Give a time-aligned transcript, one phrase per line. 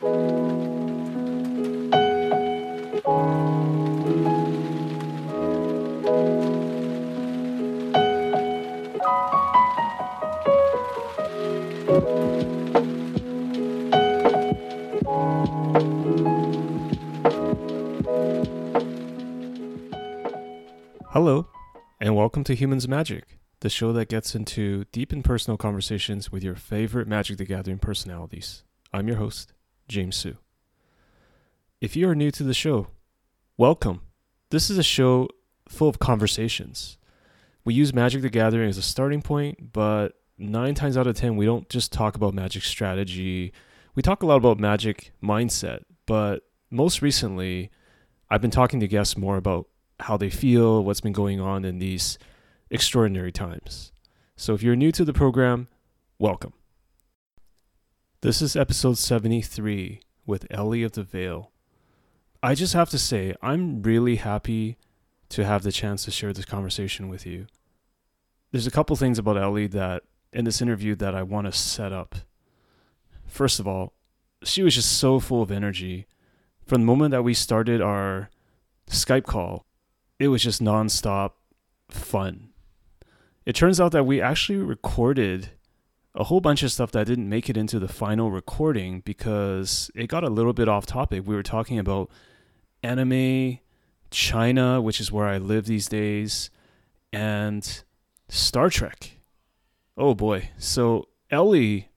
[0.00, 0.16] Hello,
[22.00, 26.42] and welcome to Humans Magic, the show that gets into deep and personal conversations with
[26.42, 28.64] your favorite Magic the Gathering personalities.
[28.94, 29.52] I'm your host,
[29.90, 30.36] James Su.
[31.80, 32.86] If you are new to the show,
[33.56, 34.02] welcome.
[34.50, 35.28] This is a show
[35.68, 36.96] full of conversations.
[37.64, 41.36] We use Magic the Gathering as a starting point, but nine times out of ten,
[41.36, 43.52] we don't just talk about Magic strategy.
[43.96, 47.70] We talk a lot about Magic mindset, but most recently,
[48.30, 49.66] I've been talking to guests more about
[49.98, 52.16] how they feel, what's been going on in these
[52.70, 53.90] extraordinary times.
[54.36, 55.66] So if you're new to the program,
[56.18, 56.52] welcome.
[58.22, 61.52] This is episode 73 with Ellie of the Veil.
[62.42, 64.76] I just have to say, I'm really happy
[65.30, 67.46] to have the chance to share this conversation with you.
[68.52, 70.02] There's a couple things about Ellie that
[70.34, 72.14] in this interview that I want to set up.
[73.26, 73.94] First of all,
[74.42, 76.06] she was just so full of energy.
[76.66, 78.28] From the moment that we started our
[78.86, 79.64] Skype call,
[80.18, 81.30] it was just nonstop
[81.88, 82.50] fun.
[83.46, 85.52] It turns out that we actually recorded
[86.14, 90.08] a whole bunch of stuff that didn't make it into the final recording because it
[90.08, 91.26] got a little bit off topic.
[91.26, 92.10] We were talking about
[92.82, 93.58] anime,
[94.10, 96.50] China, which is where I live these days,
[97.12, 97.84] and
[98.28, 99.18] Star Trek.
[99.96, 100.50] Oh boy.
[100.58, 101.88] So, Ellie,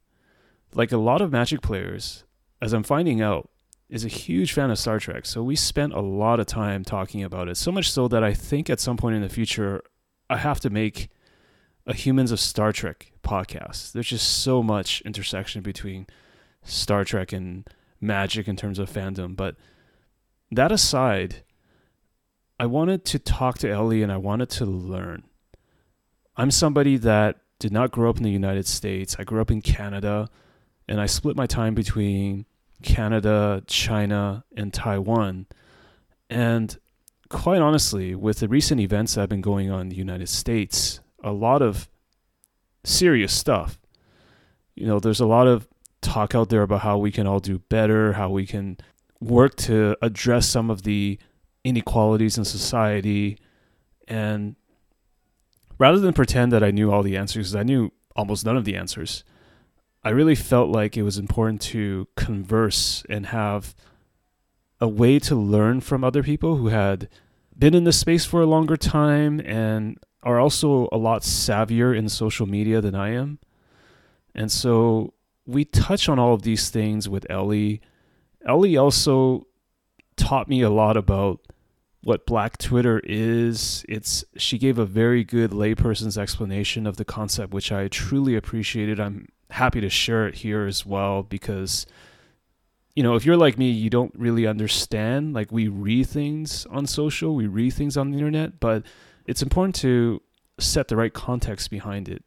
[0.73, 2.23] like a lot of Magic players,
[2.61, 3.49] as I'm finding out,
[3.89, 7.23] is a huge fan of Star Trek, so we spent a lot of time talking
[7.23, 7.57] about it.
[7.57, 9.83] So much so that I think at some point in the future,
[10.29, 11.09] I have to make
[11.85, 13.91] a Humans of Star Trek podcast.
[13.91, 16.07] There's just so much intersection between
[16.63, 17.67] Star Trek and
[17.99, 19.35] magic in terms of fandom.
[19.35, 19.55] But
[20.51, 21.43] that aside,
[22.59, 25.23] I wanted to talk to Ellie and I wanted to learn.
[26.35, 29.15] I'm somebody that did not grow up in the United States.
[29.17, 30.29] I grew up in Canada
[30.87, 32.45] and I split my time between
[32.81, 35.45] Canada, China, and Taiwan.
[36.29, 36.77] And
[37.29, 40.99] quite honestly, with the recent events that have been going on in the United States,
[41.23, 41.87] a lot of
[42.83, 43.79] serious stuff.
[44.75, 45.67] You know, there's a lot of
[46.01, 48.77] talk out there about how we can all do better, how we can
[49.19, 51.17] work to address some of the
[51.63, 53.37] inequalities in society.
[54.07, 54.55] And
[55.77, 58.75] rather than pretend that I knew all the answers, I knew almost none of the
[58.75, 59.23] answers.
[60.03, 63.73] I really felt like it was important to converse and have
[64.81, 67.07] a way to learn from other people who had
[67.57, 72.09] been in this space for a longer time and are also a lot savvier in
[72.09, 73.39] social media than I am.
[74.33, 75.13] And so
[75.45, 77.81] we touch on all of these things with Ellie.
[78.47, 79.47] Ellie also
[80.15, 81.39] taught me a lot about
[82.03, 87.53] what black twitter is it's she gave a very good layperson's explanation of the concept
[87.53, 91.85] which i truly appreciated i'm happy to share it here as well because
[92.95, 96.85] you know if you're like me you don't really understand like we read things on
[96.85, 98.83] social we read things on the internet but
[99.25, 100.21] it's important to
[100.59, 102.23] set the right context behind it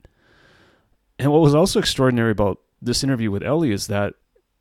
[1.18, 4.14] and what was also extraordinary about this interview with ellie is that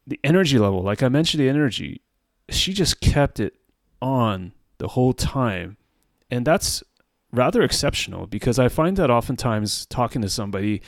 [0.07, 2.01] the energy level like i mentioned the energy
[2.49, 3.55] she just kept it
[4.01, 5.77] on the whole time.
[6.29, 6.83] And that's
[7.31, 10.81] rather exceptional because I find that oftentimes talking to somebody,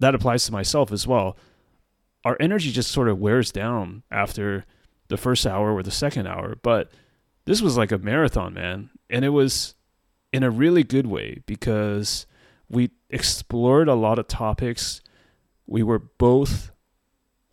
[0.00, 1.36] that applies to myself as well.
[2.24, 4.64] Our energy just sort of wears down after
[5.08, 6.56] the first hour or the second hour.
[6.62, 6.90] But
[7.44, 8.90] this was like a marathon, man.
[9.10, 9.73] And it was
[10.34, 12.26] in a really good way because
[12.68, 15.00] we explored a lot of topics.
[15.64, 16.72] We were both,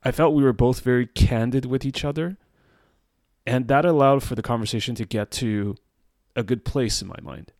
[0.03, 2.39] I felt we were both very candid with each other
[3.45, 5.75] and that allowed for the conversation to get to
[6.35, 7.51] a good place in my mind.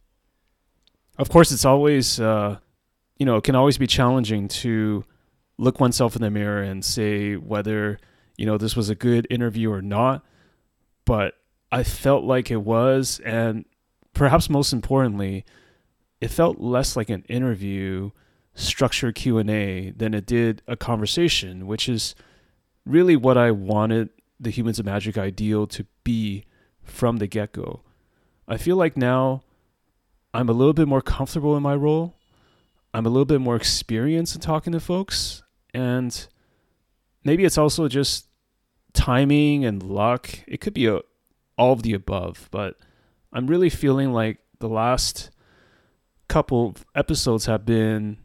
[1.19, 2.57] Of course, it's always, uh,
[3.19, 5.05] you know, it can always be challenging to
[5.59, 7.99] look oneself in the mirror and say whether,
[8.37, 10.25] you know, this was a good interview or not.
[11.05, 11.35] But
[11.71, 13.21] I felt like it was.
[13.23, 13.65] And
[14.13, 15.45] perhaps most importantly,
[16.19, 18.11] it felt less like an interview
[18.53, 22.15] structured Q&A than it did a conversation, which is
[22.85, 24.09] really what I wanted
[24.39, 26.45] the Humans of Magic ideal to be
[26.83, 27.81] from the get go.
[28.47, 29.43] I feel like now
[30.33, 32.15] I'm a little bit more comfortable in my role.
[32.93, 35.43] I'm a little bit more experienced in talking to folks.
[35.73, 36.27] And
[37.23, 38.27] maybe it's also just
[38.93, 40.39] timing and luck.
[40.47, 41.01] It could be a,
[41.57, 42.77] all of the above, but
[43.33, 45.29] I'm really feeling like the last
[46.27, 48.17] couple episodes have been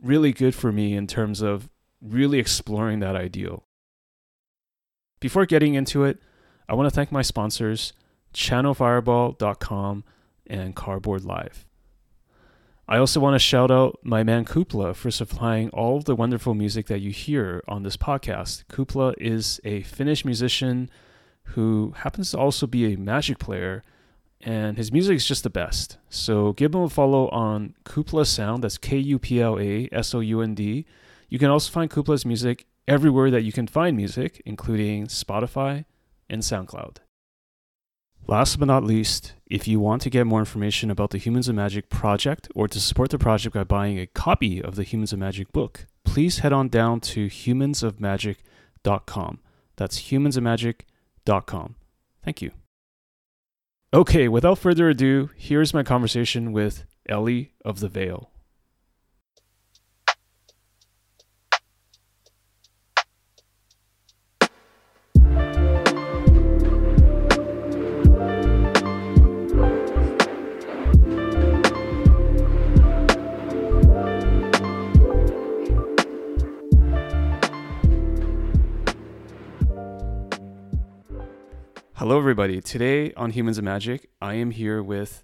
[0.00, 1.68] really good for me in terms of
[2.00, 3.64] really exploring that ideal.
[5.20, 6.18] before getting into it,
[6.68, 7.92] I want to thank my sponsors,
[8.34, 10.04] channelfireball.com
[10.48, 11.64] and Cardboard Live.
[12.88, 16.54] I also want to shout out my man Kupla for supplying all of the wonderful
[16.54, 18.64] music that you hear on this podcast.
[18.66, 20.90] Kupla is a Finnish musician
[21.44, 23.84] who happens to also be a magic player,
[24.42, 25.98] and his music is just the best.
[26.08, 30.14] So give him a follow on Kupla Sound, that's K U P L A S
[30.14, 30.86] O U N D.
[31.28, 35.84] You can also find Kupla's music everywhere that you can find music, including Spotify
[36.28, 36.98] and SoundCloud.
[38.26, 41.56] Last but not least, if you want to get more information about the Humans of
[41.56, 45.18] Magic project or to support the project by buying a copy of the Humans of
[45.18, 49.40] Magic book, please head on down to humansofmagic.com.
[49.76, 51.74] That's humansofmagic.com.
[52.24, 52.52] Thank you.
[53.94, 58.31] Okay, without further ado, here's my conversation with Ellie of the Veil.
[82.02, 82.60] Hello, everybody.
[82.60, 85.22] Today on Humans of Magic, I am here with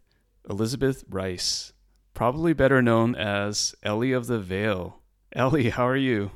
[0.48, 1.72] Elizabeth Rice,
[2.14, 5.00] probably better known as Ellie of the Veil.
[5.32, 6.30] Ellie, how are you?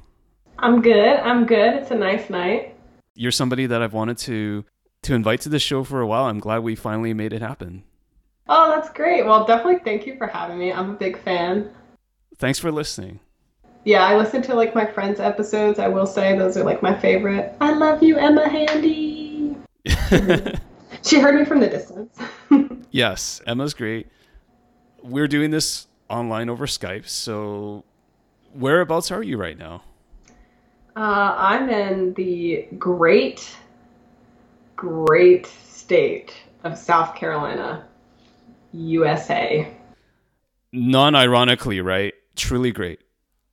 [0.59, 1.21] I'm good.
[1.21, 1.75] I'm good.
[1.75, 2.75] It's a nice night.
[3.15, 4.65] You're somebody that I've wanted to
[5.03, 6.25] to invite to the show for a while.
[6.25, 7.85] I'm glad we finally made it happen.
[8.49, 9.25] Oh, that's great.
[9.25, 10.73] Well, definitely thank you for having me.
[10.73, 11.71] I'm a big fan.
[12.39, 13.21] Thanks for listening.
[13.85, 15.79] Yeah, I listen to like my friends' episodes.
[15.79, 17.55] I will say those are like my favorite.
[17.61, 19.22] I love you, Emma Handy.
[21.03, 22.17] she heard me from the distance.
[22.91, 24.09] yes, Emma's great.
[25.03, 27.85] We're doing this online over Skype, so
[28.55, 29.83] whereabouts are you right now?
[30.95, 33.57] Uh, I'm in the great,
[34.77, 36.35] great state
[36.65, 37.87] of South Carolina,
[38.73, 39.75] USA.
[40.73, 42.15] Non ironically, right?
[42.37, 43.01] Truly great.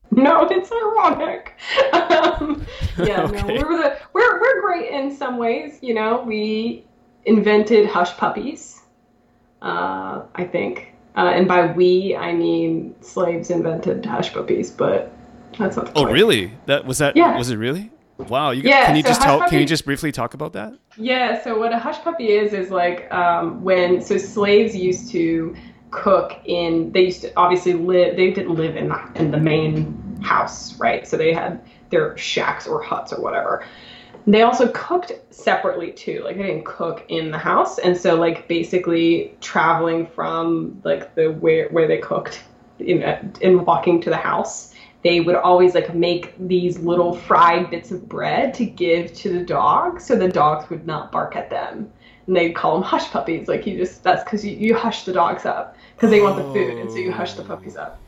[0.19, 1.53] No, it's ironic.
[1.93, 2.65] um,
[2.97, 3.41] yeah, okay.
[3.41, 5.77] no, we're the we're we're great in some ways.
[5.81, 6.83] You know, we
[7.25, 8.81] invented hush puppies.
[9.61, 15.13] Uh, I think, uh, and by we I mean slaves invented hush puppies, but
[15.57, 15.91] that's not.
[15.95, 16.53] oh, really?
[16.65, 17.15] That was that?
[17.15, 17.37] Yeah.
[17.37, 17.91] Was it really?
[18.17, 18.51] Wow.
[18.51, 19.39] You yeah, can you so just tell?
[19.39, 20.73] Puppy, can you just briefly talk about that?
[20.97, 21.41] Yeah.
[21.43, 25.55] So what a hush puppy is is like um, when so slaves used to
[25.91, 30.19] cook in they used to obviously live they didn't live in the, in the main
[30.21, 31.07] house right?
[31.07, 33.65] So they had their shacks or huts or whatever.
[34.27, 37.79] They also cooked separately too like they didn't cook in the house.
[37.79, 42.43] And so like basically traveling from like the where where they cooked
[42.79, 43.01] in
[43.41, 48.07] in walking to the house they would always like make these little fried bits of
[48.09, 51.91] bread to give to the dogs so the dogs would not bark at them.
[52.27, 55.13] And they'd call them hush puppies like you just that's because you, you hush the
[55.13, 57.99] dogs up because they want the food, and so you hush the puppies up.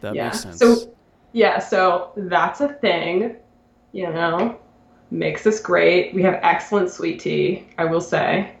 [0.00, 0.24] That yeah.
[0.24, 0.58] makes sense.
[0.58, 0.92] So
[1.32, 3.36] yeah, so that's a thing.
[3.92, 4.58] You know,
[5.12, 6.12] makes us great.
[6.12, 7.68] We have excellent sweet tea.
[7.78, 8.56] I will say,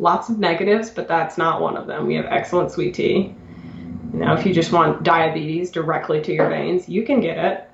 [0.00, 2.08] lots of negatives, but that's not one of them.
[2.08, 3.36] We have excellent sweet tea.
[4.12, 7.70] You know, if you just want diabetes directly to your veins, you can get it.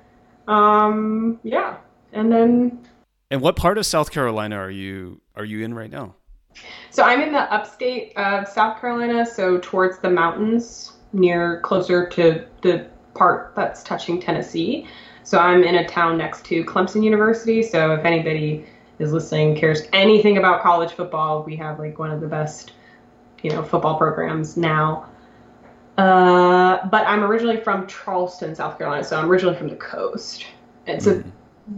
[0.47, 1.77] Um, yeah,
[2.13, 2.85] and then.
[3.31, 6.13] And what part of South Carolina are you are you in right now?
[6.89, 12.45] So I'm in the upstate of South Carolina, so towards the mountains, near closer to
[12.61, 14.87] the part that's touching Tennessee.
[15.23, 17.63] So I'm in a town next to Clemson University.
[17.63, 18.65] So if anybody
[18.99, 22.73] is listening, cares anything about college football, we have like one of the best,
[23.41, 25.09] you know, football programs now.
[25.97, 30.45] Uh, but I'm originally from Charleston, South Carolina, so I'm originally from the coast.
[30.87, 31.31] And so mm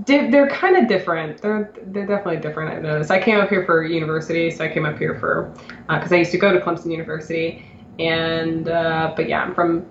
[0.03, 1.41] di- they're kind of different.
[1.41, 2.73] They're they're definitely different.
[2.73, 3.11] I've noticed.
[3.11, 5.53] I came up here for university, so I came up here for
[5.87, 7.65] because uh, I used to go to Clemson University,
[7.99, 9.85] and uh, but yeah, I'm from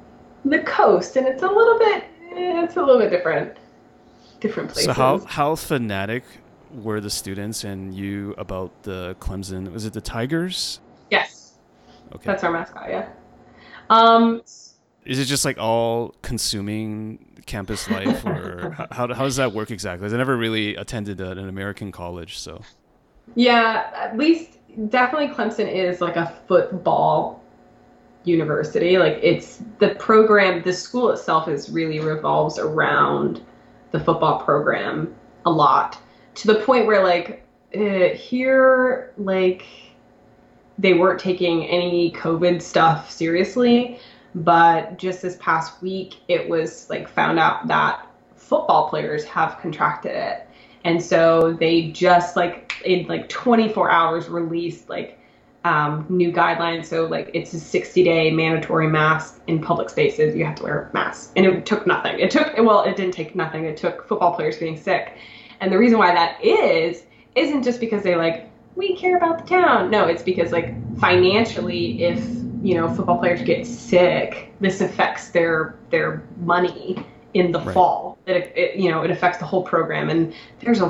[0.45, 2.05] the coast, and it's a little bit
[2.35, 3.57] it's a little bit different.
[4.41, 4.87] Different places.
[4.87, 6.25] So how how fanatic
[6.73, 9.73] were the students and you about the Clemson?
[9.73, 10.81] Was it the Tigers?
[11.11, 11.55] Yes.
[12.15, 12.25] Okay.
[12.25, 12.89] That's our mascot.
[12.89, 13.09] Yeah.
[13.89, 14.43] Um.
[15.05, 20.09] Is it just like all consuming campus life, or how, how does that work exactly?
[20.09, 22.63] I never really attended an American college, so.
[23.35, 24.59] Yeah, at least
[24.89, 27.43] definitely Clemson is like a football
[28.25, 28.99] university.
[28.99, 33.43] Like it's the program, the school itself is really revolves around
[33.91, 35.99] the football program a lot
[36.35, 37.45] to the point where like
[37.75, 39.65] uh, here like
[40.79, 43.99] they weren't taking any COVID stuff seriously.
[44.35, 50.12] But just this past week, it was like found out that football players have contracted
[50.12, 50.47] it.
[50.85, 55.19] And so they just like in like 24 hours released like
[55.65, 56.87] um, new guidelines.
[56.87, 60.35] So like it's a 60 day mandatory mask in public spaces.
[60.35, 62.19] You have to wear a mask, and it took nothing.
[62.19, 63.65] It took well, it didn't take nothing.
[63.65, 65.17] It took football players getting sick,
[65.61, 69.49] and the reason why that is isn't just because they like we care about the
[69.49, 69.91] town.
[69.91, 72.19] No, it's because like financially, if
[72.62, 77.04] you know football players get sick, this affects their their money
[77.35, 77.75] in the right.
[77.75, 78.19] fall.
[78.26, 80.87] It, it you know it affects the whole program, and there's a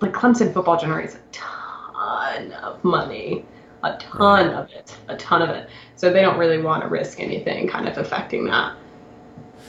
[0.00, 3.44] like Clemson football generates a ton of money
[3.84, 5.68] a ton of it, a ton of it.
[5.94, 8.76] So they don't really want to risk anything kind of affecting that.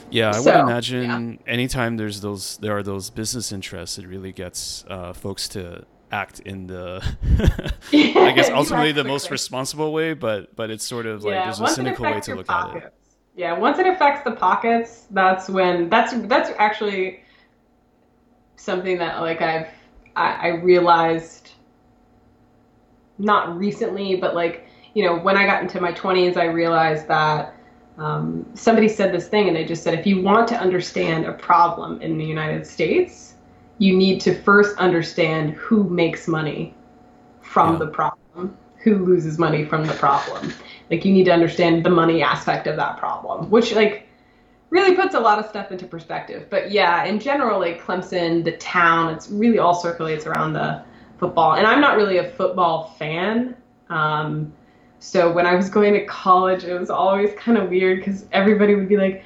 [0.09, 1.51] Yeah, I so, would imagine yeah.
[1.51, 5.85] anytime there's those there are those business interests, it really gets uh, folks to
[6.15, 7.03] act in the
[7.93, 11.59] I guess ultimately the most responsible way, but but it's sort of like yeah, there's
[11.59, 12.77] a cynical way to look pockets.
[12.77, 12.93] at it.
[13.35, 17.21] Yeah, once it affects the pockets, that's when that's that's actually
[18.55, 19.67] something that like I've
[20.15, 21.51] I, I realized
[23.17, 27.55] not recently, but like, you know, when I got into my 20s, I realized that
[27.97, 31.33] um, somebody said this thing and they just said, if you want to understand a
[31.33, 33.34] problem in the United States,
[33.77, 36.73] you need to first understand who makes money
[37.41, 37.79] from yeah.
[37.79, 40.53] the problem, who loses money from the problem.
[40.89, 44.07] Like, you need to understand the money aspect of that problem, which, like,
[44.69, 46.47] really puts a lot of stuff into perspective.
[46.49, 50.83] But yeah, in general, like Clemson, the town, it's really all circulates around the
[51.17, 51.53] football.
[51.53, 53.55] And I'm not really a football fan.
[53.89, 54.53] Um,
[54.99, 58.75] so when I was going to college, it was always kind of weird because everybody
[58.75, 59.23] would be like,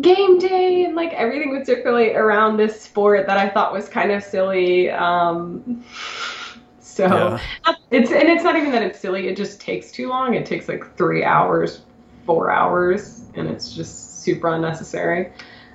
[0.00, 4.12] game day, and like everything would circulate around this sport that I thought was kind
[4.12, 4.90] of silly.
[4.90, 5.84] Um,
[6.80, 7.74] so yeah.
[7.90, 10.34] it's and it's not even that it's silly; it just takes too long.
[10.34, 11.82] It takes like three hours,
[12.26, 15.32] four hours, and it's just super unnecessary.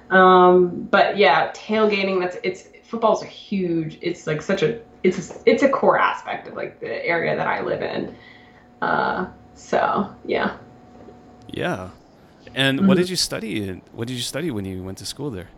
[0.09, 2.19] Um, but yeah, tailgating.
[2.19, 3.97] That's it's football's a huge.
[4.01, 7.47] It's like such a it's a, it's a core aspect of like the area that
[7.47, 8.15] I live in.
[8.81, 10.57] Uh, so yeah.
[11.47, 11.89] Yeah,
[12.55, 12.87] and mm-hmm.
[12.87, 13.81] what did you study?
[13.91, 15.49] What did you study when you went to school there?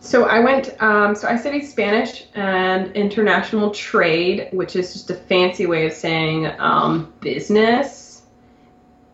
[0.00, 0.82] So I went.
[0.82, 5.92] Um, so I studied Spanish and international trade, which is just a fancy way of
[5.92, 8.22] saying um, business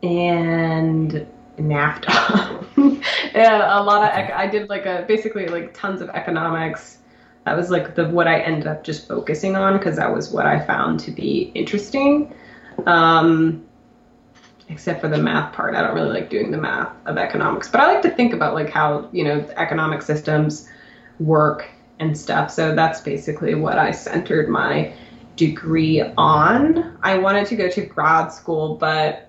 [0.03, 1.27] and
[1.59, 2.65] NAFTA.
[3.35, 4.31] yeah, a lot of.
[4.31, 6.99] I did like a basically like tons of economics
[7.45, 10.47] that was like the what I ended up just focusing on because that was what
[10.47, 12.35] I found to be interesting.
[12.87, 13.67] Um,
[14.69, 17.81] except for the math part, I don't really like doing the math of economics, but
[17.81, 20.69] I like to think about like how you know economic systems
[21.19, 21.69] work
[21.99, 22.51] and stuff.
[22.51, 24.93] So that's basically what I centered my
[25.37, 26.99] degree on.
[27.03, 29.29] I wanted to go to grad school, but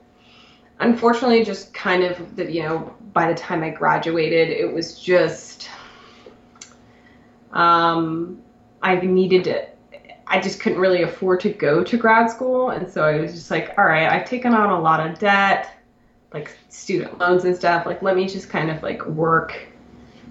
[0.79, 5.69] unfortunately, just kind of the you know by the time I graduated, it was just
[7.51, 8.41] um,
[8.81, 9.67] I needed to,
[10.29, 12.69] I just couldn't really afford to go to grad school.
[12.69, 15.73] And so I was just like, all right, I've taken on a lot of debt,
[16.33, 17.85] like student loans and stuff.
[17.85, 19.57] Like, let me just kind of like work,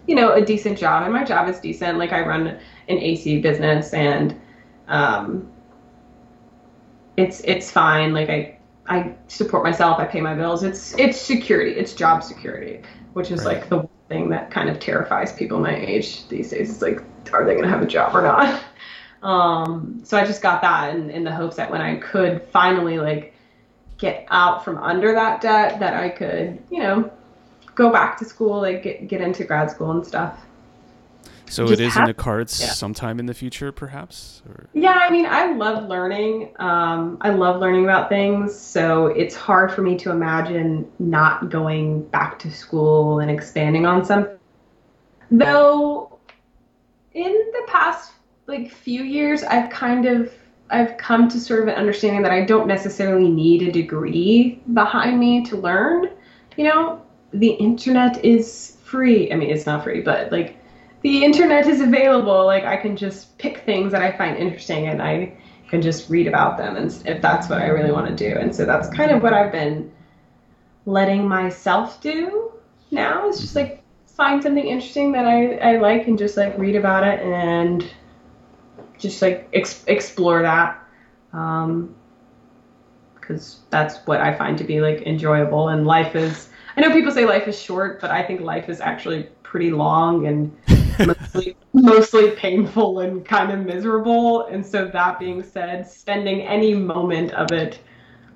[0.06, 1.04] you know, a decent job.
[1.04, 1.98] And my job is decent.
[1.98, 4.38] Like, I run an AC business and,
[4.88, 5.50] um,
[7.16, 8.12] it's, it's fine.
[8.12, 9.98] Like, I, I support myself.
[9.98, 10.62] I pay my bills.
[10.62, 11.72] It's, it's security.
[11.72, 12.82] It's job security,
[13.14, 13.60] which is right.
[13.60, 16.70] like the thing that kind of terrifies people my age these days.
[16.70, 18.62] It's like, are they going to have a job or not?
[19.26, 23.00] Um, so I just got that in, in the hopes that when I could finally
[23.00, 23.34] like
[23.98, 27.10] get out from under that debt, that I could, you know,
[27.74, 30.38] go back to school, like get get into grad school and stuff.
[31.48, 32.68] So just it is have, in the cards yeah.
[32.68, 34.42] sometime in the future, perhaps.
[34.48, 34.68] Or?
[34.74, 36.52] Yeah, I mean, I love learning.
[36.60, 42.06] Um, I love learning about things, so it's hard for me to imagine not going
[42.08, 44.38] back to school and expanding on something.
[45.32, 46.16] Though,
[47.12, 48.12] in the past
[48.46, 50.32] like few years, I've kind of
[50.70, 55.20] I've come to sort of an understanding that I don't necessarily need a degree behind
[55.20, 56.10] me to learn.
[56.56, 59.32] You know, the internet is free.
[59.32, 60.58] I mean, it's not free, but like
[61.02, 62.46] the internet is available.
[62.46, 65.36] Like I can just pick things that I find interesting and I
[65.68, 68.38] can just read about them and if that's what I really want to do.
[68.38, 69.92] And so that's kind of what I've been
[70.84, 72.52] letting myself do
[72.90, 73.28] now.
[73.28, 77.06] It's just like find something interesting that I, I like and just like read about
[77.06, 77.84] it and
[78.98, 80.82] just like ex- explore that.
[81.32, 81.94] Um,
[83.14, 87.10] because that's what I find to be like enjoyable and life is I know people
[87.10, 90.54] say life is short, but I think life is actually pretty long and
[91.06, 94.46] mostly, mostly painful and kind of miserable.
[94.46, 97.78] And so, that being said, spending any moment of it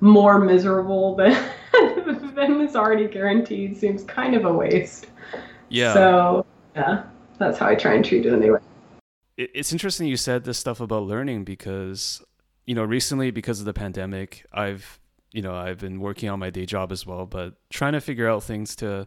[0.00, 1.36] more miserable than
[2.34, 5.08] than is already guaranteed seems kind of a waste.
[5.68, 5.92] Yeah.
[5.92, 7.02] So yeah,
[7.36, 8.60] that's how I try and treat it anyway.
[9.42, 12.22] It's interesting you said this stuff about learning because
[12.66, 15.00] you know, recently because of the pandemic, I've
[15.32, 18.28] you know I've been working on my day job as well, but trying to figure
[18.28, 19.06] out things to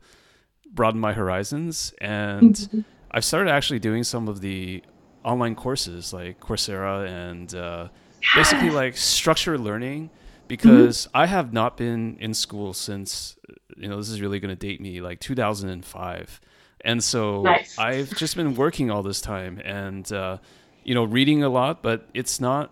[0.70, 2.82] broaden my horizons, and mm-hmm.
[3.12, 4.84] I've started actually doing some of the
[5.24, 7.88] online courses like Coursera and uh,
[8.36, 10.10] basically like structured learning
[10.48, 11.18] because mm-hmm.
[11.18, 13.38] I have not been in school since
[13.78, 16.42] you know this is really going to date me like 2005
[16.84, 17.78] and so nice.
[17.78, 20.38] I've just been working all this time and uh,
[20.84, 22.72] you know reading a lot but it's not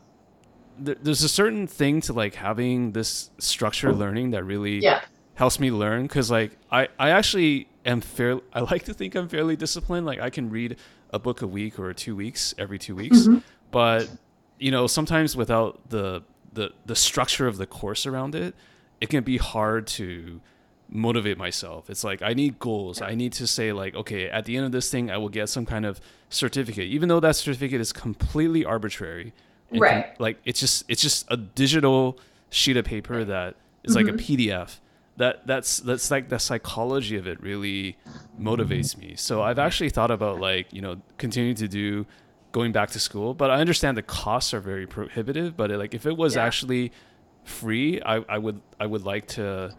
[0.77, 5.01] there's a certain thing to like having this structured learning that really yeah.
[5.35, 9.27] helps me learn because like I, I actually am fairly I like to think I'm
[9.27, 10.77] fairly disciplined like I can read
[11.11, 13.39] a book a week or two weeks every two weeks mm-hmm.
[13.69, 14.09] but
[14.59, 18.55] you know sometimes without the the the structure of the course around it
[18.99, 20.41] it can be hard to
[20.91, 21.89] motivate myself.
[21.89, 23.01] It's like I need goals.
[23.01, 25.49] I need to say like, okay, at the end of this thing, I will get
[25.49, 29.33] some kind of certificate, even though that certificate is completely arbitrary.
[29.71, 30.05] Right.
[30.05, 32.19] Can, like it's just it's just a digital
[32.49, 34.05] sheet of paper that is mm-hmm.
[34.05, 34.33] like a mm-hmm.
[34.33, 34.79] PDF.
[35.17, 37.97] That that's that's like the psychology of it really
[38.39, 39.15] motivates me.
[39.15, 42.05] So I've actually thought about like you know continuing to do
[42.51, 45.55] going back to school, but I understand the costs are very prohibitive.
[45.55, 46.45] But it, like if it was yeah.
[46.45, 46.91] actually
[47.43, 49.75] free, I, I would I would like to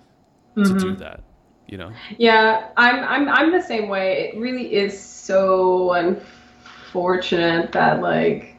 [0.56, 0.62] mm-hmm.
[0.62, 1.00] to do mm-hmm.
[1.00, 1.22] that.
[1.66, 1.92] You know.
[2.18, 4.30] Yeah, I'm I'm I'm the same way.
[4.32, 8.52] It really is so unfortunate that like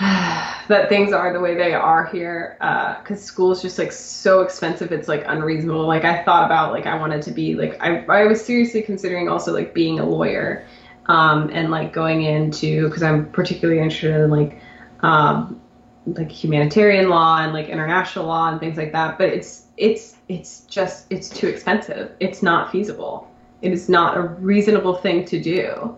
[0.68, 4.40] that things are the way they are here because uh, school is just like so
[4.40, 8.02] expensive it's like unreasonable like i thought about like i wanted to be like i,
[8.06, 10.64] I was seriously considering also like being a lawyer
[11.04, 14.58] um, and like going into because i'm particularly interested in like
[15.00, 15.59] um,
[16.06, 20.60] like humanitarian law and like international law and things like that but it's it's it's
[20.66, 22.12] just it's too expensive.
[22.20, 23.28] It's not feasible.
[23.62, 25.96] It is not a reasonable thing to do.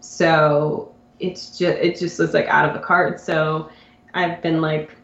[0.00, 3.22] So it's just it just was like out of the cards.
[3.22, 3.70] So
[4.14, 4.94] i've been like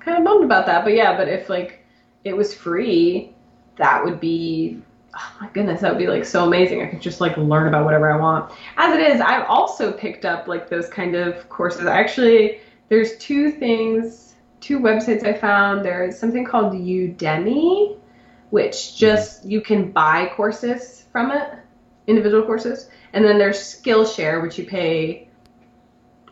[0.00, 1.84] kind of bummed about that but yeah but if like
[2.24, 3.32] it was free
[3.76, 4.82] that would be
[5.14, 6.82] oh my goodness that would be like so amazing.
[6.82, 8.52] I could just like learn about whatever i want.
[8.76, 11.86] As it is i've also picked up like those kind of courses.
[11.86, 15.84] Actually there's two things, two websites I found.
[15.84, 17.98] There's something called Udemy,
[18.50, 21.50] which just you can buy courses from it,
[22.06, 25.28] individual courses, and then there's Skillshare, which you pay.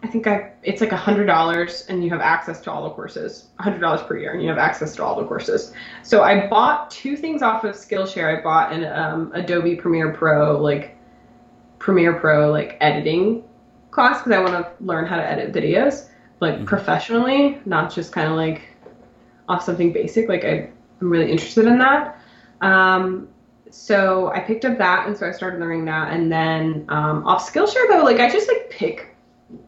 [0.02, 3.48] I think I it's like hundred dollars, and you have access to all the courses.
[3.58, 5.72] Hundred dollars per year, and you have access to all the courses.
[6.02, 8.38] So I bought two things off of Skillshare.
[8.38, 10.96] I bought an um, Adobe Premiere Pro like
[11.78, 13.42] Premiere Pro like editing
[13.90, 16.10] class because I want to learn how to edit videos
[16.44, 16.64] like mm-hmm.
[16.66, 18.62] professionally, not just kind of like
[19.48, 20.28] off something basic.
[20.28, 22.20] Like I, I'm really interested in that.
[22.60, 23.28] Um,
[23.70, 26.12] so I picked up that, and so I started learning that.
[26.12, 29.16] And then um, off Skillshare though, like I just like pick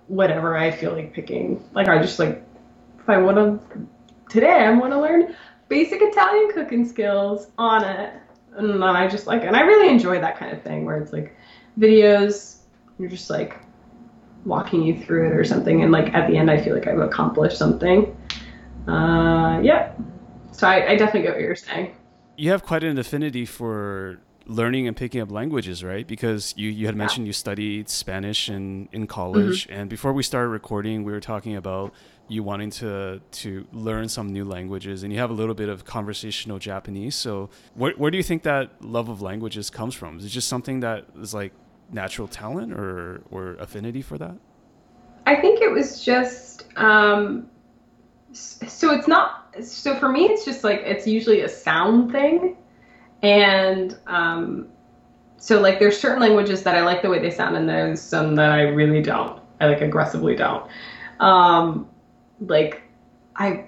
[0.07, 1.63] whatever I feel like picking.
[1.73, 2.43] Like I just like
[3.01, 3.87] if I want to
[4.29, 5.35] today, I want to learn
[5.69, 8.13] basic Italian cooking skills on it,
[8.57, 11.13] and then I just like, and I really enjoy that kind of thing where it's
[11.13, 11.37] like
[11.79, 12.59] videos.
[12.99, 13.61] You're just like
[14.47, 15.83] walking you through it or something.
[15.83, 18.17] And like at the end, I feel like I've accomplished something.
[18.87, 19.93] Uh, yeah.
[20.53, 21.95] So I, I definitely get what you're saying.
[22.37, 26.07] You have quite an affinity for learning and picking up languages, right?
[26.07, 27.31] Because you, you had mentioned yeah.
[27.31, 29.67] you studied Spanish in, in college.
[29.67, 29.81] Mm-hmm.
[29.81, 31.93] And before we started recording, we were talking about
[32.29, 35.85] you wanting to to learn some new languages and you have a little bit of
[35.85, 37.15] conversational Japanese.
[37.15, 40.19] So where, where do you think that love of languages comes from?
[40.19, 41.53] Is it just something that is like
[41.93, 44.37] natural talent or or affinity for that?
[45.27, 47.49] I think it was just um,
[48.33, 52.57] so it's not so for me it's just like it's usually a sound thing
[53.23, 54.69] and um,
[55.39, 58.35] so like there's certain languages that I like the way they sound and there's some
[58.37, 59.41] that I really don't.
[59.61, 60.69] I like aggressively don't.
[61.21, 61.89] Um,
[62.41, 62.83] like
[63.37, 63.67] I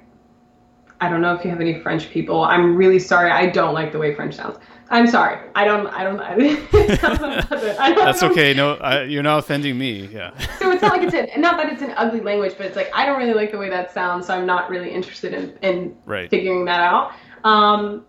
[1.00, 2.42] I don't know if you have any French people.
[2.42, 3.30] I'm really sorry.
[3.30, 4.58] I don't like the way French sounds.
[4.90, 5.38] I'm sorry.
[5.54, 5.86] I don't.
[5.88, 6.20] I don't.
[6.20, 8.54] I don't That's okay.
[8.54, 10.06] No, I, you're not offending me.
[10.06, 10.36] Yeah.
[10.58, 12.90] so it's not like it's an not that it's an ugly language, but it's like
[12.94, 15.96] I don't really like the way that sounds, so I'm not really interested in in
[16.06, 16.30] right.
[16.30, 17.12] figuring that out.
[17.44, 18.06] Um,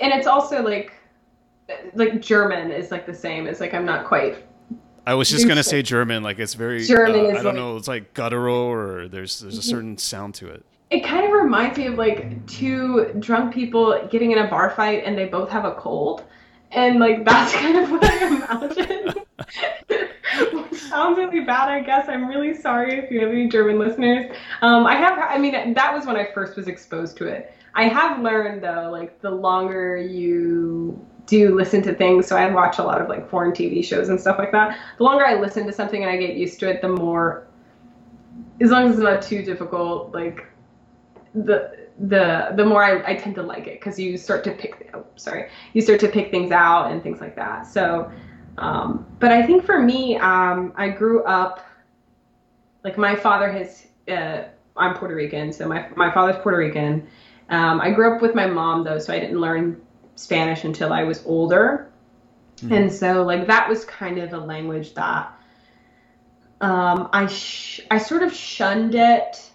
[0.00, 0.92] and it's also like
[1.94, 3.46] like German is like the same.
[3.46, 4.46] It's like I'm not quite.
[5.06, 6.22] I was just gonna say German.
[6.22, 6.86] Like it's very.
[6.86, 7.76] German uh, is I don't like, know.
[7.76, 11.76] It's like guttural, or there's there's a certain sound to it it kind of reminds
[11.76, 15.64] me of like two drunk people getting in a bar fight and they both have
[15.64, 16.22] a cold.
[16.70, 19.14] And like that's kind of what I imagine.
[20.72, 22.08] Sounds really bad, I guess.
[22.08, 24.36] I'm really sorry if you have any German listeners.
[24.62, 27.52] Um, I have, I mean, that was when I first was exposed to it.
[27.74, 32.78] I have learned though, like the longer you do listen to things, so I watch
[32.78, 34.78] a lot of like foreign TV shows and stuff like that.
[34.98, 37.48] The longer I listen to something and I get used to it, the more,
[38.60, 40.46] as long as it's not too difficult, like
[41.34, 44.90] the the the more I, I tend to like it because you start to pick
[44.94, 47.66] oh, sorry you start to pick things out and things like that.
[47.66, 48.10] So
[48.56, 51.60] um, but I think for me um, I grew up
[52.84, 54.44] like my father has uh,
[54.76, 57.06] I'm Puerto Rican so my my father's Puerto Rican.
[57.50, 59.80] Um, I grew up with my mom though so I didn't learn
[60.16, 61.90] Spanish until I was older.
[62.58, 62.72] Mm-hmm.
[62.72, 65.36] and so like that was kind of a language that
[66.60, 69.50] um, I sh- I sort of shunned it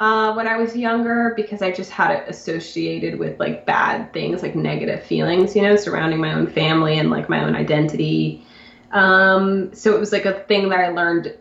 [0.00, 4.42] uh, when I was younger because I just had it associated with like bad things,
[4.42, 8.46] like negative feelings, you know, surrounding my own family and like my own identity.
[8.92, 11.36] Um, so it was like a thing that I learned,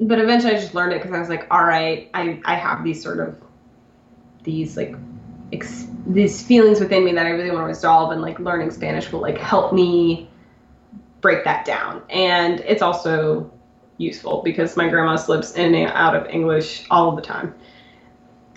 [0.00, 2.84] but eventually I just learned it because I was like, all right, I, I have
[2.84, 3.36] these sort of
[4.44, 4.94] these like
[5.52, 9.10] ex- these feelings within me that I really want to resolve, and like learning Spanish
[9.10, 10.28] will like help me
[11.20, 12.02] break that down.
[12.10, 13.50] And it's also
[13.96, 17.54] useful because my grandma slips in and out of English all the time.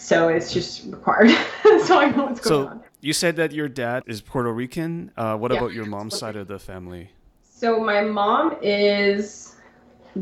[0.02, 1.30] So it's just required.
[1.86, 2.84] so I know what's going so, on.
[3.02, 5.12] You said that your dad is Puerto Rican.
[5.16, 5.60] Uh, what yeah.
[5.60, 7.12] about your mom's side of the family?
[7.44, 9.56] So my mom is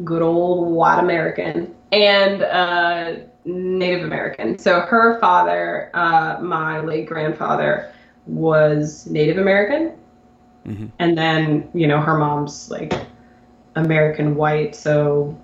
[0.03, 3.15] good old white American and uh,
[3.45, 4.59] Native American.
[4.59, 7.91] So her father, uh, my late grandfather,
[8.27, 9.97] was Native American.
[10.67, 10.87] Mm-hmm.
[10.99, 12.93] And then, you know, her mom's like
[13.75, 14.75] American white.
[14.75, 15.39] So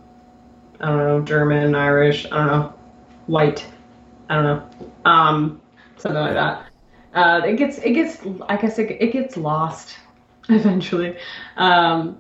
[0.82, 2.74] I don't know, German, Irish, I don't know,
[3.28, 3.66] white.
[4.30, 5.62] I don't know, um,
[5.98, 6.68] something like that.
[7.14, 9.98] Uh, it gets it gets I guess it, it gets lost
[10.50, 11.18] eventually.
[11.58, 12.20] Um,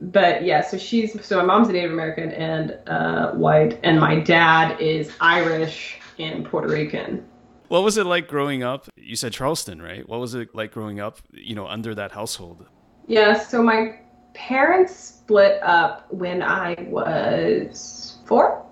[0.00, 4.20] but yeah, so she's so my mom's a Native American and uh, white, and my
[4.20, 7.26] dad is Irish and Puerto Rican.
[7.68, 8.88] What was it like growing up?
[8.96, 10.08] You said Charleston, right?
[10.08, 12.66] What was it like growing up, you know, under that household?
[13.06, 14.00] Yeah, so my
[14.34, 18.64] parents split up when I was four.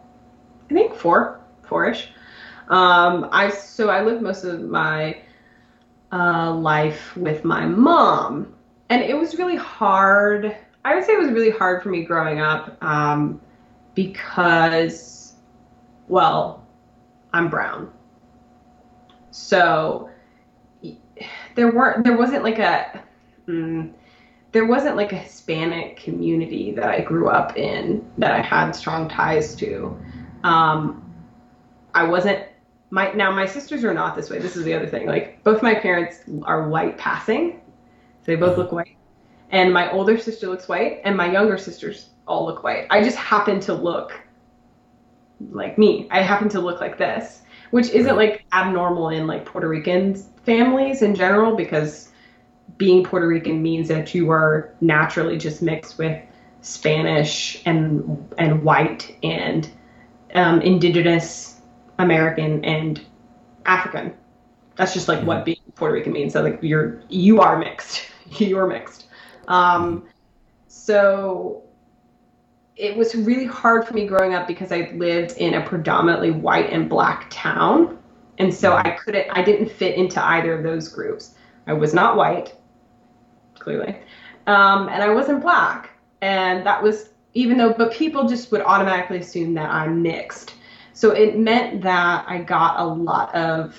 [0.71, 2.11] I think four, four-ish.
[2.69, 5.19] Um, I so I lived most of my
[6.13, 8.55] uh, life with my mom,
[8.91, 10.57] and it was really hard.
[10.85, 13.41] I would say it was really hard for me growing up um,
[13.95, 15.35] because,
[16.09, 16.67] well,
[17.33, 17.91] I'm brown,
[19.31, 20.11] so
[21.55, 23.03] there weren't there wasn't like a
[23.47, 23.93] mm,
[24.53, 29.09] there wasn't like a Hispanic community that I grew up in that I had strong
[29.09, 29.99] ties to.
[30.45, 31.05] Um,
[31.95, 32.48] I wasn't
[32.91, 34.39] my now my sisters are not this way.
[34.39, 35.07] This is the other thing.
[35.07, 37.61] Like both my parents are white passing.
[38.21, 38.97] So they both look white.
[39.51, 42.87] And my older sister looks white and my younger sisters all look white.
[42.91, 44.13] I just happen to look
[45.51, 46.09] like me.
[46.11, 51.03] I happen to look like this, which isn't like abnormal in like Puerto Rican families
[51.03, 52.11] in general because
[52.77, 56.21] being Puerto Rican means that you are naturally just mixed with
[56.61, 59.71] Spanish and and white and
[60.35, 61.58] um, indigenous
[61.99, 63.01] American and
[63.67, 64.15] African.
[64.77, 65.27] That's just like mm-hmm.
[65.27, 66.33] what being Puerto Rican means.
[66.33, 68.07] So like you're you are mixed.
[68.39, 69.07] you're mixed.
[69.49, 70.09] Um,
[70.69, 71.63] so
[72.77, 76.71] it was really hard for me growing up because I lived in a predominantly white
[76.71, 77.99] and black town.
[78.39, 81.35] And so I couldn't I didn't fit into either of those groups.
[81.67, 82.55] I was not white,
[83.55, 83.97] clearly.
[84.47, 85.91] Um, and I wasn't black.
[86.23, 90.55] And that was even though but people just would automatically assume that I'm mixed.
[90.99, 93.73] So it meant that I got a lot of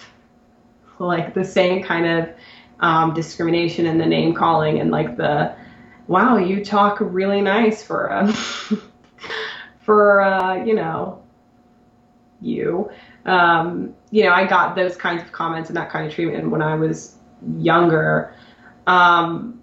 [1.00, 2.30] like the same kind of
[2.80, 5.54] um, discrimination and the name calling and like the
[6.08, 8.32] wow you talk really nice for a
[9.82, 11.22] for uh, you know
[12.40, 12.90] you.
[13.26, 16.62] Um, you know I got those kinds of comments and that kind of treatment when
[16.62, 17.18] I was
[17.58, 18.34] younger.
[18.88, 19.62] Um,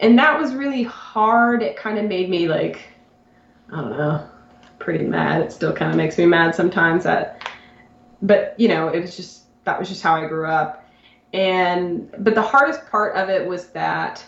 [0.00, 1.62] and that was really hard.
[1.62, 2.80] It kind of made me like
[3.72, 4.27] I don't know
[4.88, 5.42] pretty mad.
[5.42, 7.46] It still kind of makes me mad sometimes that,
[8.22, 10.82] but you know, it was just, that was just how I grew up.
[11.34, 14.24] And, but the hardest part of it was that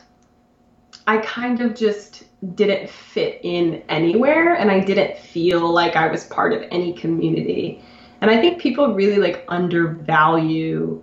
[1.06, 2.24] I kind of just
[2.56, 7.82] didn't fit in anywhere and I didn't feel like I was part of any community.
[8.20, 11.02] And I think people really like undervalue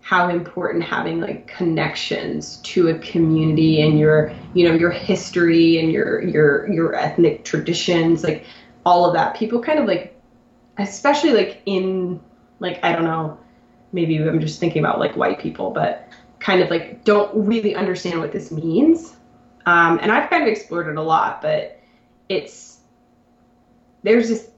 [0.00, 5.92] how important having like connections to a community and your you know your history and
[5.92, 8.46] your your your ethnic traditions like
[8.88, 9.36] all of that.
[9.36, 10.18] People kind of like,
[10.78, 12.18] especially like in
[12.58, 13.38] like I don't know,
[13.92, 16.08] maybe I'm just thinking about like white people, but
[16.40, 19.14] kind of like don't really understand what this means.
[19.66, 21.78] Um, and I've kind of explored it a lot, but
[22.30, 22.78] it's
[24.04, 24.48] there's this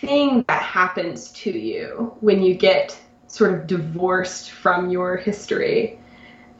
[0.00, 5.98] thing that happens to you when you get sort of divorced from your history.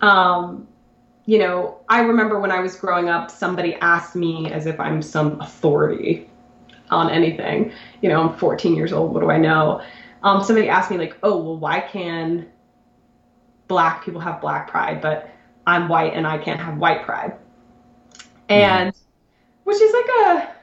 [0.03, 0.69] Um,
[1.25, 5.01] you know, I remember when I was growing up, somebody asked me as if I'm
[5.01, 6.29] some authority
[6.91, 7.73] on anything.
[8.03, 9.13] You know, I'm 14 years old.
[9.13, 9.83] What do I know?
[10.23, 12.49] Um, somebody asked me like, "Oh, well, why can
[13.69, 15.31] black people have black pride, but
[15.67, 17.37] I'm white and I can't have white pride?"
[18.49, 18.95] And
[19.65, 20.55] which is like a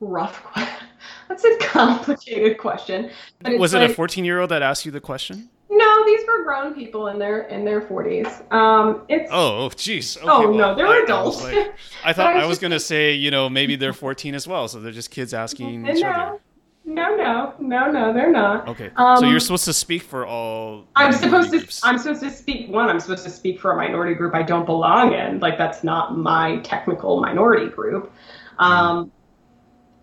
[0.00, 0.86] rough question.
[1.28, 3.10] That's a complicated question.
[3.44, 5.50] Was it like, a 14 year old that asked you the question?
[5.78, 8.50] No, these were grown people in their in their 40s.
[8.52, 10.16] Um, it's Oh, oh, jeez.
[10.16, 11.42] Okay, Oh, well, no, they were I- I adults.
[11.42, 14.46] like- I thought I was I just- gonna say, you know, maybe they're 14 as
[14.48, 16.38] well, so they're just kids asking no, each other.
[16.84, 18.68] no, no, no, no, they're not.
[18.68, 20.86] Okay, Um, so you're supposed to speak for all.
[20.96, 21.58] I'm supposed to.
[21.58, 21.80] groups.
[21.84, 22.70] I'm supposed to speak.
[22.70, 25.40] One, I'm supposed to speak for a minority group I don't belong in.
[25.40, 28.12] Like that's not my technical minority group.
[28.58, 29.10] Um,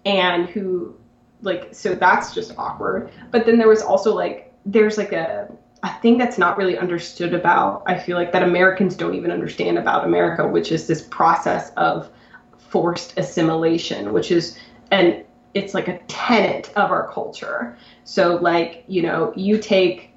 [0.05, 0.95] and who,
[1.41, 3.09] like, so that's just awkward.
[3.31, 5.49] But then there was also like, there's like a
[5.83, 7.83] a thing that's not really understood about.
[7.85, 12.09] I feel like that Americans don't even understand about America, which is this process of
[12.57, 14.57] forced assimilation, which is
[14.91, 17.77] and it's like a tenet of our culture.
[18.05, 20.11] So like, you know, you take,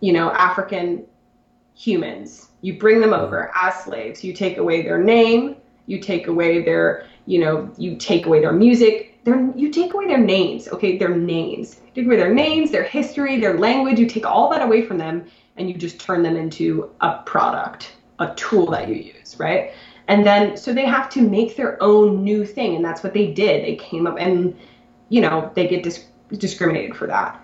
[0.00, 1.04] you know, African
[1.74, 5.56] humans, you bring them over as slaves, you take away their name,
[5.86, 10.06] you take away their, you know, you take away their music, their you take away
[10.06, 11.80] their names, okay, their names.
[11.94, 14.98] You take away their names, their history, their language, you take all that away from
[14.98, 19.72] them and you just turn them into a product, a tool that you use, right?
[20.08, 23.32] And then so they have to make their own new thing and that's what they
[23.32, 23.64] did.
[23.64, 24.56] They came up and
[25.10, 27.38] you know, they get dis- discriminated for that.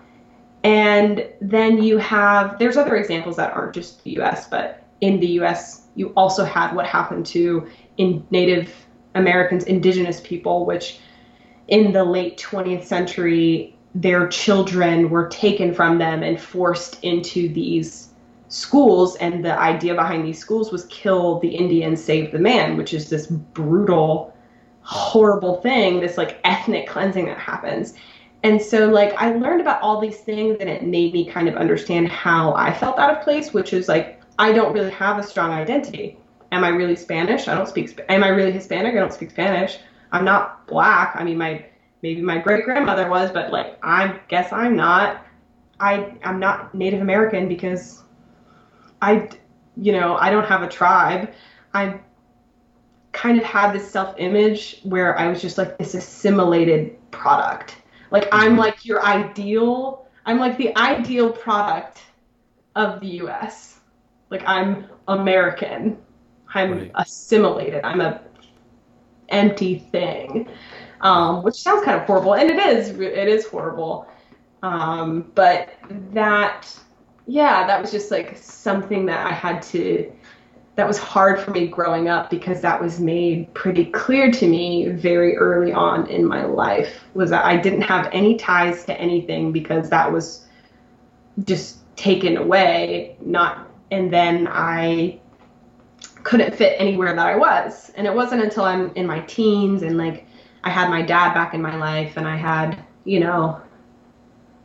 [0.63, 5.27] And then you have, there's other examples that aren't just the US, but in the
[5.41, 8.73] US, you also had what happened to in Native
[9.13, 10.99] Americans, indigenous people, which
[11.67, 18.09] in the late 20th century, their children were taken from them and forced into these
[18.47, 19.15] schools.
[19.17, 23.09] And the idea behind these schools was kill the Indian, save the man, which is
[23.09, 24.33] this brutal,
[24.81, 27.93] horrible thing, this like ethnic cleansing that happens.
[28.43, 31.55] And so, like, I learned about all these things and it made me kind of
[31.55, 35.23] understand how I felt out of place, which is like, I don't really have a
[35.23, 36.17] strong identity.
[36.51, 37.47] Am I really Spanish?
[37.47, 37.89] I don't speak.
[37.89, 38.93] Sp- Am I really Hispanic?
[38.95, 39.79] I don't speak Spanish.
[40.11, 41.15] I'm not black.
[41.15, 41.65] I mean, my
[42.01, 45.25] maybe my great grandmother was, but like, I guess I'm not.
[45.79, 48.03] I I'm not Native American because
[49.01, 49.29] I,
[49.75, 51.31] you know, I don't have a tribe.
[51.73, 51.99] I
[53.13, 57.77] kind of had this self image where I was just like this assimilated product.
[58.11, 58.57] Like I'm Mhm.
[58.57, 62.01] like your ideal, I'm like the ideal product
[62.75, 63.79] of the US.
[64.29, 65.97] Like I'm American.
[66.53, 66.91] I'm Right.
[66.95, 67.81] assimilated.
[67.83, 68.21] I'm a
[69.29, 70.47] empty thing.
[71.01, 74.07] Um, which sounds kind of horrible and it is it is horrible.
[74.63, 75.69] Um, but
[76.11, 76.67] that
[77.27, 80.11] yeah, that was just like something that I had to
[80.77, 84.89] that was hard for me growing up because that was made pretty clear to me
[84.89, 89.51] very early on in my life was that I didn't have any ties to anything
[89.51, 90.45] because that was
[91.45, 95.19] just taken away not and then I
[96.27, 99.97] couldn't fit anywhere that I was and it wasn't until I'm in my teens and
[99.97, 100.27] like
[100.63, 103.61] I had my dad back in my life and I had you know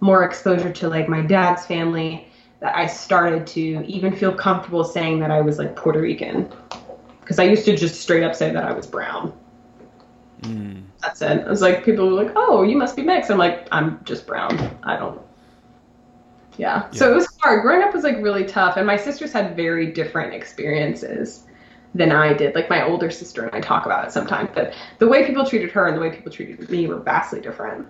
[0.00, 2.26] more exposure to like my dad's family
[2.62, 6.52] that I started to even feel comfortable saying that I was like Puerto Rican.
[7.20, 9.32] Because I used to just straight up say that I was brown.
[10.42, 10.82] Mm.
[11.00, 11.44] That's it.
[11.44, 13.30] I was like, people were like, oh, you must be mixed.
[13.30, 14.78] I'm like, I'm just brown.
[14.82, 15.20] I don't.
[16.56, 16.90] Yeah.
[16.90, 17.62] So it was hard.
[17.62, 18.76] Growing up was like really tough.
[18.76, 21.46] And my sisters had very different experiences
[21.94, 22.54] than I did.
[22.54, 24.50] Like my older sister and I talk about it sometimes.
[24.54, 27.86] But the way people treated her and the way people treated me were vastly different.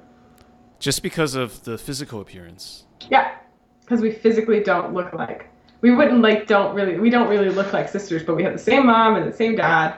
[0.79, 2.85] Just because of the physical appearance.
[3.11, 3.37] Yeah,
[3.81, 5.49] because we physically don't look like
[5.83, 8.59] we wouldn't like don't really we don't really look like sisters, but we have the
[8.59, 9.97] same mom and the same dad.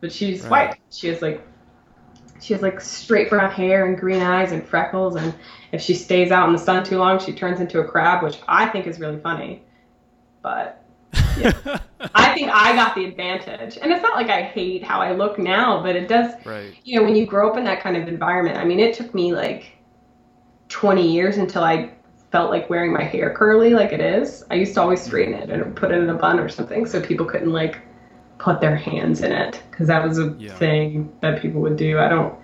[0.00, 0.68] But she's Right.
[0.68, 0.78] white.
[0.90, 1.46] She has like
[2.40, 5.34] she has like straight brown hair and green eyes and freckles, and
[5.72, 8.38] if she stays out in the sun too long, she turns into a crab, which
[8.48, 9.62] I think is really funny.
[10.42, 10.83] But
[12.14, 15.38] I think I got the advantage, and it's not like I hate how I look
[15.38, 16.74] now, but it does right.
[16.84, 19.14] you know, when you grow up in that kind of environment, I mean, it took
[19.14, 19.72] me like
[20.68, 21.90] 20 years until I
[22.30, 24.44] felt like wearing my hair curly like it is.
[24.50, 27.00] I used to always straighten it and put it in a bun or something so
[27.00, 27.80] people couldn't like
[28.38, 30.52] put their hands in it because that was a Yeah.
[30.54, 31.98] thing that people would do.
[31.98, 32.34] I don't,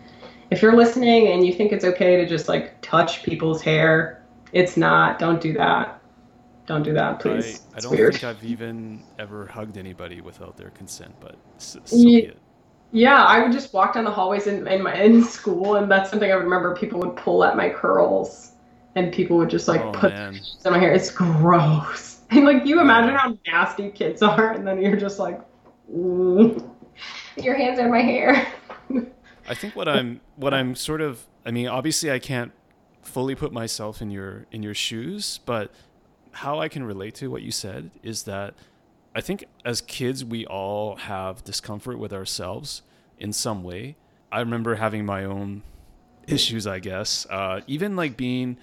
[0.50, 4.22] if you're listening and you think it's okay to just like touch people's hair,
[4.52, 5.18] it's not.
[5.18, 5.99] Don't do that.
[6.66, 7.62] Don't do that, I, please.
[7.74, 8.12] I It's don't weird.
[8.12, 12.40] think I've even ever hugged anybody without their consent, but s- so Ye- be it.
[12.92, 16.10] Yeah, I would just walk down the hallways in, in my in school, and that's
[16.10, 16.74] something I would remember.
[16.74, 18.52] People would pull at my curls,
[18.96, 20.48] and people would just like oh put man.
[20.64, 20.92] in my hair.
[20.92, 22.08] It's gross.
[22.32, 25.40] And like you imagine how nasty kids are, and then you're just like,
[25.92, 26.64] mm,
[27.36, 28.52] your hands are in my hair.
[29.48, 32.52] I think what I'm what I'm sort of I mean obviously I can't
[33.02, 35.72] fully put myself in your in your shoes, but
[36.32, 38.54] how I can relate to what you said is that
[39.14, 42.82] I think as kids we all have discomfort with ourselves
[43.18, 43.96] in some way.
[44.32, 45.62] I remember having my own
[46.26, 47.26] issues, I guess.
[47.28, 48.56] Uh, even like being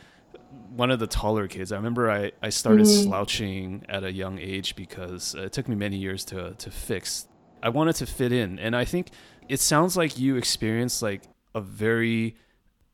[0.76, 1.72] one of the taller kids.
[1.72, 3.04] I remember I, I started mm-hmm.
[3.04, 7.28] slouching at a young age because it took me many years to to fix.
[7.62, 9.10] I wanted to fit in, and I think
[9.50, 11.24] it sounds like you experienced like
[11.56, 12.36] a very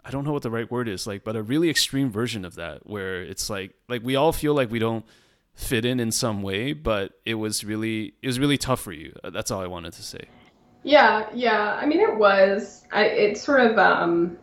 [0.05, 2.55] I don't know what the right word is like, but a really extreme version of
[2.55, 5.05] that where it's like like we all feel like we don't
[5.55, 9.13] fit in in some way, but it was really it was really tough for you.
[9.23, 10.25] That's all I wanted to say.
[10.83, 11.77] Yeah, yeah.
[11.81, 12.83] I mean, it was.
[12.91, 14.37] I it sort of um,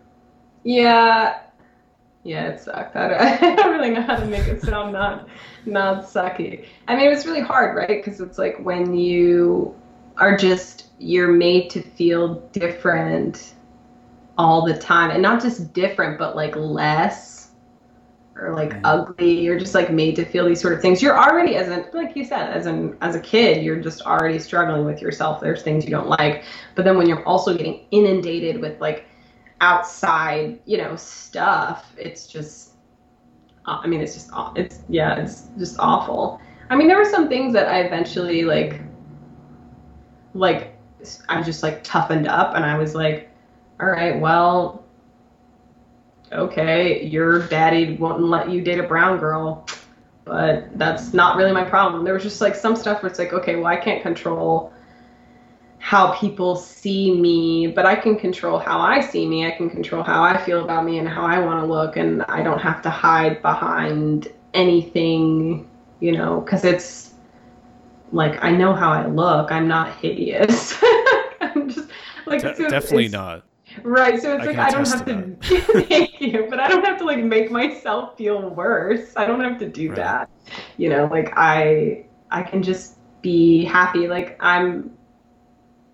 [0.64, 1.40] yeah,
[2.24, 2.48] yeah.
[2.48, 2.96] It sucked.
[2.96, 5.28] I don't, I don't really know how to make it sound not
[5.66, 6.66] not sucky.
[6.88, 8.02] I mean, it was really hard, right?
[8.02, 9.74] Because it's like when you
[10.16, 13.54] are just you're made to feel different
[14.40, 17.50] all the time and not just different but like less
[18.36, 18.80] or like mm.
[18.84, 19.38] ugly.
[19.38, 21.02] You're just like made to feel these sort of things.
[21.02, 24.38] You're already as a like you said as an as a kid you're just already
[24.38, 25.42] struggling with yourself.
[25.42, 26.44] There's things you don't like.
[26.74, 29.04] But then when you're also getting inundated with like
[29.60, 32.76] outside you know stuff it's just
[33.66, 36.40] uh, i mean it's just it's yeah it's just awful.
[36.70, 38.80] I mean there were some things that i eventually like
[40.32, 40.78] like
[41.28, 43.29] i just like toughened up and i was like
[43.80, 44.84] all right, well,
[46.32, 49.66] okay, your daddy won't let you date a brown girl,
[50.24, 52.04] but that's not really my problem.
[52.04, 54.72] There was just like some stuff where it's like, okay, well, I can't control
[55.78, 59.46] how people see me, but I can control how I see me.
[59.46, 62.22] I can control how I feel about me and how I want to look, and
[62.24, 65.68] I don't have to hide behind anything,
[66.00, 67.14] you know, because it's
[68.12, 69.50] like I know how I look.
[69.50, 70.78] I'm not hideous.
[71.40, 71.88] I'm just
[72.26, 73.42] like De- definitely not.
[73.82, 74.20] Right.
[74.20, 76.98] So it's I like I don't have to, to thank you, but I don't have
[76.98, 79.12] to like make myself feel worse.
[79.16, 79.96] I don't have to do right.
[79.96, 80.30] that.
[80.76, 84.08] You know, like I I can just be happy.
[84.08, 84.90] Like I'm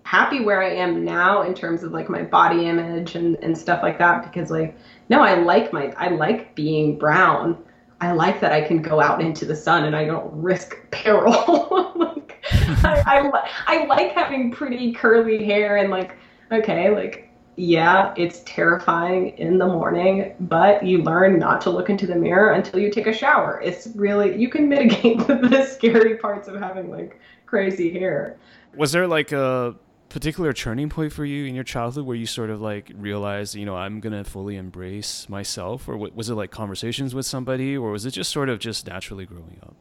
[0.03, 3.83] happy where I am now in terms of like my body image and, and stuff
[3.83, 4.77] like that because like
[5.09, 7.63] no, I like my I like being brown.
[7.99, 11.93] I like that I can go out into the sun and I don't risk peril.
[11.95, 16.15] like I, I, I like having pretty curly hair and like
[16.51, 17.26] okay, like
[17.57, 22.53] yeah, it's terrifying in the morning, but you learn not to look into the mirror
[22.53, 23.59] until you take a shower.
[23.63, 28.37] It's really, you can mitigate the scary parts of having like crazy hair.
[28.75, 29.75] Was there like a
[30.09, 33.65] particular turning point for you in your childhood where you sort of like realized, you
[33.65, 35.89] know, I'm going to fully embrace myself?
[35.89, 39.25] Or was it like conversations with somebody, or was it just sort of just naturally
[39.25, 39.75] growing up?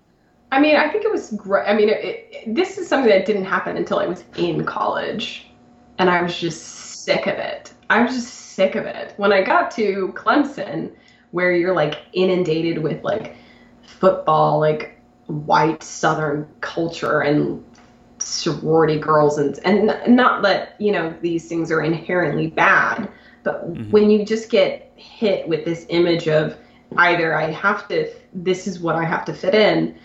[0.50, 1.68] I mean, I think it was great.
[1.68, 5.50] I mean, it, it, this is something that didn't happen until I was in college.
[5.98, 7.72] And I was just sick of it.
[7.88, 9.14] I was just sick of it.
[9.16, 10.92] When I got to Clemson,
[11.30, 13.36] where you're like inundated with like
[13.82, 17.64] football, like white Southern culture and
[18.18, 23.08] sorority girls, and and not that you know these things are inherently bad,
[23.44, 23.88] but mm-hmm.
[23.92, 26.58] when you just get hit with this image of
[26.96, 29.96] either I have to, this is what I have to fit in,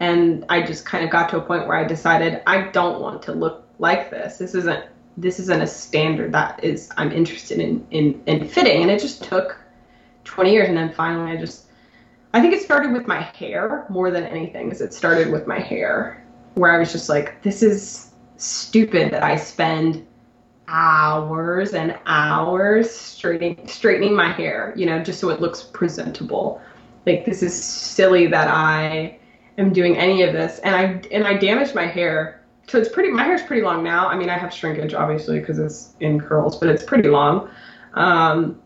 [0.00, 3.22] and I just kind of got to a point where I decided I don't want
[3.22, 4.38] to look like this.
[4.38, 4.84] This isn't
[5.20, 8.82] this isn't a standard that is I'm interested in in in fitting.
[8.82, 9.58] And it just took
[10.24, 11.66] 20 years, and then finally I just
[12.32, 14.70] I think it started with my hair more than anything.
[14.70, 19.24] Is it started with my hair, where I was just like, this is stupid that
[19.24, 20.06] I spend
[20.68, 26.60] hours and hours straightening straightening my hair, you know, just so it looks presentable.
[27.06, 29.18] Like this is silly that I
[29.56, 32.37] am doing any of this, and I and I damaged my hair
[32.68, 33.10] so it's pretty.
[33.10, 34.08] My hair's pretty long now.
[34.08, 37.50] I mean, I have shrinkage obviously because it's in curls, but it's pretty long.
[37.94, 38.60] Um,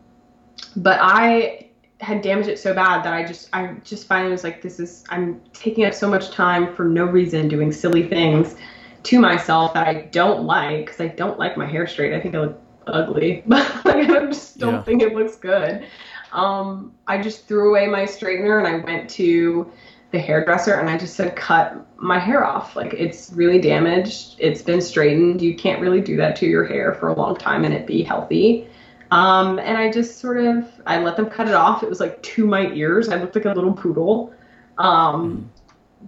[0.75, 1.69] but I
[2.01, 5.05] had damaged it so bad that I just I just finally was like, this is
[5.09, 8.55] I'm taking up so much time for no reason, doing silly things
[9.03, 12.13] to myself that I don't like because I don't like my hair straight.
[12.13, 14.83] I think I look ugly, but like, I just don't yeah.
[14.83, 15.85] think it looks good.
[16.33, 19.71] Um, I just threw away my straightener and I went to
[20.13, 22.75] the hairdresser and I just said, cut my hair off.
[22.75, 24.35] Like it's really damaged.
[24.37, 25.41] It's been straightened.
[25.41, 28.03] You can't really do that to your hair for a long time and it be
[28.03, 28.67] healthy.
[29.09, 31.81] Um, and I just sort of, I let them cut it off.
[31.81, 33.09] It was like to my ears.
[33.09, 34.31] I looked like a little poodle.
[34.77, 35.49] Um,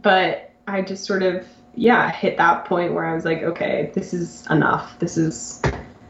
[0.03, 4.13] but I just sort of, yeah, hit that point where I was like, okay, this
[4.13, 4.99] is enough.
[4.99, 5.63] This is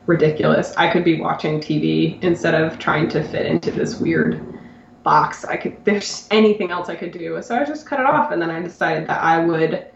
[0.06, 0.74] ridiculous.
[0.76, 4.60] I could be watching TV instead of trying to fit into this weird
[5.06, 5.46] box.
[5.46, 7.42] I could there's anything else I could do.
[7.42, 9.88] So I just cut it off and then I decided that I would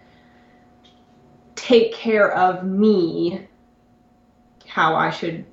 [1.55, 3.45] take care of me
[4.65, 5.45] how I should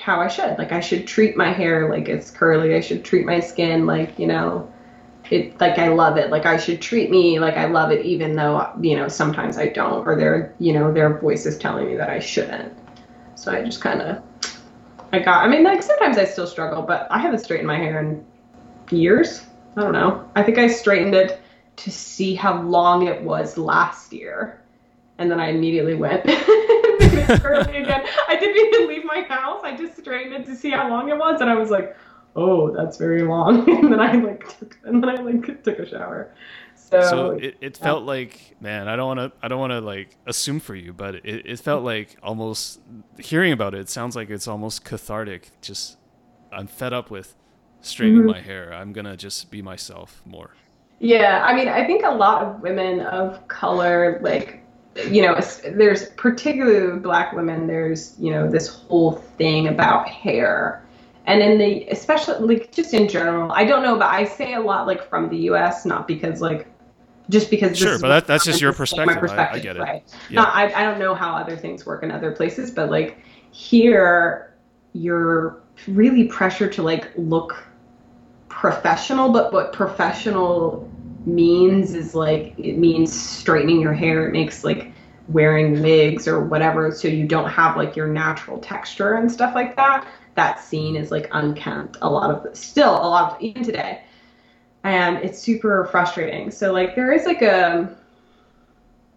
[0.00, 0.58] how I should.
[0.58, 2.74] Like I should treat my hair like it's curly.
[2.74, 4.72] I should treat my skin like, you know,
[5.30, 6.30] it like I love it.
[6.30, 9.68] Like I should treat me like I love it even though, you know, sometimes I
[9.68, 12.72] don't or there, you know, there are voices telling me that I shouldn't.
[13.34, 14.22] So I just kind of
[15.12, 18.00] I got I mean like sometimes I still struggle, but I haven't straightened my hair
[18.00, 18.24] in
[18.92, 19.46] years.
[19.76, 20.28] I don't know.
[20.34, 21.40] I think I straightened it
[21.76, 24.62] to see how long it was last year.
[25.18, 26.24] And then I immediately went
[27.30, 28.06] again.
[28.28, 29.60] I didn't even leave my house.
[29.62, 31.96] I just straightened it to see how long it was, and I was like,
[32.36, 35.88] "Oh, that's very long." and then I like took, and then I like took a
[35.88, 36.32] shower.
[36.74, 37.84] So, so it, it yeah.
[37.84, 40.92] felt like, man, I don't want to, I don't want to like assume for you,
[40.92, 42.80] but it, it felt like almost
[43.18, 43.80] hearing about it.
[43.80, 45.50] It sounds like it's almost cathartic.
[45.60, 45.98] Just
[46.50, 47.36] I'm fed up with
[47.82, 48.30] straightening mm-hmm.
[48.30, 48.72] my hair.
[48.72, 50.50] I'm gonna just be myself more.
[50.98, 54.60] Yeah, I mean, I think a lot of women of color like
[54.96, 55.38] you know,
[55.72, 60.84] there's particularly black women, there's, you know, this whole thing about hair.
[61.26, 64.60] And in the, especially like just in general, I don't know, but I say a
[64.60, 66.66] lot like from the US, not because like,
[67.28, 69.14] just because sure, but that, that's just your perspective.
[69.14, 69.54] My perspective.
[69.54, 69.80] I, I get it.
[69.80, 70.02] Right?
[70.28, 70.40] Yeah.
[70.40, 73.18] Not, I, I don't know how other things work in other places, but like
[73.52, 74.52] here,
[74.94, 77.64] you're really pressured to like look
[78.60, 80.86] professional, but what professional
[81.24, 84.28] means is like it means straightening your hair.
[84.28, 84.92] It makes like
[85.28, 89.76] wearing wigs or whatever so you don't have like your natural texture and stuff like
[89.76, 90.06] that.
[90.34, 94.02] That scene is like unkempt a lot of still a lot of even today.
[94.84, 96.50] And it's super frustrating.
[96.50, 97.96] So like there is like a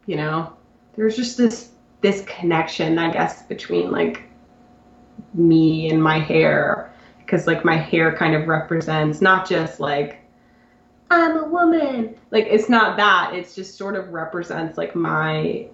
[0.05, 0.53] you know,
[0.95, 4.21] there's just this this connection, I guess, between like
[5.33, 6.92] me and my hair
[7.33, 10.19] because like my hair kind of represents not just like
[11.09, 12.15] I'm a woman.
[12.29, 13.33] Like it's not that.
[13.33, 15.67] It's just sort of represents like my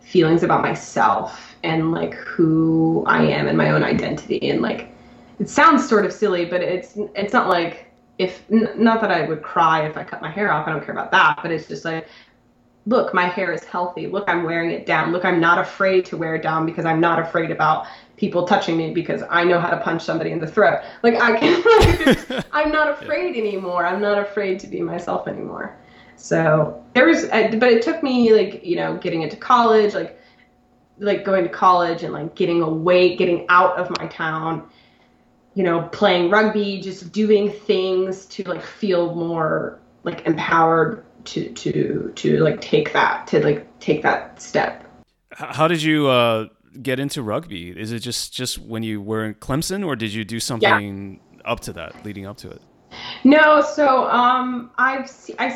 [0.00, 4.88] feelings about myself and like who I am and my own identity and like
[5.38, 9.28] it sounds sort of silly, but it's it's not like if n- not that I
[9.28, 10.66] would cry if I cut my hair off.
[10.66, 12.08] I don't care about that, but it's just like
[12.86, 14.06] look, my hair is healthy.
[14.06, 15.12] Look, I'm wearing it down.
[15.12, 17.86] Look, I'm not afraid to wear it down because I'm not afraid about
[18.16, 20.82] people touching me because I know how to punch somebody in the throat.
[21.02, 23.86] Like I can, I'm not afraid anymore.
[23.86, 25.76] I'm not afraid to be myself anymore.
[26.16, 30.18] So there was, but it took me like you know getting into college, like
[30.98, 34.68] like going to college and like getting away, getting out of my town.
[35.54, 42.12] You know, playing rugby, just doing things to like feel more like empowered to to
[42.14, 44.84] to like take that to like take that step.
[45.32, 46.48] How did you uh
[46.82, 47.70] get into rugby?
[47.70, 51.50] Is it just just when you were in Clemson, or did you do something yeah.
[51.50, 52.60] up to that, leading up to it?
[53.24, 55.46] No, so um, I've se- I,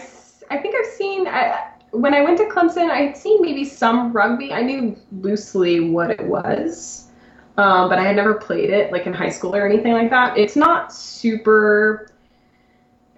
[0.50, 4.12] I think I've seen I, when I went to Clemson, I had seen maybe some
[4.12, 4.52] rugby.
[4.52, 7.08] I knew loosely what it was,
[7.56, 10.36] um, but I had never played it like in high school or anything like that.
[10.36, 12.08] It's not super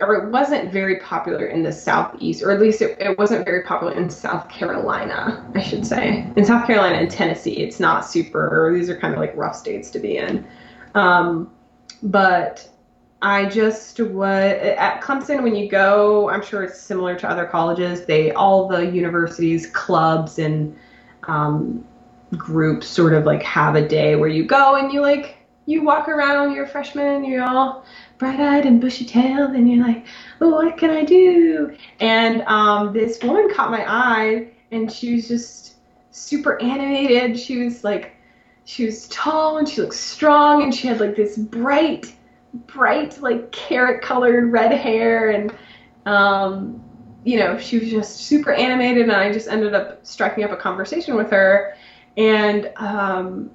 [0.01, 3.63] or it wasn't very popular in the southeast, or at least it, it wasn't very
[3.63, 6.31] popular in South Carolina, I should say.
[6.37, 8.71] In South Carolina and Tennessee, it's not super.
[8.75, 10.47] These are kind of like rough states to be in.
[10.95, 11.51] Um,
[12.03, 12.69] but
[13.23, 16.31] I just was at Clemson when you go.
[16.31, 18.07] I'm sure it's similar to other colleges.
[18.07, 20.75] They all the universities, clubs, and
[21.25, 21.85] um,
[22.37, 25.37] groups sort of like have a day where you go and you like
[25.67, 26.53] you walk around.
[26.53, 27.25] You're a freshman.
[27.25, 27.85] You're all
[28.21, 30.05] bright-eyed and bushy-tailed, and you're like,
[30.41, 31.75] oh, what can I do?
[31.99, 35.77] And um, this woman caught my eye, and she was just
[36.13, 37.37] super animated.
[37.37, 38.15] She was like,
[38.67, 42.15] she was tall and she looked strong, and she had like this bright,
[42.67, 45.53] bright like carrot-colored red hair, and
[46.07, 46.81] um,
[47.25, 50.57] you know, she was just super animated, and I just ended up striking up a
[50.57, 51.75] conversation with her,
[52.19, 53.51] and um,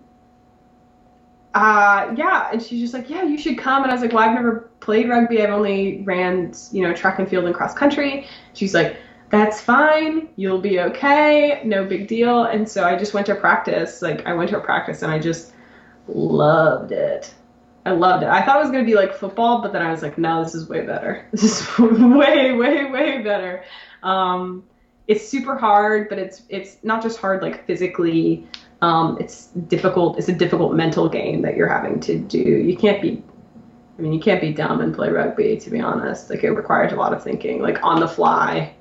[1.55, 3.83] uh, yeah, and she's just like, yeah, you should come.
[3.83, 5.41] And I was like, well, I've never played rugby.
[5.41, 8.27] I've only ran, you know, track and field and cross country.
[8.53, 8.97] She's like,
[9.29, 10.27] that's fine.
[10.35, 11.61] You'll be okay.
[11.63, 12.43] No big deal.
[12.43, 14.01] And so I just went to practice.
[14.01, 15.53] Like I went to a practice and I just
[16.09, 17.33] loved it.
[17.85, 18.29] I loved it.
[18.29, 20.55] I thought it was gonna be like football, but then I was like, no, this
[20.55, 21.25] is way better.
[21.31, 23.63] This is way, way, way better.
[24.03, 24.65] Um,
[25.07, 28.45] it's super hard, but it's it's not just hard like physically
[28.85, 30.19] um, it's difficult.
[30.19, 32.37] It's a difficult mental game that you're having to do.
[32.37, 33.23] You can't be,
[33.97, 35.57] I mean, you can't be dumb and play rugby.
[35.57, 38.75] To be honest, like it requires a lot of thinking, like on the fly,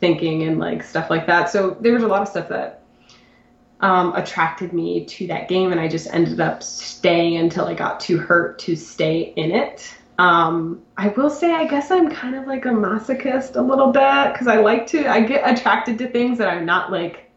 [0.00, 1.48] thinking and like stuff like that.
[1.48, 2.82] So there was a lot of stuff that
[3.80, 8.00] um, attracted me to that game, and I just ended up staying until I got
[8.00, 9.94] too hurt to stay in it.
[10.18, 14.32] Um, I will say, I guess I'm kind of like a masochist a little bit
[14.32, 17.27] because I like to, I get attracted to things that I'm not like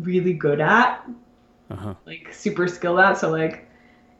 [0.00, 1.04] really good at,
[1.70, 1.94] uh-huh.
[2.06, 3.18] like super skilled at.
[3.18, 3.68] So like,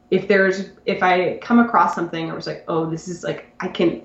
[0.09, 3.67] if there's if I come across something or it's like, oh, this is like I
[3.67, 4.01] can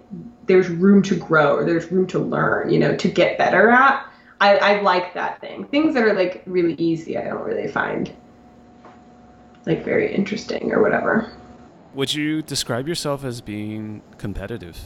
[0.46, 4.06] there's room to grow or there's room to learn, you know, to get better at.
[4.40, 5.66] I, I like that thing.
[5.66, 8.12] Things that are like really easy, I don't really find
[9.66, 11.32] like very interesting or whatever.
[11.94, 14.80] Would you describe yourself as being competitive?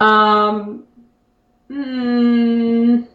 [0.00, 0.84] Um,
[1.70, 3.06] mm,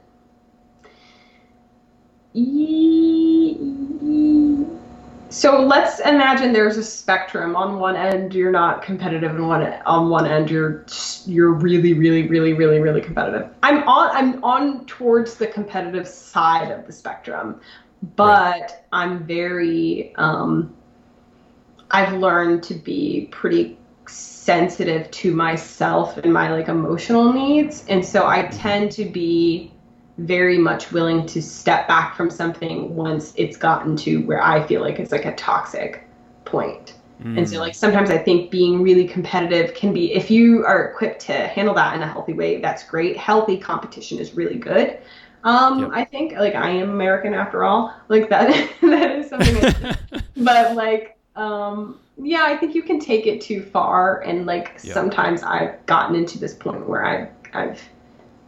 [5.30, 7.56] so let's imagine there's a spectrum.
[7.56, 10.86] On one end, you're not competitive, and one on one end, you're
[11.26, 13.50] you're really, really, really, really, really competitive.
[13.64, 17.62] I'm on I'm on towards the competitive side of the spectrum,
[18.18, 18.72] but right.
[18.92, 20.76] I'm very um,
[21.92, 23.78] I've learned to be pretty
[24.08, 29.72] sensitive to myself and my like emotional needs, and so I tend to be
[30.18, 34.82] very much willing to step back from something once it's gotten to where I feel
[34.82, 36.07] like it's like a toxic
[36.45, 36.93] point.
[37.22, 37.38] Mm.
[37.38, 41.22] And so like sometimes I think being really competitive can be if you are equipped
[41.22, 43.18] to handle that in a healthy way, that's great.
[43.18, 44.99] Healthy competition is really good.
[45.43, 45.91] Um, yep.
[45.93, 47.93] I think like I am American after all.
[48.07, 48.49] Like that
[48.82, 49.95] that is something
[50.38, 54.93] but like um yeah, I think you can take it too far and like yep.
[54.93, 57.82] sometimes I've gotten into this point where I I've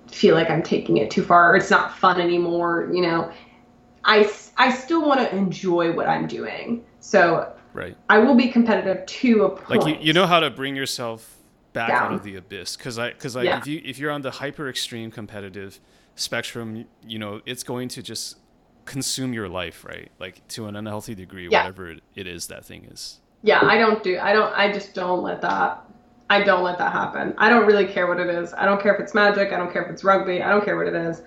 [0.09, 3.31] feel like I'm taking it too far or it's not fun anymore, you know.
[4.03, 6.83] I, I still want to enjoy what I'm doing.
[6.99, 7.95] So right.
[8.09, 9.69] I will be competitive to a point.
[9.69, 11.35] Like you, you know how to bring yourself
[11.73, 12.05] back Down.
[12.05, 13.59] out of the abyss cuz I cuz like yeah.
[13.59, 15.79] if you if you're on the hyper extreme competitive
[16.15, 18.37] spectrum, you know, it's going to just
[18.85, 20.09] consume your life, right?
[20.19, 21.63] Like to an unhealthy degree, yeah.
[21.63, 23.19] whatever it is that thing is.
[23.43, 25.85] Yeah, I don't do I don't I just don't let that
[26.29, 27.33] I don't let that happen.
[27.37, 28.53] I don't really care what it is.
[28.53, 29.53] I don't care if it's magic.
[29.53, 30.41] I don't care if it's rugby.
[30.43, 31.21] I don't care what it is.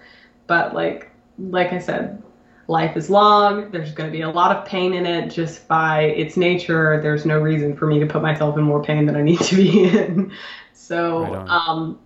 [0.46, 2.22] But like like I said,
[2.66, 3.70] life is long.
[3.70, 7.00] There's going to be a lot of pain in it just by its nature.
[7.02, 9.56] There's no reason for me to put myself in more pain than I need to
[9.56, 10.32] be in.
[10.72, 11.98] So, right um,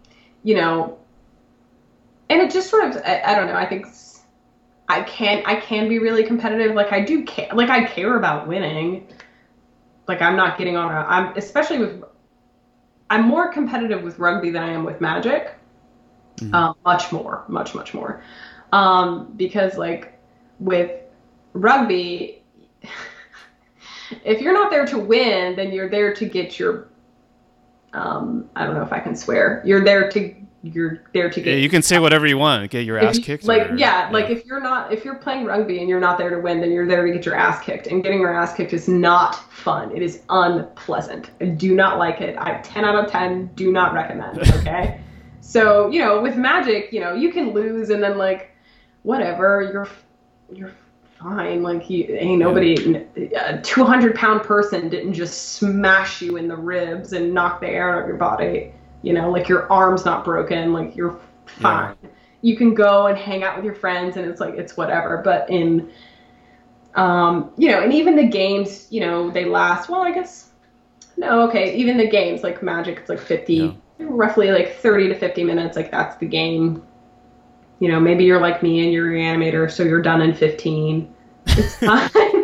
[0.42, 0.98] you know,
[2.28, 3.54] and it just sort of I, I don't know.
[3.54, 3.86] I think
[4.88, 6.74] I can I can be really competitive.
[6.74, 7.48] Like I do care.
[7.52, 9.08] Like I care about winning.
[10.06, 10.98] Like I'm not getting on a.
[10.98, 12.04] I'm especially with
[13.10, 15.54] I'm more competitive with rugby than I am with Magic.
[16.36, 16.54] Mm-hmm.
[16.54, 18.22] Um, much more, much much more,
[18.72, 20.18] um, because like
[20.58, 20.90] with
[21.52, 22.42] rugby,
[24.24, 26.88] if you're not there to win, then you're there to get your.
[27.92, 29.62] Um, I don't know if I can swear.
[29.64, 30.34] You're there to
[30.64, 31.50] you're there to get.
[31.50, 32.70] Yeah, you can say whatever you want.
[32.70, 33.44] Get your ass kicked.
[33.44, 36.16] Like or, yeah, yeah, like if you're not if you're playing rugby and you're not
[36.16, 37.86] there to win, then you're there to get your ass kicked.
[37.86, 39.94] And getting your ass kicked is not fun.
[39.94, 41.30] It is unpleasant.
[41.40, 42.36] I do not like it.
[42.38, 44.38] I ten out of ten do not recommend.
[44.64, 45.00] Okay.
[45.40, 48.56] so you know, with magic, you know, you can lose and then like,
[49.02, 49.68] whatever.
[49.70, 49.88] You're
[50.50, 50.72] you're
[51.18, 51.62] fine.
[51.62, 53.04] Like he ain't nobody.
[53.36, 57.94] A 200 pound person didn't just smash you in the ribs and knock the air
[57.94, 58.72] out of your body
[59.04, 61.94] you know, like your arm's not broken, like you're fine.
[62.02, 62.08] Yeah.
[62.40, 65.20] You can go and hang out with your friends and it's like it's whatever.
[65.22, 65.90] But in
[66.94, 70.50] um, you know, and even the games, you know, they last well, I guess
[71.16, 73.72] no, okay, even the games like Magic, it's like 50 yeah.
[73.98, 76.82] roughly like 30 to 50 minutes, like that's the game.
[77.80, 81.12] You know, maybe you're like me and you're a reanimator, so you're done in 15.
[81.46, 82.43] It's fine.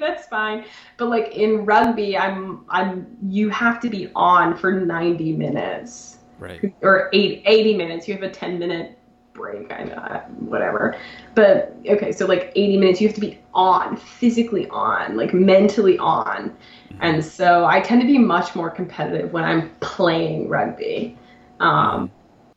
[0.00, 0.64] Like maybe you're like me, that's fine.
[0.96, 6.18] But like in rugby, I'm I'm you have to be on for 90 minutes.
[6.38, 6.74] Right.
[6.82, 8.08] Or eight, 80 minutes.
[8.08, 8.98] You have a 10 minute
[9.34, 9.72] break.
[9.72, 10.96] I know, whatever.
[11.34, 15.98] But okay, so like 80 minutes, you have to be on, physically on, like mentally
[15.98, 16.50] on.
[16.50, 16.98] Mm-hmm.
[17.00, 21.16] And so I tend to be much more competitive when I'm playing rugby.
[21.60, 22.10] Um,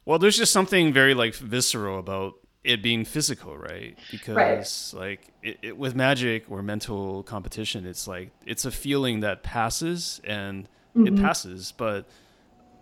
[0.06, 2.34] well, there's just something very like visceral about
[2.64, 3.98] it being physical, right?
[4.12, 5.00] Because right.
[5.00, 10.22] like it, it, with magic or mental competition, it's like it's a feeling that passes
[10.24, 11.08] and mm-hmm.
[11.08, 11.74] it passes.
[11.76, 12.06] But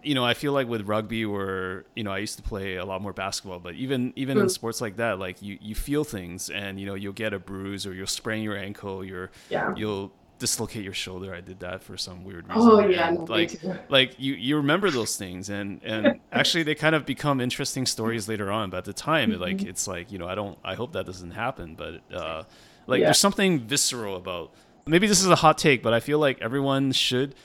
[0.03, 2.85] you know, I feel like with rugby or you know, I used to play a
[2.85, 4.43] lot more basketball, but even even mm.
[4.43, 7.39] in sports like that, like you you feel things and you know you'll get a
[7.39, 9.73] bruise or you'll sprain your ankle, you're yeah.
[9.75, 11.35] you'll dislocate your shoulder.
[11.35, 12.71] I did that for some weird reason.
[12.71, 16.95] Oh yeah, no, like like you you remember those things, and and actually they kind
[16.95, 18.69] of become interesting stories later on.
[18.69, 19.43] But at the time, mm-hmm.
[19.43, 22.43] it, like it's like you know I don't I hope that doesn't happen, but uh,
[22.87, 23.07] like yeah.
[23.07, 24.51] there's something visceral about.
[24.87, 27.35] Maybe this is a hot take, but I feel like everyone should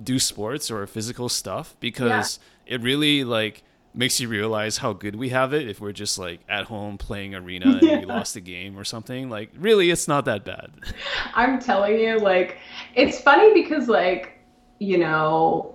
[0.00, 2.74] do sports or physical stuff because yeah.
[2.74, 3.64] it really like
[3.94, 7.34] makes you realize how good we have it if we're just like at home playing
[7.34, 7.98] arena and yeah.
[8.00, 10.70] we lost a game or something like really it's not that bad
[11.34, 12.58] i'm telling you like
[12.94, 14.38] it's funny because like
[14.78, 15.74] you know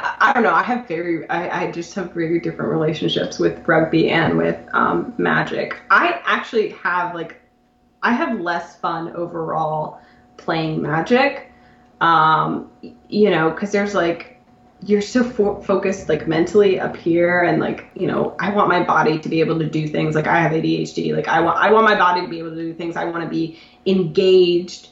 [0.00, 3.66] i, I don't know i have very I, I, just have very different relationships with
[3.66, 7.40] rugby and with um, magic i actually have like
[8.02, 10.00] i have less fun overall
[10.36, 11.50] playing Magic.
[12.00, 12.70] Um,
[13.08, 14.33] you know, because there's like
[14.84, 18.82] you're so fo- focused like mentally up here and like you know i want my
[18.82, 21.72] body to be able to do things like i have adhd like i want i
[21.72, 24.88] want my body to be able to do things i want to be engaged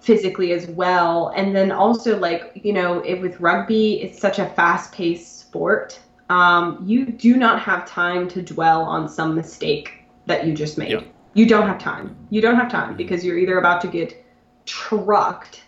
[0.00, 1.32] physically as well.
[1.36, 6.00] And then also like you know it, with rugby it's such a fast paced sport.
[6.28, 9.92] Um, you do not have time to dwell on some mistake
[10.26, 11.08] that you just made.
[11.34, 12.16] You don't have time.
[12.30, 12.96] You don't have time mm-hmm.
[12.96, 14.24] because you're either about to get
[14.64, 15.62] trucked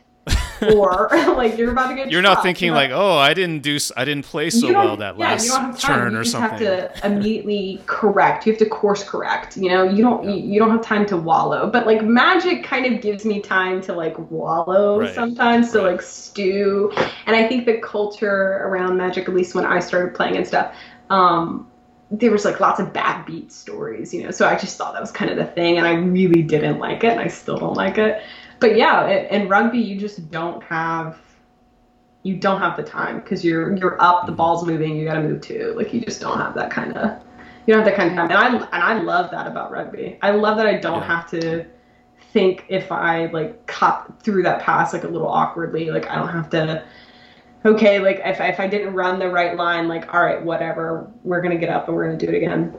[0.63, 2.11] or like you're about to get.
[2.11, 5.31] You're not thinking like, oh, I didn't do, I didn't play so well that yeah,
[5.31, 6.61] last turn or something.
[6.61, 8.47] You have to immediately correct.
[8.47, 9.57] You have to course correct.
[9.57, 10.31] You know, you don't, yeah.
[10.31, 11.71] you, you, don't have time to wallow.
[11.71, 15.15] But like magic kind of gives me time to like wallow right.
[15.15, 15.93] sometimes to right.
[15.93, 16.93] like stew.
[17.27, 20.75] And I think the culture around magic, at least when I started playing and stuff.
[21.11, 21.71] Um,
[22.11, 24.31] there was like lots of bad beat stories, you know.
[24.31, 27.05] So I just thought that was kind of the thing, and I really didn't like
[27.05, 28.23] it, and I still don't like it
[28.61, 31.19] but yeah, in rugby, you just don't have
[32.23, 34.37] you don't have the time because you're you're up, the mm-hmm.
[34.37, 35.75] ball's moving, you got to move too.
[35.77, 37.23] Like you just don't have that kind of
[37.67, 38.31] you don't have that kind of time.
[38.31, 40.19] And I and I love that about rugby.
[40.23, 41.07] I love that I don't yeah.
[41.07, 41.67] have to
[42.33, 45.91] think if I like cut through that pass like a little awkwardly.
[45.91, 46.85] Like I don't have to.
[47.65, 51.41] Okay, like if if I didn't run the right line, like all right, whatever, we're
[51.41, 52.75] gonna get up and we're gonna do it again.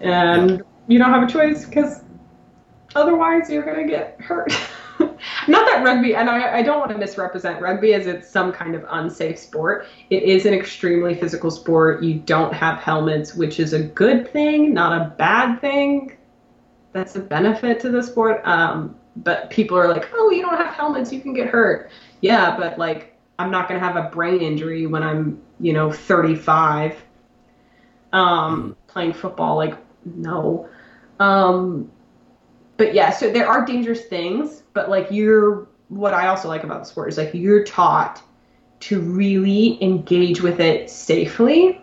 [0.00, 0.58] And yeah.
[0.86, 2.02] you don't have a choice because
[2.94, 4.52] otherwise you're gonna get hurt.
[5.46, 8.74] Not that rugby, and I, I don't want to misrepresent rugby as it's some kind
[8.74, 9.86] of unsafe sport.
[10.10, 12.02] It is an extremely physical sport.
[12.02, 16.16] You don't have helmets, which is a good thing, not a bad thing.
[16.92, 18.46] That's a benefit to the sport.
[18.46, 21.90] Um, but people are like, oh, you don't have helmets, you can get hurt.
[22.20, 25.92] Yeah, but like, I'm not going to have a brain injury when I'm, you know,
[25.92, 26.96] 35
[28.12, 29.56] um, playing football.
[29.56, 30.68] Like, no.
[31.20, 31.90] Um,
[32.76, 36.78] but yeah, so there are dangerous things, but like you're what I also like about
[36.78, 38.22] the sport is like you're taught
[38.78, 41.80] to really engage with it safely,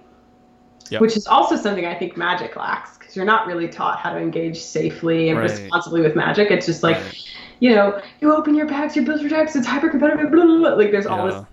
[0.89, 1.01] yep.
[1.01, 4.17] which is also something I think magic lacks because you're not really taught how to
[4.17, 5.49] engage safely and right.
[5.49, 6.51] responsibly with magic.
[6.51, 7.29] It's just like, right.
[7.59, 10.57] you know, you open your packs, you build your decks, it's hyper competitive, blah, blah,
[10.57, 10.73] blah.
[10.75, 11.11] like there's yeah.
[11.11, 11.43] all this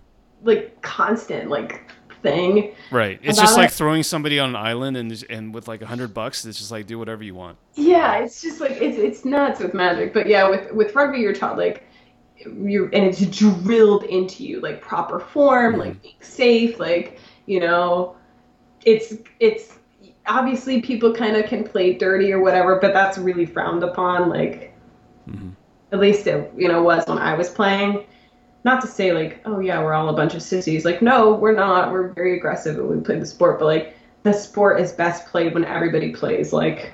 [0.44, 1.90] like constant like
[2.22, 2.74] thing.
[2.90, 3.20] Right.
[3.22, 3.74] It's just like it.
[3.74, 6.86] throwing somebody on an island and and with like a hundred bucks, it's just like
[6.86, 7.58] do whatever you want.
[7.74, 10.14] Yeah, it's just like it's it's nuts with magic.
[10.14, 11.84] But yeah, with with rugby, you're taught like
[12.36, 15.80] you're and it's drilled into you like proper form, mm-hmm.
[15.80, 18.16] like being safe, like you know,
[18.84, 19.78] it's it's
[20.26, 24.28] obviously people kind of can play dirty or whatever, but that's really frowned upon.
[24.28, 24.74] Like
[25.28, 25.50] mm-hmm.
[25.92, 28.06] at least it you know was when I was playing
[28.64, 30.84] not to say like, oh yeah, we're all a bunch of sissies.
[30.84, 31.92] Like, no, we're not.
[31.92, 35.54] We're very aggressive and we play the sport, but like the sport is best played
[35.54, 36.92] when everybody plays like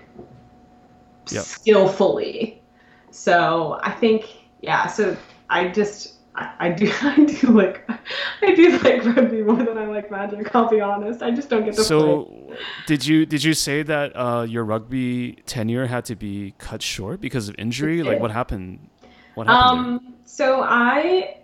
[1.31, 1.45] yep.
[1.45, 2.63] skillfully.
[3.11, 4.25] So I think
[4.61, 4.87] yeah.
[4.87, 5.17] So
[5.51, 7.89] I just I, I do I do like
[8.43, 10.55] I do like rugby more than I like magic.
[10.55, 11.23] I'll be honest.
[11.23, 11.85] I just don't get the.
[11.85, 12.57] So play.
[12.87, 17.21] did you did you say that uh, your rugby tenure had to be cut short
[17.21, 18.03] because of injury?
[18.03, 18.89] Like what happened?
[19.35, 19.81] What happened?
[19.81, 20.01] Um.
[20.03, 20.13] There?
[20.25, 21.39] So I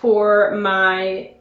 [0.00, 1.32] tore my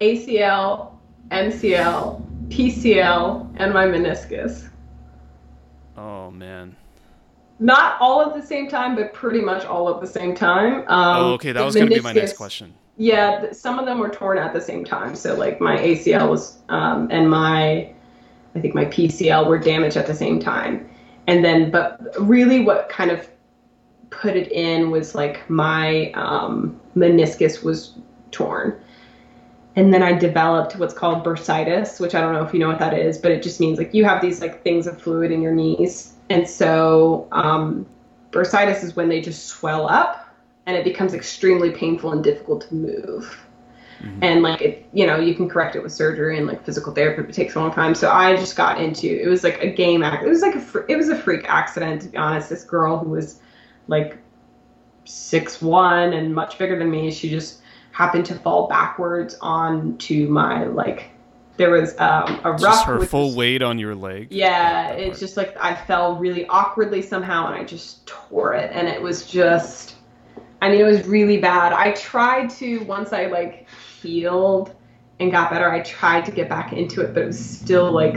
[0.00, 0.92] ACL,
[1.30, 4.68] MCL, PCL, and my meniscus.
[5.96, 6.76] Oh man.
[7.58, 10.78] Not all at the same time, but pretty much all at the same time.
[10.88, 11.52] Um, oh, okay.
[11.52, 12.72] That was going to be my next question.
[12.96, 15.14] Yeah, some of them were torn at the same time.
[15.14, 17.92] So like my ACL was, um, and my,
[18.54, 20.88] I think my PCL were damaged at the same time.
[21.26, 23.28] And then, but really, what kind of
[24.10, 27.94] put it in was like my um, meniscus was
[28.30, 28.78] torn.
[29.76, 32.80] And then I developed what's called bursitis, which I don't know if you know what
[32.80, 35.40] that is, but it just means like you have these like things of fluid in
[35.40, 36.14] your knees.
[36.28, 37.86] And so um,
[38.32, 40.28] bursitis is when they just swell up
[40.66, 43.46] and it becomes extremely painful and difficult to move.
[44.02, 44.18] Mm-hmm.
[44.22, 47.22] And like it, you know, you can correct it with surgery and like physical therapy,
[47.22, 47.94] but it takes a long time.
[47.94, 50.24] So I just got into it was like a game act.
[50.24, 52.48] It was like a it was a freak accident to be honest.
[52.48, 53.40] This girl who was
[53.88, 54.18] like
[55.04, 57.10] six one and much bigger than me.
[57.10, 57.60] She just
[57.92, 61.10] happened to fall backwards onto my like
[61.56, 62.60] there was um, a rough.
[62.60, 64.28] Just her full weight on your leg.
[64.30, 68.88] Yeah, it's just like I fell really awkwardly somehow, and I just tore it, and
[68.88, 69.96] it was just.
[70.62, 71.72] I mean, it was really bad.
[71.72, 73.66] I tried to once I like
[74.02, 74.74] healed
[75.18, 75.70] and got better.
[75.70, 78.16] I tried to get back into it, but it was still like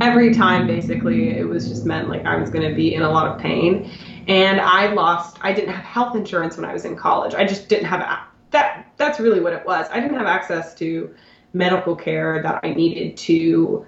[0.00, 3.10] every time basically it was just meant like I was going to be in a
[3.10, 3.90] lot of pain
[4.28, 5.38] and I lost.
[5.40, 7.34] I didn't have health insurance when I was in college.
[7.34, 8.00] I just didn't have
[8.50, 8.92] that.
[8.96, 9.86] That's really what it was.
[9.90, 11.14] I didn't have access to
[11.52, 13.86] medical care that I needed to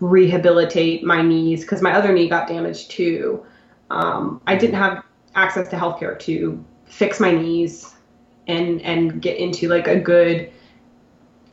[0.00, 3.44] rehabilitate my knees because my other knee got damaged too.
[3.90, 5.04] Um, I didn't have
[5.34, 7.94] access to healthcare to fix my knees
[8.46, 10.52] and and get into like a good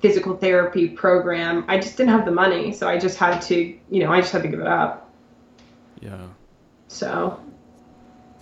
[0.01, 1.65] physical therapy program.
[1.67, 3.55] I just didn't have the money, so I just had to,
[3.89, 5.11] you know, I just had to give it up.
[6.01, 6.27] Yeah.
[6.87, 7.39] So.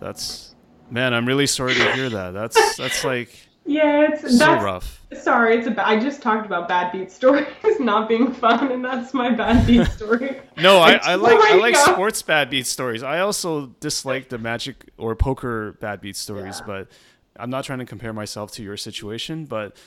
[0.04, 0.54] That's
[0.90, 2.32] man, I'm really sorry to hear that.
[2.32, 3.30] That's that's like
[3.66, 5.02] yeah, it's so that's, rough.
[5.14, 5.88] Sorry, it's a.
[5.88, 7.48] I just talked about bad beat stories
[7.80, 10.42] not being fun, and that's my bad beat story.
[10.58, 13.02] no, I, I like I like sports bad beat stories.
[13.02, 16.68] I also dislike the magic or poker bad beat stories, yeah.
[16.68, 16.92] but
[17.38, 19.78] I'm not trying to compare myself to your situation, but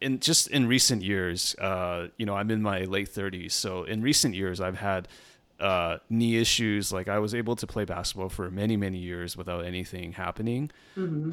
[0.00, 4.02] in just in recent years, uh, you know, I'm in my late 30s, so in
[4.02, 5.06] recent years, I've had
[5.60, 6.92] uh, knee issues.
[6.92, 10.70] Like I was able to play basketball for many, many years without anything happening.
[10.96, 11.32] Mm-hmm.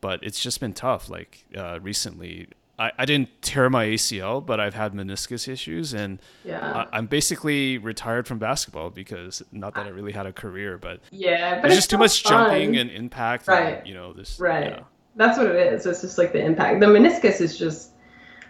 [0.00, 1.10] But it's just been tough.
[1.10, 2.48] Like uh, recently,
[2.78, 6.86] I, I didn't tear my ACL, but I've had meniscus issues, and yeah.
[6.92, 11.00] I, am basically retired from basketball because not that I really had a career, but
[11.10, 12.50] yeah, but there's just too much fun.
[12.50, 13.78] jumping and impact, right?
[13.78, 14.70] And, you know this, right?
[14.70, 14.80] Yeah.
[15.16, 15.84] That's what it is.
[15.84, 16.78] It's just like the impact.
[16.78, 17.90] The meniscus is just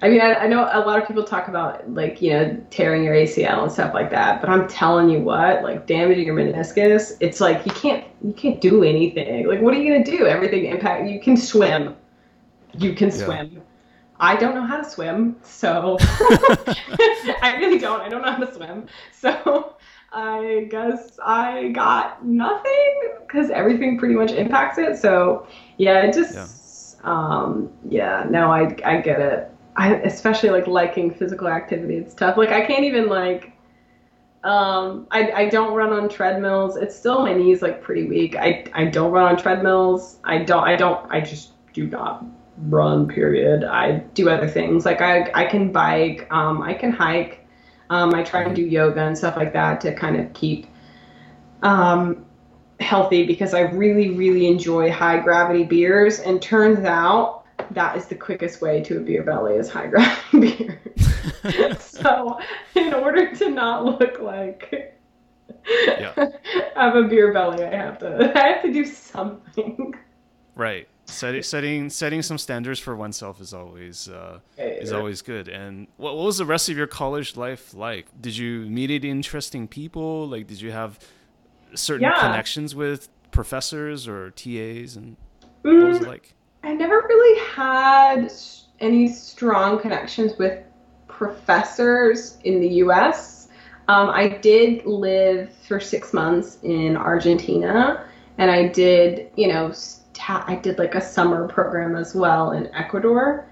[0.01, 3.03] I mean, I, I, know a lot of people talk about like you know tearing
[3.03, 7.17] your ACL and stuff like that, but I'm telling you what, like damaging your meniscus,
[7.21, 9.49] it's like you can't you can't do anything.
[9.49, 10.27] Like, what are you gonna do?
[10.27, 11.09] Everything impact.
[11.09, 11.97] You can swim,
[12.75, 13.25] you can yeah.
[13.25, 13.63] swim.
[14.21, 15.97] I don't know how to swim, so
[17.43, 18.01] I really don't.
[18.01, 19.75] I don't know how to swim, so
[20.13, 24.97] I guess I got nothing because everything pretty much impacts it.
[24.97, 26.35] So yeah, it just.
[26.35, 26.47] Yeah.
[27.05, 29.53] Um, yeah, no, I I get it.
[29.79, 31.97] I especially like liking physical activity.
[31.97, 32.37] It's tough.
[32.37, 33.53] Like I can't even like
[34.43, 36.77] um I, I don't run on treadmills.
[36.77, 38.37] It's still my knees like pretty weak.
[38.37, 40.19] I I don't run on treadmills.
[40.25, 42.25] I don't I don't I just do not
[42.69, 43.63] run period.
[43.63, 44.85] I do other things.
[44.85, 47.47] Like I I can bike, um I can hike.
[47.89, 50.67] Um I try and do yoga and stuff like that to kind of keep
[51.63, 52.27] um
[52.81, 57.38] healthy because I really really enjoy high gravity beers and turns out
[57.73, 60.81] that is the quickest way to a beer belly is high gravity beer.
[61.79, 62.39] so
[62.75, 64.99] in order to not look like
[65.69, 66.13] yeah.
[66.77, 69.95] I have a beer belly, I have to I have to do something.
[70.55, 70.89] Right.
[71.07, 75.49] Setting setting setting some standards for oneself is always uh, is always good.
[75.49, 78.07] And what, what was the rest of your college life like?
[78.21, 80.29] Did you meet any interesting people?
[80.29, 80.99] Like, did you have
[81.75, 82.21] certain yeah.
[82.21, 84.97] connections with professors or TAs?
[84.97, 85.17] And
[85.63, 86.35] what mm, was it mm, like?
[86.63, 88.33] I never really had
[88.81, 90.63] any strong connections with
[91.07, 93.49] professors in the US.
[93.89, 98.05] Um, I did live for six months in Argentina,
[98.37, 99.73] and I did, you know,
[100.29, 103.49] I did like a summer program as well in Ecuador.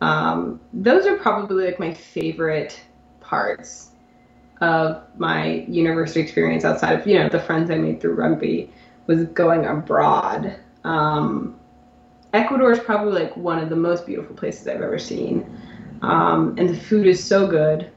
[0.00, 2.80] Um, those are probably like my favorite
[3.20, 3.92] parts
[4.60, 8.72] of my university experience outside of, you know, the friends I made through rugby
[9.06, 10.56] was going abroad.
[10.84, 11.59] Um,
[12.32, 15.58] Ecuador is probably like one of the most beautiful places I've ever seen.
[16.02, 17.90] Um, and the food is so good.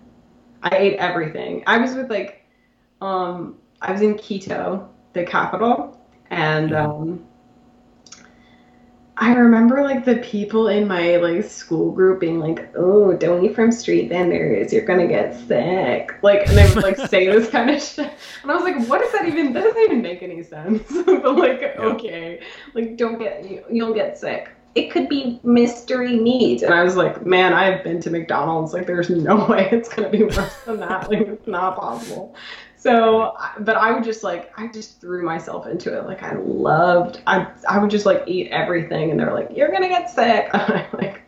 [0.64, 1.64] I ate everything.
[1.68, 2.46] I was with like,
[3.02, 7.26] um, I was in Quito, the capital, and um,
[9.18, 13.54] I remember like the people in my like school group being like, "Oh, don't eat
[13.54, 14.74] from street vendors.
[14.74, 18.12] You're gonna get sick." Like, and they would like say this kind of shit,
[18.42, 19.54] and I was like, "What does that even?
[19.54, 21.76] That doesn't even make any sense." but like, yeah.
[21.80, 22.42] okay,
[22.74, 24.50] like don't get you, you'll get sick.
[24.74, 28.74] It could be mystery meat, and I was like, "Man, I've been to McDonald's.
[28.74, 31.12] Like, there's no way it's gonna be worse than that.
[31.12, 32.36] Like, it's not possible."
[32.84, 36.06] So, but I would just like, I just threw myself into it.
[36.06, 39.88] Like, I loved, I, I would just like eat everything, and they're like, "You're gonna
[39.88, 41.22] get sick." I like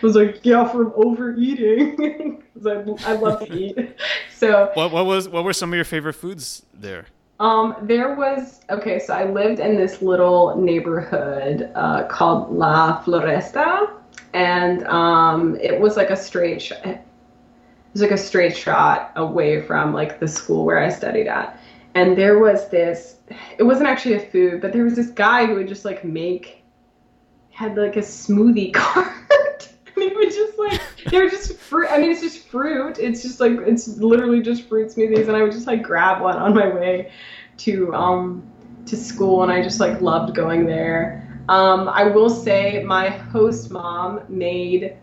[0.00, 3.76] was like, "Yeah, from overeating." Because I, I love to eat.
[4.36, 7.06] So, what, what was, what were some of your favorite foods there?
[7.38, 8.98] Um, there was okay.
[8.98, 13.88] So I lived in this little neighborhood uh, called La Floresta,
[14.32, 16.60] and um, it was like a straight
[17.92, 21.58] shot was like a straight shot away from like the school where I studied at.
[21.94, 23.16] And there was this
[23.58, 26.64] it wasn't actually a food, but there was this guy who would just like make
[27.50, 29.68] had like a smoothie cart.
[29.94, 30.80] and he would just like
[31.10, 32.98] they were just fruit I mean it's just fruit.
[32.98, 36.36] It's just like it's literally just fruit smoothies and I would just like grab one
[36.36, 37.12] on my way
[37.58, 38.42] to um
[38.86, 41.28] to school and I just like loved going there.
[41.48, 44.96] Um, I will say my host mom made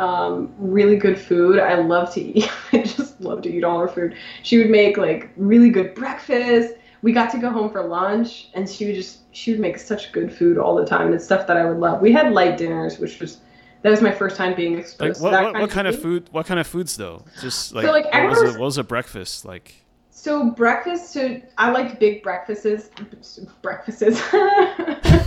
[0.00, 1.58] um, really good food.
[1.58, 2.50] I love to eat.
[2.72, 4.16] I just love to eat all her food.
[4.42, 6.74] She would make like really good breakfast.
[7.02, 10.10] We got to go home for lunch, and she would just she would make such
[10.12, 11.12] good food all the time.
[11.12, 12.00] It's stuff that I would love.
[12.00, 13.38] We had light dinners, which was
[13.82, 15.20] that was my first time being exposed.
[15.20, 15.94] Like what, to that what, kind, what of, kind food.
[15.94, 16.28] of food?
[16.32, 17.24] What kind of foods though?
[17.42, 19.74] Just like, so, like what, was a, what was a breakfast like?
[20.08, 21.12] So breakfast.
[21.12, 22.88] So I liked big breakfasts.
[23.62, 24.22] Breakfasts.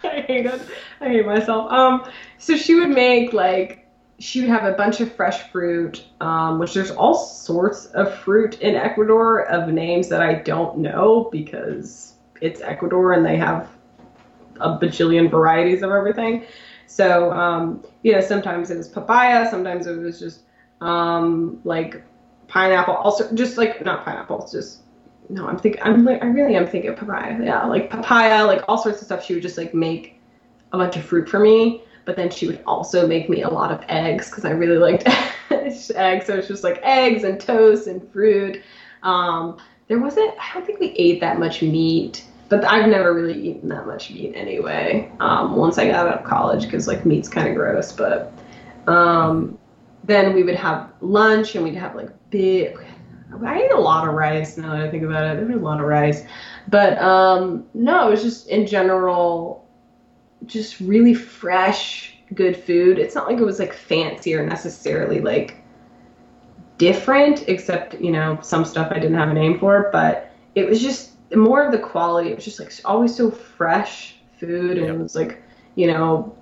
[0.04, 0.60] I hate it.
[1.00, 1.70] I hate myself.
[1.72, 2.04] Um,
[2.38, 3.84] so she would make like
[4.20, 8.60] she would have a bunch of fresh fruit, um, which there's all sorts of fruit
[8.60, 13.68] in Ecuador of names that I don't know because it's Ecuador and they have
[14.60, 16.44] a bajillion varieties of everything.
[16.86, 20.42] So, um, you know, sometimes it was papaya, sometimes it was just
[20.80, 22.02] um, like
[22.48, 22.94] pineapple.
[22.94, 24.80] Also, just like not pineapple, just
[25.28, 25.46] no.
[25.46, 25.82] I'm thinking.
[25.82, 27.38] I'm like I really am thinking papaya.
[27.42, 29.24] Yeah, like papaya, like all sorts of stuff.
[29.24, 30.20] She would just like make
[30.72, 33.70] a bunch of fruit for me, but then she would also make me a lot
[33.70, 35.04] of eggs because I really liked
[35.50, 36.26] eggs.
[36.26, 38.62] So it's just like eggs and toast and fruit.
[39.02, 40.34] Um, there wasn't.
[40.38, 44.10] I don't think we ate that much meat but I've never really eaten that much
[44.10, 45.10] meat anyway.
[45.20, 47.92] Um, once I got out of college, because like meat's kind of gross.
[47.92, 48.32] But
[48.86, 49.58] um,
[50.04, 52.78] then we would have lunch, and we'd have like big.
[53.44, 54.56] I ate a lot of rice.
[54.56, 56.24] Now that I think about it, I ate a lot of rice.
[56.68, 59.66] But um, no, it was just in general,
[60.46, 62.98] just really fresh, good food.
[62.98, 65.56] It's not like it was like fancy or necessarily like
[66.78, 69.90] different, except you know some stuff I didn't have a name for.
[69.92, 72.30] But it was just more of the quality.
[72.30, 74.94] It was just like always so fresh food, and yep.
[74.94, 75.42] it was like
[75.74, 76.34] you know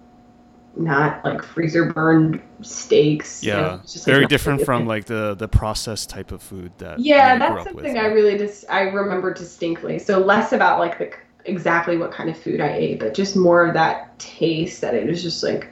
[0.77, 3.43] not like freezer burned steaks.
[3.43, 6.73] Yeah, you know, just, like, very different from like the the processed type of food
[6.79, 6.99] that.
[6.99, 8.03] Yeah, that's something with.
[8.03, 9.99] I really just I remember distinctly.
[9.99, 11.13] So less about like the
[11.45, 15.07] exactly what kind of food I ate, but just more of that taste that it
[15.07, 15.69] was just like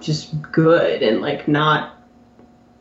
[0.00, 1.96] just good and like not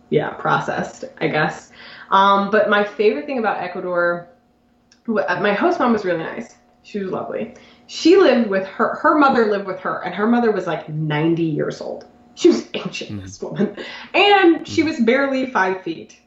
[0.10, 1.72] yeah processed I guess.
[2.12, 4.30] Um, but my favorite thing about Ecuador
[5.08, 6.56] my host mom was really nice.
[6.84, 7.56] She was lovely.
[7.92, 9.00] She lived with her.
[9.02, 12.06] Her mother lived with her, and her mother was like 90 years old.
[12.36, 13.22] She was ancient, mm-hmm.
[13.22, 13.76] this woman,
[14.14, 14.92] and she mm-hmm.
[14.92, 16.22] was barely five feet.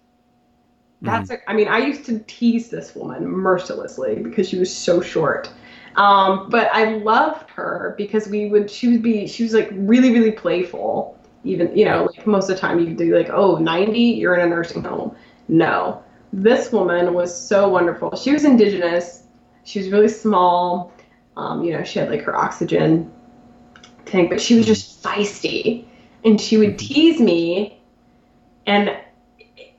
[1.03, 1.31] That's.
[1.31, 1.49] Mm-hmm.
[1.49, 5.53] A, I mean, I used to tease this woman mercilessly because she was so short.
[5.95, 8.69] Um, but I loved her because we would.
[8.69, 9.29] She would be.
[9.29, 11.17] She was like really, really playful.
[11.45, 14.35] Even you know, like most of the time you could do like, oh, 90, you're
[14.35, 15.15] in a nursing home.
[15.47, 16.03] No,
[16.33, 18.17] this woman was so wonderful.
[18.17, 19.23] She was indigenous.
[19.63, 20.92] She was really small.
[21.37, 23.11] Um, you know, she had like her oxygen
[24.05, 25.87] tank, but she was just feisty.
[26.25, 27.81] And she would tease me,
[28.65, 28.97] and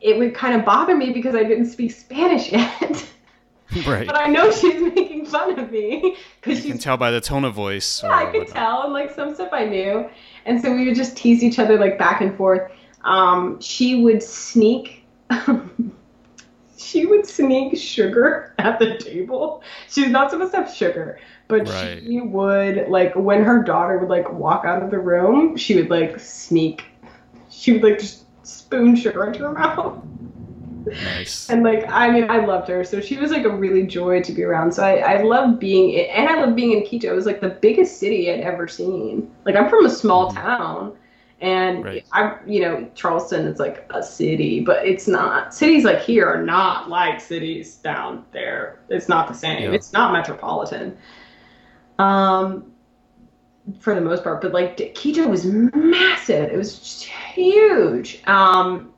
[0.01, 3.06] it would kind of bother me because I didn't speak Spanish yet.
[3.88, 4.06] Right.
[4.06, 7.45] but I know she's making fun of me because you can tell by the tone
[7.45, 8.04] of voice.
[8.04, 8.56] Yeah, I could whatnot.
[8.56, 10.10] tell, and like some stuff I knew,
[10.45, 12.70] and so we would just tease each other like back and forth.
[13.04, 15.04] Um, she would sneak
[16.78, 19.64] she would sneak sugar at the table.
[19.89, 22.01] She's not supposed to have sugar, but right.
[22.01, 25.89] she would like when her daughter would like walk out of the room, she would
[25.89, 26.85] like sneak.
[27.49, 30.03] She would like just spoon sugar into her mouth.
[30.85, 31.49] Nice.
[31.49, 32.83] And like, I mean, I loved her.
[32.83, 34.73] So she was like a really joy to be around.
[34.73, 37.11] So I, I loved being, and I loved being in Quito.
[37.11, 39.31] It was like the biggest city I'd ever seen.
[39.45, 40.37] Like I'm from a small mm-hmm.
[40.37, 40.97] town,
[41.41, 42.05] and right.
[42.11, 45.53] I, you know, Charleston is like a city, but it's not.
[45.53, 48.79] Cities like here are not like cities down there.
[48.89, 49.63] It's not the same.
[49.63, 49.75] Yeah.
[49.75, 50.97] It's not metropolitan.
[51.99, 52.71] Um,
[53.79, 56.51] for the most part, but like Quito was massive.
[56.51, 58.21] It was huge.
[58.27, 58.93] Um,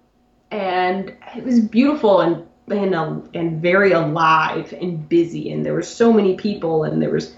[0.52, 5.52] and it was beautiful and and uh, and very alive and busy.
[5.52, 7.36] And there were so many people, and there was.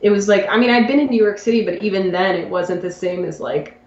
[0.00, 2.48] It was like I mean I'd been in New York City, but even then it
[2.48, 3.80] wasn't the same as like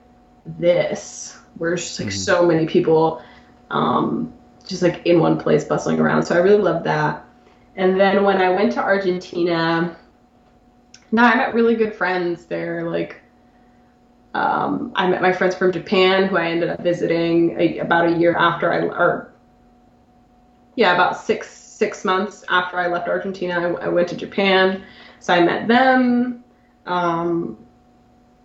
[0.46, 3.22] this where it's just like mm so many people
[3.70, 4.34] um,
[4.68, 6.24] just like in one place bustling around.
[6.24, 7.26] So I really loved that.
[7.76, 9.96] And then when I went to Argentina,
[11.12, 12.90] now I met really good friends there.
[12.90, 13.22] Like,
[14.34, 18.18] um, I met my friends from Japan who I ended up visiting a, about a
[18.18, 19.34] year after I, or
[20.76, 24.84] yeah, about six six months after I left Argentina, I, I went to Japan.
[25.20, 26.44] So I met them.
[26.86, 27.58] Um,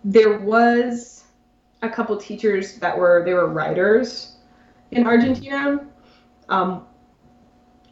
[0.03, 1.25] there was
[1.81, 4.37] a couple teachers that were they were writers
[4.91, 5.85] in Argentina.
[6.49, 6.85] Um,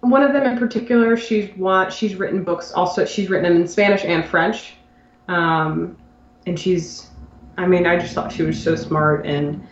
[0.01, 2.71] one of them in particular, she's one, she's written books.
[2.71, 4.73] Also, she's written them in Spanish and French,
[5.27, 5.97] um,
[6.45, 7.09] and she's.
[7.57, 9.65] I mean, I just thought she was so smart and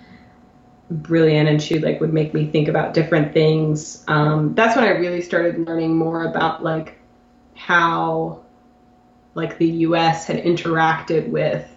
[0.89, 4.03] brilliant, and she like would make me think about different things.
[4.07, 6.97] Um, that's when I really started learning more about like
[7.55, 8.43] how
[9.35, 10.25] like the U.S.
[10.25, 11.69] had interacted with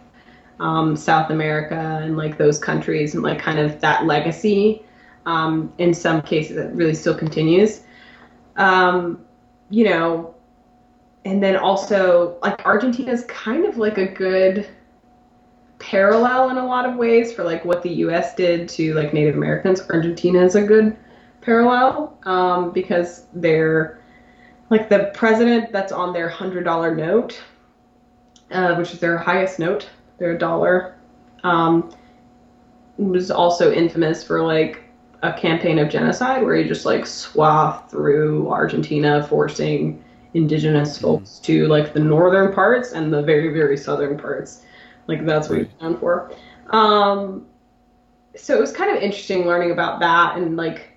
[0.60, 4.82] um, South America and like those countries and like kind of that legacy.
[5.26, 7.82] Um, in some cases, it really still continues.
[8.56, 9.24] Um,
[9.70, 10.34] you know,
[11.24, 14.68] and then also like Argentina is kind of like a good
[15.78, 18.34] parallel in a lot of ways for like what the U.S.
[18.34, 19.82] did to like Native Americans.
[19.90, 20.96] Argentina is a good
[21.40, 24.00] parallel um, because they're
[24.70, 27.40] like the president that's on their hundred dollar note
[28.50, 29.88] uh, which is their highest note,
[30.18, 30.96] their dollar.
[31.42, 31.90] Um,
[32.98, 34.82] was also infamous for like
[35.26, 40.02] a campaign of genocide where he just like swath through Argentina, forcing
[40.34, 44.62] indigenous folks to like the northern parts and the very very southern parts.
[45.06, 46.32] Like that's what he's known for.
[46.70, 47.46] Um,
[48.36, 50.90] so it was kind of interesting learning about that and like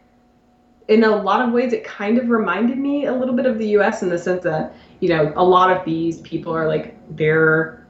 [0.90, 3.68] in a lot of ways it kind of reminded me a little bit of the
[3.78, 7.88] US in the sense that you know a lot of these people are like they're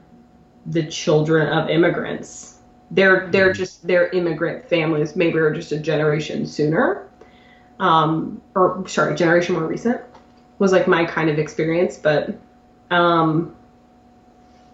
[0.66, 2.59] the children of immigrants
[2.90, 7.08] they're they're just they're immigrant families maybe are just a generation sooner.
[7.78, 10.00] Um or sorry generation more recent
[10.58, 12.36] was like my kind of experience but
[12.90, 13.54] um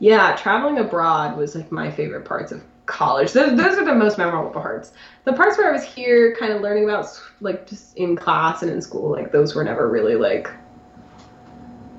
[0.01, 3.33] yeah traveling abroad was like my favorite parts of college.
[3.33, 4.93] Those, those are the most memorable parts.
[5.25, 7.07] The parts where i was here kind of learning about
[7.41, 10.49] like just in class and in school like those were never really like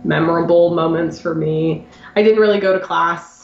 [0.03, 1.85] memorable moments for me.
[2.15, 3.36] I didn't really go to class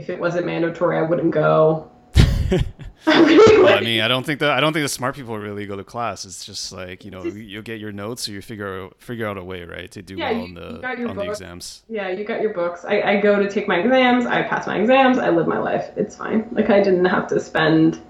[0.00, 1.90] if it wasn't mandatory i wouldn't go
[3.06, 5.74] well, I mean, I don't think that I don't think the smart people really go
[5.74, 6.26] to class.
[6.26, 9.26] It's just like you know, just, you get your notes, so you figure out figure
[9.26, 11.82] out a way, right, to do yeah, well on the on the exams.
[11.88, 12.84] Yeah, you got your books.
[12.84, 14.26] I, I go to take my exams.
[14.26, 15.16] I pass my exams.
[15.16, 15.90] I live my life.
[15.96, 16.46] It's fine.
[16.52, 18.02] Like I didn't have to spend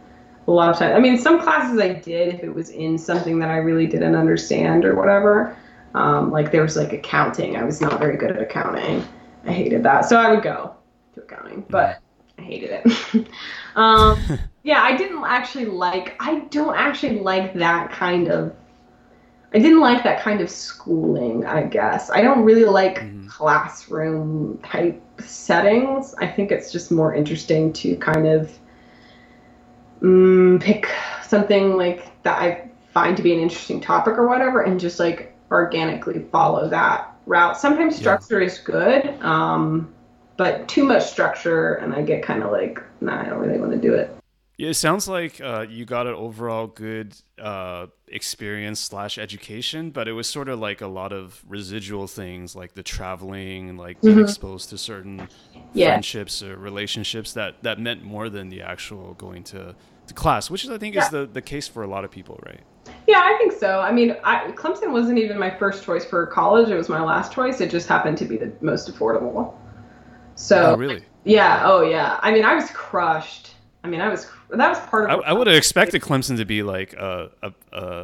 [0.49, 0.97] a lot of time.
[0.97, 4.17] I mean, some classes I did if it was in something that I really didn't
[4.17, 5.57] understand or whatever.
[5.95, 7.57] Um, like there was like accounting.
[7.57, 9.07] I was not very good at accounting.
[9.47, 10.75] I hated that, so I would go
[11.15, 12.01] to accounting, but
[12.39, 13.29] I hated it.
[13.77, 14.19] um,
[14.63, 16.17] yeah, I didn't actually like.
[16.21, 18.55] I don't actually like that kind of.
[19.53, 21.45] I didn't like that kind of schooling.
[21.45, 23.29] I guess I don't really like mm-hmm.
[23.29, 26.15] classroom type settings.
[26.19, 28.57] I think it's just more interesting to kind of
[30.03, 30.89] um, pick
[31.27, 35.35] something like that I find to be an interesting topic or whatever, and just like
[35.51, 37.57] organically follow that route.
[37.57, 38.47] Sometimes structure yeah.
[38.47, 39.93] is good, um,
[40.41, 43.73] but too much structure, and I get kind of like, nah, I don't really want
[43.73, 44.11] to do it.
[44.57, 50.09] Yeah, it sounds like uh, you got an overall good uh, experience slash education, but
[50.09, 54.15] it was sort of like a lot of residual things, like the traveling, like being
[54.15, 54.25] mm-hmm.
[54.25, 55.29] exposed to certain
[55.75, 55.89] yeah.
[55.89, 59.77] friendships or relationships that that meant more than the actual going to,
[60.07, 61.05] to class, which I think yeah.
[61.05, 62.63] is the the case for a lot of people, right?
[63.07, 63.81] Yeah, I think so.
[63.81, 67.31] I mean, I, Clemson wasn't even my first choice for college; it was my last
[67.31, 67.61] choice.
[67.61, 69.55] It just happened to be the most affordable.
[70.41, 71.05] So, oh, really?
[71.25, 71.63] Yeah.
[71.65, 72.19] Oh, yeah.
[72.23, 73.51] I mean, I was crushed.
[73.85, 75.21] I mean, I was that was part of.
[75.21, 77.53] I, I would have expected Clemson to be like a, a,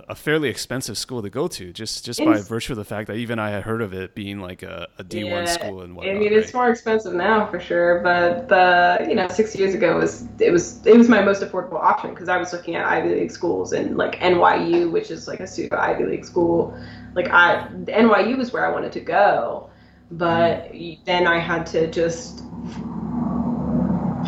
[0.08, 3.16] a fairly expensive school to go to, just just by virtue of the fact that
[3.16, 5.94] even I had heard of it being like a, a D one yeah, school and
[5.94, 6.14] whatnot.
[6.14, 6.54] I mean, it's right?
[6.54, 10.86] more expensive now for sure, but the you know six years ago was it was
[10.86, 13.98] it was my most affordable option because I was looking at Ivy League schools and
[13.98, 16.74] like NYU, which is like a super Ivy League school.
[17.14, 19.68] Like I NYU was where I wanted to go,
[20.10, 20.98] but mm.
[21.04, 22.42] then I had to just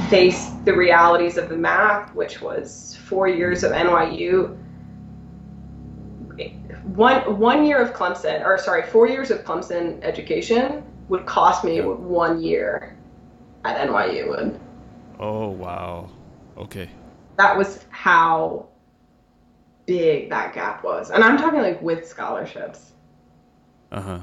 [0.08, 4.56] face the realities of the math, which was four years of NYU.
[6.94, 11.80] One one year of Clemson, or sorry, four years of Clemson education would cost me
[11.80, 12.96] one year
[13.64, 14.60] at NYU would.
[15.18, 16.10] Oh wow.
[16.56, 16.88] Okay.
[17.36, 18.68] That was how
[19.86, 21.10] big that gap was.
[21.10, 22.92] And I'm talking like with scholarships.
[23.90, 24.20] Uh-huh.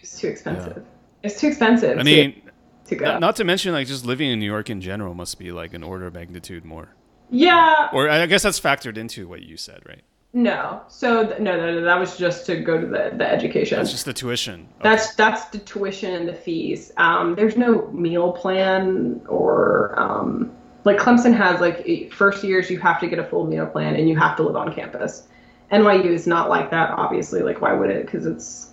[0.00, 0.84] It's too expensive.
[0.84, 0.95] Yeah.
[1.26, 1.98] It's too expensive.
[1.98, 2.42] I mean,
[2.86, 3.04] to go.
[3.04, 5.74] Not, not, to mention, like just living in New York in general must be like
[5.74, 6.88] an order of magnitude more.
[7.30, 7.88] Yeah.
[7.92, 10.02] Or I guess that's factored into what you said, right?
[10.32, 10.82] No.
[10.88, 11.80] So th- no, no, no.
[11.82, 13.78] That was just to go to the, the education.
[13.78, 14.68] That's just the tuition.
[14.80, 14.90] Okay.
[14.90, 16.92] That's that's the tuition and the fees.
[16.98, 20.54] Um, there's no meal plan or um,
[20.84, 24.08] like Clemson has like first years you have to get a full meal plan and
[24.08, 25.26] you have to live on campus.
[25.72, 27.40] NYU is not like that, obviously.
[27.40, 28.04] Like why would it?
[28.04, 28.65] Because it's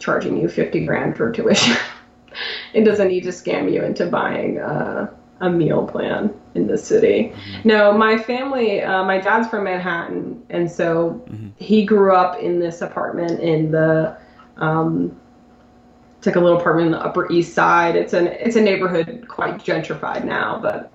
[0.00, 1.76] charging you fifty grand for tuition.
[2.74, 7.32] it doesn't need to scam you into buying uh, a meal plan in the city.
[7.32, 7.68] Mm-hmm.
[7.68, 11.48] No, my family, uh, my dad's from Manhattan, and so mm-hmm.
[11.56, 14.16] he grew up in this apartment in the.
[14.56, 15.16] Um,
[16.18, 17.96] it's like a little apartment in the Upper East Side.
[17.96, 20.92] It's an it's a neighborhood quite gentrified now, but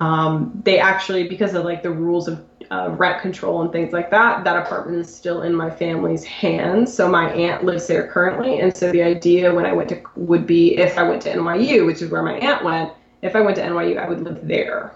[0.00, 4.10] um, they actually because of like the rules of uh, rent control and things like
[4.10, 6.92] that, that apartment is still in my family's hands.
[6.92, 10.46] So my aunt lives there currently, and so the idea when I went to would
[10.46, 12.92] be if I went to NYU, which is where my aunt went.
[13.22, 14.92] If I went to NYU, I would live there.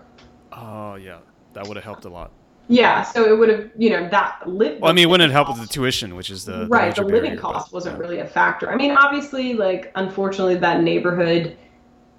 [0.52, 1.18] Oh yeah,
[1.54, 2.30] that would have helped a lot.
[2.68, 4.80] Yeah, so it would have, you know, that live.
[4.80, 6.94] Well, I mean, it wouldn't help with the tuition, which is the right.
[6.94, 8.02] The, the living barrier, cost but, wasn't yeah.
[8.02, 8.70] really a factor.
[8.70, 11.56] I mean, obviously, like unfortunately, that neighborhood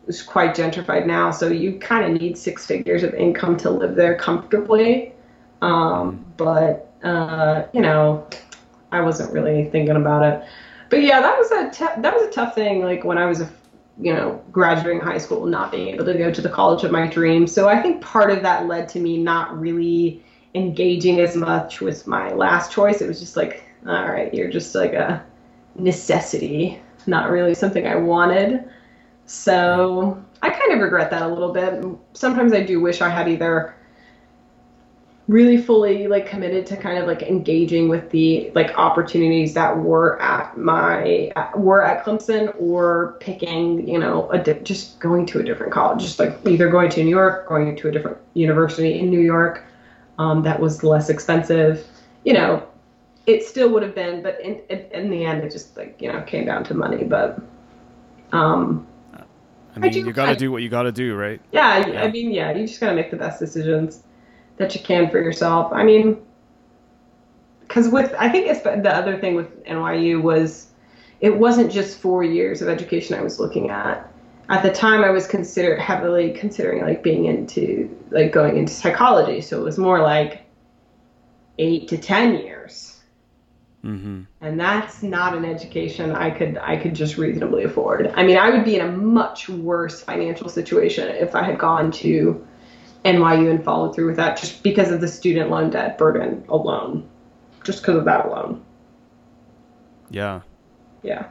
[0.08, 3.96] is quite gentrified now, so you kind of need six figures of income to live
[3.96, 5.13] there comfortably.
[5.64, 8.28] Um, but uh, you know,
[8.92, 10.48] I wasn't really thinking about it.
[10.90, 12.84] But yeah, that was a t- that was a tough thing.
[12.84, 13.50] Like when I was a
[14.00, 17.08] you know, graduating high school, not being able to go to the college of my
[17.08, 17.54] dreams.
[17.54, 20.24] So I think part of that led to me not really
[20.56, 23.02] engaging as much with my last choice.
[23.02, 25.24] It was just like, all right, you're just like a
[25.76, 28.68] necessity, not really something I wanted.
[29.26, 31.86] So I kind of regret that a little bit.
[32.14, 33.76] Sometimes I do wish I had either
[35.28, 40.22] really fully like committed to kind of like engaging with the like opportunities that were
[40.22, 45.44] at my were at Clemson or picking you know a di- just going to a
[45.44, 49.10] different college just like either going to New York going to a different university in
[49.10, 49.64] New York
[50.20, 51.88] um, that was less expensive
[52.26, 52.68] you know
[53.26, 56.12] it still would have been but in, in, in the end it just like you
[56.12, 57.40] know came down to money but
[58.34, 58.86] um
[59.76, 61.42] I mean, I do- you got to do what you got to do, right?
[61.52, 62.04] yeah, Yeah.
[62.04, 64.04] I mean, yeah, you just gotta make the best decisions
[64.58, 65.72] that you can for yourself.
[65.74, 66.18] I mean,
[67.62, 70.68] because with I think it's the other thing with NYU was
[71.22, 74.10] it wasn't just four years of education I was looking at.
[74.50, 79.42] At the time, I was considered heavily considering like being into like going into psychology,
[79.42, 80.46] so it was more like
[81.58, 82.94] eight to ten years
[83.84, 84.22] Mm-hmm.
[84.40, 88.14] and that's not an education I could I could just reasonably afford.
[88.16, 91.92] I mean, I would be in a much worse financial situation if I had gone
[91.92, 92.48] to
[93.06, 97.10] NYU and followed through with that just because of the student loan debt burden alone.
[97.64, 98.64] Just because of that alone.
[100.10, 100.42] Yeah.
[101.02, 101.28] Yeah.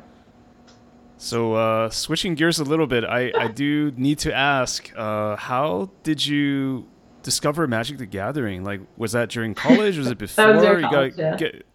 [1.16, 5.91] So uh, switching gears a little bit, I, I do need to ask, uh, how
[6.03, 6.89] did you
[7.23, 8.64] discover Magic the Gathering?
[8.64, 9.97] Like, was that during college?
[9.97, 10.45] Was it before?
[10.47, 11.37] That was during you college, gotta yeah.
[11.37, 11.66] get.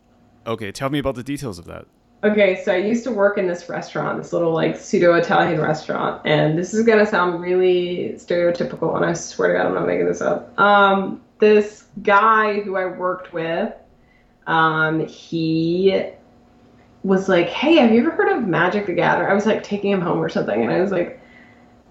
[0.45, 1.85] Okay, tell me about the details of that.
[2.23, 6.19] Okay, so I used to work in this restaurant, this little like pseudo Italian restaurant,
[6.25, 10.07] and this is gonna sound really stereotypical, and I swear to God, I'm not making
[10.07, 10.59] this up.
[10.59, 13.71] Um, this guy who I worked with,
[14.47, 16.05] um, he
[17.03, 19.91] was like, "Hey, have you ever heard of Magic the Gathering?" I was like taking
[19.91, 21.19] him home or something, and I was like,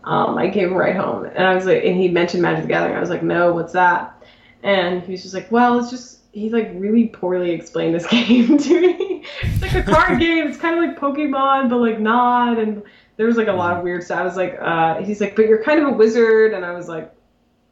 [0.02, 2.96] um, I him a home, and I was like, and he mentioned Magic the Gathering.
[2.96, 4.20] I was like, "No, what's that?"
[4.64, 8.58] And he was just like, "Well, it's just." He like really poorly explained this game
[8.58, 9.24] to me.
[9.42, 10.46] It's like a card game.
[10.46, 12.58] It's kind of like Pokemon, but like not.
[12.58, 12.82] And
[13.16, 14.20] there was like a lot of weird stuff.
[14.20, 16.88] I was like, uh, he's like, but you're kind of a wizard, and I was
[16.88, 17.10] like,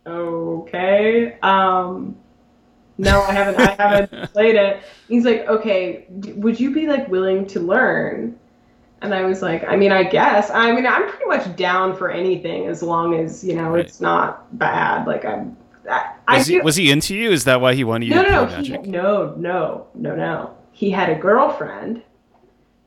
[0.06, 1.38] okay.
[1.42, 2.16] Um,
[2.96, 3.60] no, I haven't.
[3.60, 4.82] I haven't played it.
[5.08, 6.06] He's like, okay,
[6.36, 8.38] would you be like willing to learn?
[9.02, 10.50] And I was like, I mean, I guess.
[10.50, 13.84] I mean, I'm pretty much down for anything as long as you know Right.
[13.84, 15.06] it's not bad.
[15.06, 15.54] Like I'm.
[15.91, 17.30] I, I Was he, was he into you?
[17.30, 18.87] Is that why he wanted you no, to no, play no, he, Magic?
[18.87, 20.57] no, no, no, no.
[20.72, 22.03] He had a girlfriend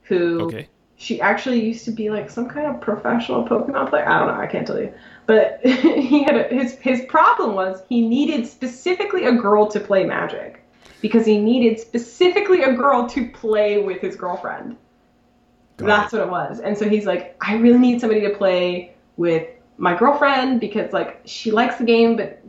[0.02, 0.68] who Okay.
[0.96, 4.08] she actually used to be like some kind of professional Pokemon player.
[4.08, 4.92] I don't know, I can't tell you.
[5.26, 10.04] But he had a, his his problem was he needed specifically a girl to play
[10.04, 10.64] Magic
[11.00, 14.76] because he needed specifically a girl to play with his girlfriend.
[15.76, 16.60] Got That's what it was.
[16.60, 19.46] And so he's like, I really need somebody to play with
[19.78, 22.42] my girlfriend because like she likes the game, but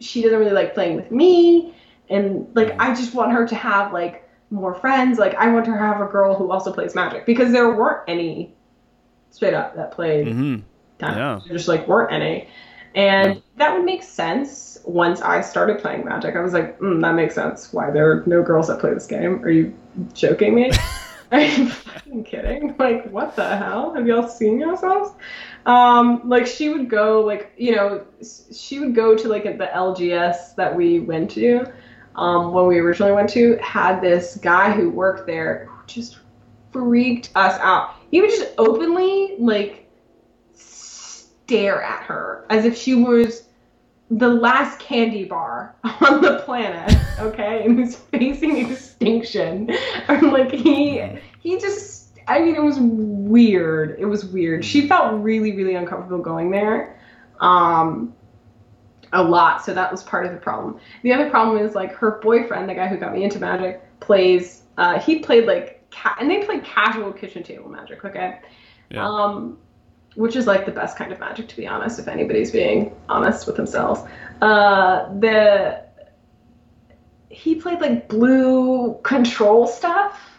[0.00, 1.74] she doesn't really like playing with me.
[2.10, 5.18] And like I just want her to have like more friends.
[5.18, 8.02] Like I want her to have a girl who also plays Magic because there weren't
[8.08, 8.54] any
[9.30, 10.56] straight up that played Mm-hmm.
[10.98, 11.16] time.
[11.16, 11.40] Yeah.
[11.46, 12.48] There just like weren't any.
[12.94, 13.40] And Yeah.
[13.56, 16.36] that would make sense once I started playing Magic.
[16.36, 17.72] I was like, mm, that makes sense.
[17.72, 19.42] Why there are no girls that play this game?
[19.44, 19.74] Are you
[20.12, 20.70] joking me?
[21.32, 22.76] Are you fucking kidding?
[22.78, 23.94] Like, what the hell?
[23.94, 25.10] Have y'all seen yourselves?
[25.66, 28.04] Um, like she would go, like you know,
[28.52, 31.72] she would go to like the LGS that we went to,
[32.16, 36.18] um, when we originally went to, had this guy who worked there who just
[36.70, 37.94] freaked us out.
[38.10, 39.88] He would just openly like
[40.52, 43.44] stare at her as if she was
[44.10, 49.70] the last candy bar on the planet, okay, and was facing extinction.
[50.08, 51.02] And like he
[51.40, 53.98] he just I mean it was weird.
[53.98, 54.64] It was weird.
[54.64, 56.98] She felt really, really uncomfortable going there.
[57.40, 58.14] Um
[59.12, 60.80] a lot, so that was part of the problem.
[61.02, 64.62] The other problem is like her boyfriend, the guy who got me into magic, plays
[64.76, 68.40] uh he played like ca- and they played casual kitchen table magic, okay?
[68.90, 69.06] Yeah.
[69.06, 69.58] Um
[70.16, 73.46] which is like the best kind of magic to be honest if anybody's being honest
[73.46, 74.00] with themselves
[74.42, 75.82] uh the
[77.28, 80.33] he played like blue control stuff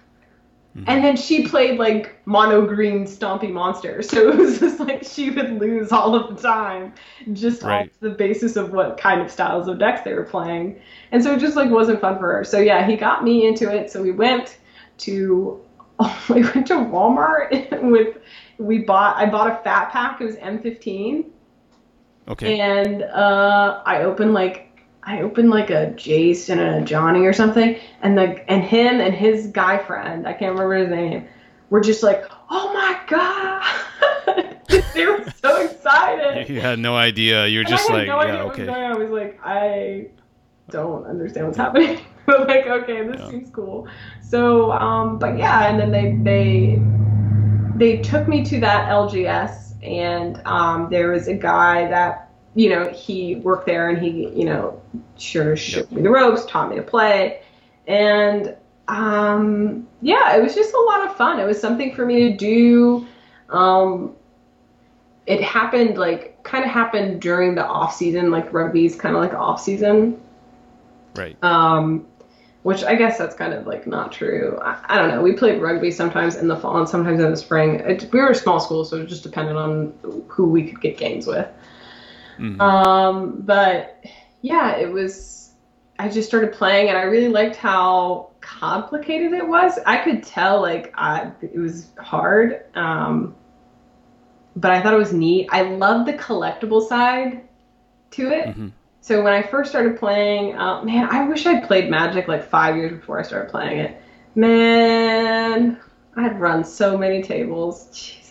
[0.88, 5.30] and then she played like mono green stompy monsters so it was just like she
[5.32, 6.94] would lose all of the time
[7.34, 7.92] just Right.
[7.92, 10.80] off the basis of what kind of styles of decks they were playing.
[11.12, 12.44] And so it just like wasn't fun for her.
[12.44, 13.92] So yeah he got me into it.
[13.92, 14.58] So we went
[15.00, 15.62] to
[16.30, 18.18] we went to walmart with
[18.58, 20.22] we bought i bought a fat pack.
[20.22, 21.26] It was m15
[22.28, 22.56] Okay.
[22.60, 24.65] and uh, I opened like
[25.06, 29.14] I opened like a Jason and a Johnny or something, and the and him and
[29.14, 31.28] his guy friend I can't remember his name
[31.70, 34.56] were just like, oh my god,
[34.94, 36.50] they were so excited.
[36.50, 37.48] You had no idea.
[37.48, 38.66] You're And just I had like, no idea yeah, what was okay.
[38.66, 38.92] going on.
[38.92, 40.08] I was like, I
[40.70, 42.00] don't understand what's happening.
[42.26, 43.28] but like, okay, this Yeah.
[43.28, 43.88] seems cool.
[44.22, 46.82] So, um, but yeah, and then they they
[47.76, 52.25] they took me to that LGS, and um, there was a guy that
[52.56, 54.82] you know he worked there, and he you know
[55.18, 57.42] sure showed me the ropes, taught me to play,
[57.88, 58.56] and
[58.88, 61.40] um, yeah, it was just a lot of fun.
[61.40, 63.08] It was something for me to do.
[63.50, 64.16] Um,
[65.26, 69.34] it happened like kind of happened during the off season, like rugby's kind of like
[69.34, 70.22] off season.
[71.16, 71.42] Right.
[71.44, 72.06] Um,
[72.64, 74.60] which I guess that's kind of like not true.
[74.62, 75.22] I, I don't know.
[75.22, 77.76] We played rugby sometimes in the fall and sometimes in the spring.
[77.76, 79.94] It, we were a small school, so it just depended on
[80.28, 81.48] who we could get games with.
[82.38, 82.60] Mhm.
[82.60, 84.04] Um, but
[84.42, 85.54] yeah, it was.
[85.98, 89.80] I just started playing, and I really liked how complicated it was.
[89.86, 93.36] I could tell like I, it was hard, um,
[94.56, 95.48] but I thought it was neat.
[95.52, 97.44] I love the collectible side
[98.12, 98.48] to it.
[98.58, 98.72] Mhm.
[99.02, 102.76] So when I first started playing, uh, man, I wish I'd played Magic like five
[102.76, 104.02] years before I started playing it.
[104.34, 105.78] Man,
[106.18, 107.88] I'd run so many tables.
[107.94, 108.25] Jesus.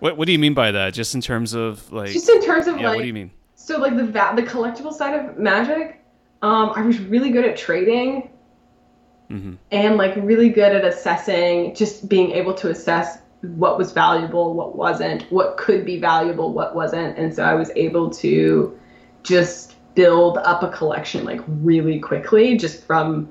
[0.00, 0.92] What What do you mean by that?
[0.94, 2.88] Just in terms of like, Just in terms of yeah.
[2.88, 3.30] like what do you mean?
[3.54, 6.02] So like the va- the collectible side of Magic,
[6.42, 8.30] um, I was really good at trading
[9.30, 9.52] Mm-hmm.
[9.70, 14.74] and like really good at assessing, just being able to assess what was valuable, what
[14.74, 18.76] wasn't, what could be valuable, what wasn't, and so I was able to
[19.22, 23.30] just build up a collection like really quickly, just from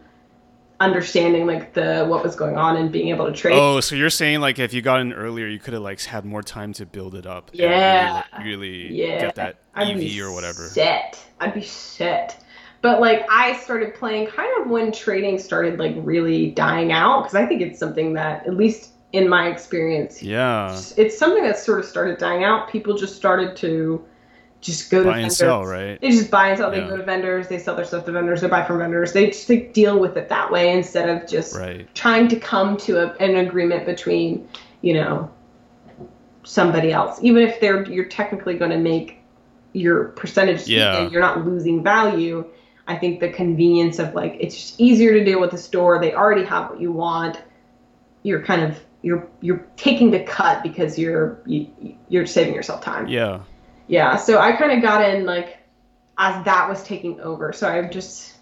[0.80, 3.56] understanding like the what was going on and being able to trade.
[3.57, 6.26] Oh, so you're saying like if you got in earlier, you could have like had
[6.26, 7.51] more time to build it up.
[7.53, 8.23] Yeah.
[8.38, 9.19] Really, really Yeah.
[9.22, 10.64] get that I'd EV be or whatever.
[10.64, 11.19] Set.
[11.39, 12.43] I'd be set.
[12.81, 17.35] But like I started playing kind of when trading started like really dying out because
[17.35, 20.80] I think it's something that at least in my experience Yeah.
[20.95, 22.69] it's something that sort of started dying out.
[22.69, 24.06] People just started to
[24.61, 25.38] just go to Buy and vendors.
[25.38, 25.99] sell, right?
[26.02, 26.69] They just buy and sell.
[26.69, 26.90] They Yeah.
[26.90, 27.48] go to vendors.
[27.48, 28.41] They sell their stuff to vendors.
[28.41, 29.14] They buy from vendors.
[29.14, 31.88] They just like deal with it that way instead of just Right.
[31.95, 34.48] trying to come to a, an agreement between
[34.81, 35.30] you know
[36.44, 39.19] somebody else even if they're you're technically going to make
[39.73, 40.98] your percentage Yeah.
[41.03, 42.45] and you're not losing value
[42.88, 46.14] i think the convenience of like it's just easier to deal with the store they
[46.14, 47.38] already have what you want
[48.23, 51.68] you're kind of you're you're taking the cut because you're you,
[52.07, 53.41] you're saving yourself time Yeah.
[53.90, 55.57] Yeah so i kind of got in like
[56.18, 58.38] as that was taking over so i just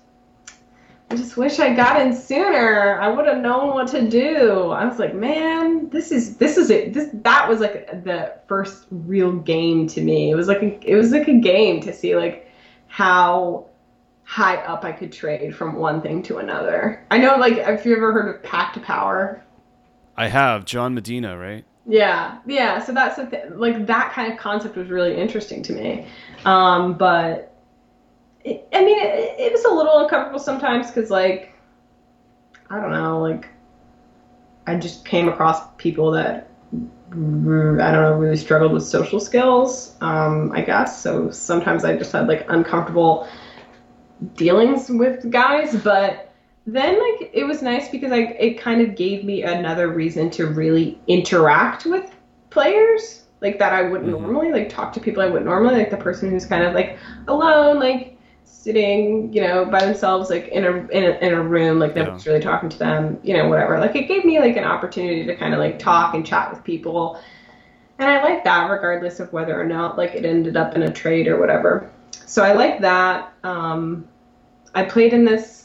[1.09, 2.99] i just wish i got in sooner.
[2.99, 4.71] I would have known what to do.
[4.71, 6.93] I was like man this is this is it.
[6.93, 10.29] This that was like the first real game to me.
[10.29, 12.51] It was like a, it was like a game to see like
[12.87, 13.67] how
[14.23, 17.05] high up i could trade from one thing to another.
[17.09, 19.43] I know like if you ever heard of pack to power?
[20.17, 20.65] I have.
[20.65, 21.63] John Medina, right?
[21.87, 22.79] Yeah, yeah.
[22.83, 26.07] So that's the th- like that kind of concept was really interesting to me,
[26.45, 27.55] um, but
[28.43, 31.53] it, I mean, it, it was a little uncomfortable sometimes because like
[32.69, 33.49] I don't know, like
[34.67, 36.49] I just came across people that
[37.09, 41.01] I don't know really struggled with social skills, um, I guess.
[41.01, 43.29] So sometimes I just had like uncomfortable
[44.35, 46.26] dealings with guys, but
[46.67, 50.47] then like it was nice because I it kind of gave me another reason to
[50.47, 52.11] really interact with
[52.49, 54.19] players like that I wouldn't Mhm.
[54.21, 56.97] normally like talk to people I wouldn't normally like the person who's kind of like
[57.27, 61.79] alone like sitting you know by themselves like in a in a, in a room
[61.79, 63.79] like nobody's really talking to them you know whatever.
[63.79, 66.63] Like it gave me like an opportunity to kind of like talk and chat with
[66.65, 67.17] people.
[67.99, 70.91] And I like that regardless of whether or not like it ended up in a
[70.91, 71.89] trade or whatever.
[72.25, 73.31] So I like that.
[73.43, 74.05] Um
[74.75, 75.56] I played in this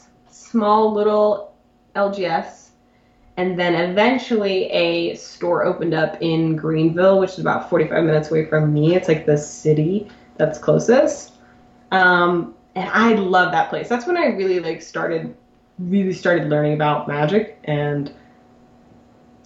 [0.53, 1.51] small little
[1.95, 2.69] LGS,
[3.37, 8.45] and then eventually a store opened up in Greenville, which is about 45 minutes away
[8.45, 8.95] from me.
[8.95, 10.07] It's like the city
[10.37, 11.33] that's closest.
[11.91, 13.89] Um, and I love that place.
[13.89, 15.35] That's when I really like started,
[15.79, 18.13] really started learning about magic and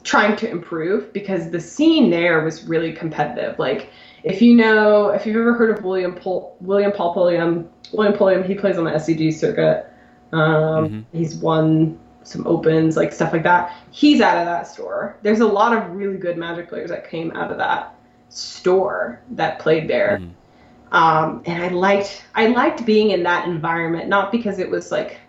[0.03, 3.57] trying to improve because the scene there was really competitive.
[3.59, 3.91] Like
[4.23, 8.43] if you know, if you've ever heard of William Pol- William Paul Pulliam, William Pulliam,
[8.43, 9.89] he plays on the SCG circuit.
[10.31, 11.05] Um, Mhm.
[11.13, 13.71] He's won some opens, like stuff like that.
[13.91, 15.17] He's out of that store.
[15.21, 17.95] There's a lot of really good Magic players that came out of that
[18.29, 20.19] store that played there.
[20.21, 20.29] Mhm.
[20.91, 25.19] Um, and I liked I liked being in that environment, not because it was like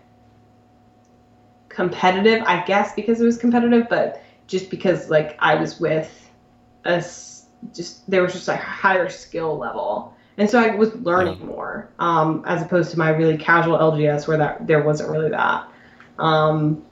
[1.69, 6.29] competitive, I guess because it was competitive, but just because like I was with
[6.85, 10.13] us just there was just a higher skill level.
[10.39, 14.37] And so I was learning more, um, as opposed to my really casual LGS where
[14.37, 15.67] that there wasn't really that.
[16.17, 16.85] Um,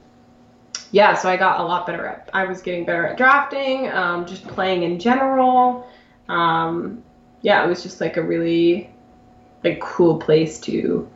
[0.91, 2.30] yeah, so I got a lot better at.
[2.34, 5.88] I was getting better at drafting, um, just playing in general.
[6.28, 7.02] Um,
[7.41, 8.90] yeah, it was just like a really
[9.64, 11.10] like cool place to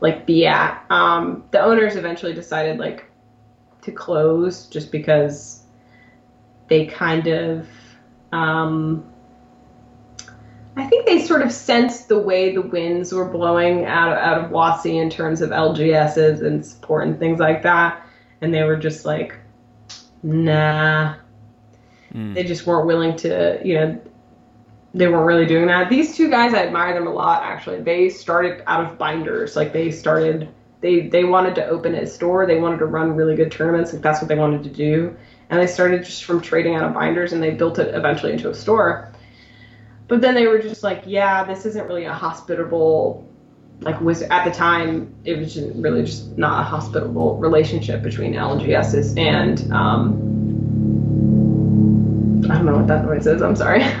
[0.00, 0.84] like be at.
[0.90, 3.08] Um, the owners eventually decided like
[3.82, 5.62] to close just because
[6.66, 7.68] they kind of
[8.32, 9.08] um,
[10.78, 14.44] I think they sort of sensed the way the winds were blowing out of, out
[14.44, 18.06] of WotC in terms of LGSs and support and things like that,
[18.40, 19.34] and they were just like,
[20.22, 21.16] nah.
[22.14, 22.32] Mm.
[22.32, 24.00] They just weren't willing to, you know,
[24.94, 25.90] they weren't really doing that.
[25.90, 27.42] These two guys, I admire them a lot.
[27.42, 29.56] Actually, they started out of binders.
[29.56, 30.48] Like they started,
[30.80, 32.46] they they wanted to open a store.
[32.46, 33.92] They wanted to run really good tournaments.
[33.92, 35.16] Like that's what they wanted to do.
[35.50, 38.48] And they started just from trading out of binders, and they built it eventually into
[38.48, 39.12] a store.
[40.08, 43.26] But then they were just like, yeah, this isn't really a hospitable,
[43.80, 48.32] like was at the time it was just really just not a hospitable relationship between
[48.34, 50.16] LGSs and um,
[52.50, 53.42] I don't know what that noise is.
[53.42, 53.80] I'm sorry.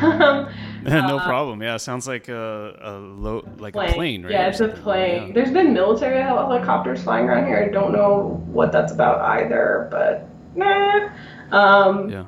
[0.84, 1.60] no Uh, problem.
[1.62, 3.92] Yeah, it sounds like a, a low, like a plane.
[3.94, 4.32] plane, right?
[4.32, 5.28] Yeah, it's a plane.
[5.28, 5.32] Yeah.
[5.34, 7.58] There's been military helicopters flying around here.
[7.58, 10.26] I don't know what that's about either, but
[10.56, 11.10] nah.
[11.50, 12.24] Um, Yeah.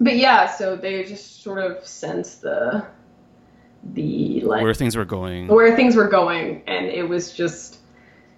[0.00, 2.84] But yeah, so they just sort of sense the
[3.92, 5.46] the like Where things were going.
[5.48, 7.80] where things were going and it was just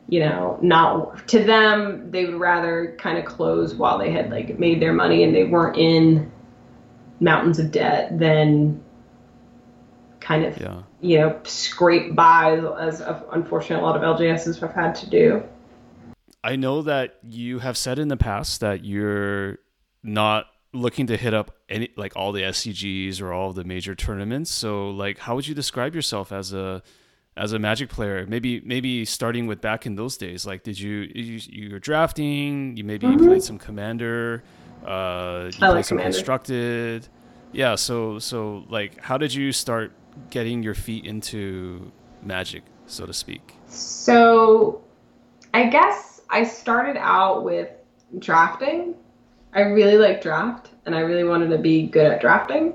[0.09, 4.59] you know not to them they would rather kind of close while they had like
[4.59, 6.31] made their money and they weren't in
[7.21, 8.83] mountains of debt than
[10.19, 10.83] kind of Yeah.
[11.01, 15.43] you know scrape by as, as unfortunately a lot of LGSs have had to do
[16.43, 19.59] I know that you have said in the past that you're
[20.03, 20.47] not
[20.77, 24.51] looking to hit up any like all the SCGs or all the major tournaments.
[24.51, 26.83] So like how would you describe yourself as a
[27.37, 28.27] as a magic player?
[28.27, 30.47] Maybe maybe starting with back in those days.
[30.47, 33.27] Like did you you, you were drafting, you maybe Mhm.
[33.27, 34.43] played some commander,
[34.85, 36.17] uh you I played like some Commander.
[36.17, 37.09] constructed.
[37.53, 39.93] Yeah, so so like how did you start
[40.31, 41.91] getting your feet into
[42.23, 43.55] magic, so to speak?
[43.69, 44.81] So,
[45.53, 47.69] I guess I started out with
[48.19, 48.95] drafting.
[49.57, 52.75] I really like draft, and I really wanted to be good at drafting.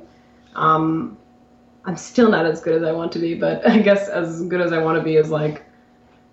[0.55, 1.17] Um,
[1.85, 4.61] I'm still not as good as I want to be, but I guess as good
[4.61, 5.63] as I want to be is like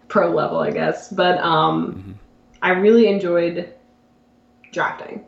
[0.09, 1.11] pro level, I guess.
[1.11, 2.15] But um, Mhm.
[2.63, 3.73] I really enjoyed
[4.73, 5.25] drafting.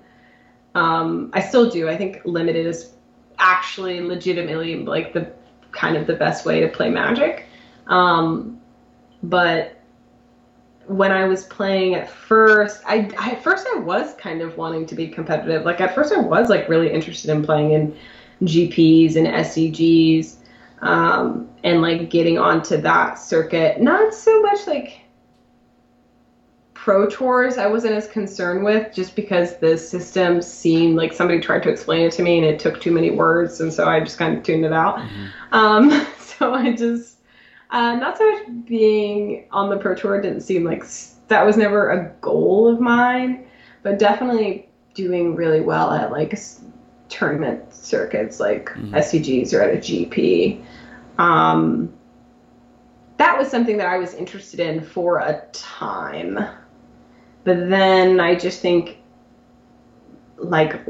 [0.75, 1.89] Um, I still do.
[1.89, 2.93] I think limited is
[3.39, 5.33] actually legitimately like the
[5.73, 7.47] kind of the best way to play Magic.
[7.89, 8.61] Um,
[9.23, 9.80] but
[10.91, 14.87] when I was playing at first, I, I at first I was kind of wanting
[14.87, 15.65] to be competitive.
[15.65, 17.97] Like at first I was like really interested in playing in
[18.43, 20.39] GPs and SCGs,
[20.83, 23.81] um, and like getting onto that circuit.
[23.81, 25.03] Not so much like
[26.75, 31.63] pro tours I wasn't as concerned with just because the system seemed like somebody tried
[31.65, 34.19] to explain it to me and it took too many words and so I just
[34.19, 34.99] kind of tuned it out.
[35.53, 37.20] Um, so I just
[37.73, 40.85] uh, not so much being on the pro tour didn't seem like
[41.29, 43.45] that was never a goal of mine,
[43.83, 46.37] but definitely doing really well at like
[47.09, 48.95] tournament circuits like Mhm.
[48.95, 50.61] SCGs or at a GP.
[51.19, 51.93] Um,
[53.19, 56.39] that was something that I was interested in for a time.
[57.45, 58.97] But then I just think
[60.39, 60.81] like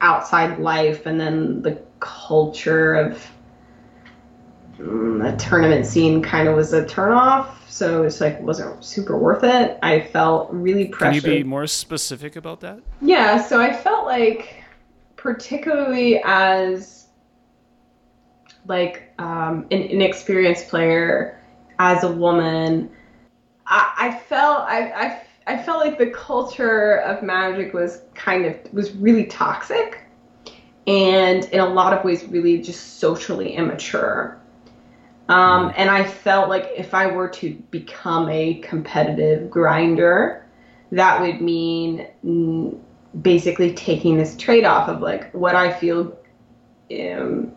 [0.00, 3.24] outside life and then the culture of
[4.80, 7.48] the tournament scene kind of was a turnoff.
[7.68, 9.78] So it's like wasn't super worth it.
[9.82, 11.24] I felt really Can pressured.
[11.24, 12.80] you be more specific about that?
[13.00, 14.64] Yeah, so I felt like,
[15.16, 17.06] particularly as
[18.66, 21.40] like um, an inexperienced player,
[21.78, 22.90] as a woman,
[23.66, 28.56] I, I felt I, I I felt like the culture of Magic was kind of
[28.72, 30.00] was really toxic,
[30.86, 34.39] and in a lot of ways, really just socially immature.
[35.30, 40.44] Um, and I felt like if I were to become a competitive grinder,
[40.90, 42.80] that would mean
[43.22, 46.18] basically taking this trade off of like what I feel,
[46.92, 47.52] um,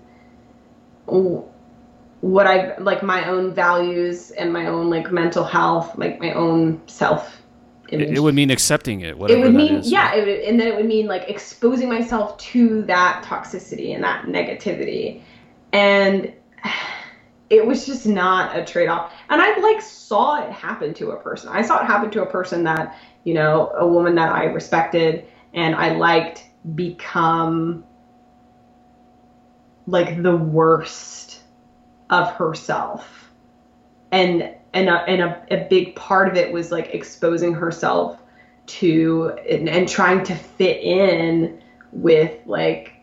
[2.22, 6.80] what I like my own values and my own like mental health, like my own
[6.88, 7.42] self.
[7.90, 10.20] It, it would mean accepting it, whatever It would mean, is, yeah, right?
[10.20, 14.26] it would, and then it would mean like exposing myself to that toxicity and that
[14.26, 15.22] negativity,
[15.72, 16.32] and
[17.54, 19.14] it was just not a trade off.
[19.30, 21.50] And I like saw it happen to a person.
[21.50, 25.26] I saw it happen to a person that you know, a woman that I respected
[25.54, 27.84] and I liked become
[29.88, 31.42] like the worst
[32.10, 33.30] of herself,
[34.12, 38.20] and and a, and a, a big part of it was like exposing herself
[38.66, 41.62] to and, and trying to fit in
[41.92, 42.94] with like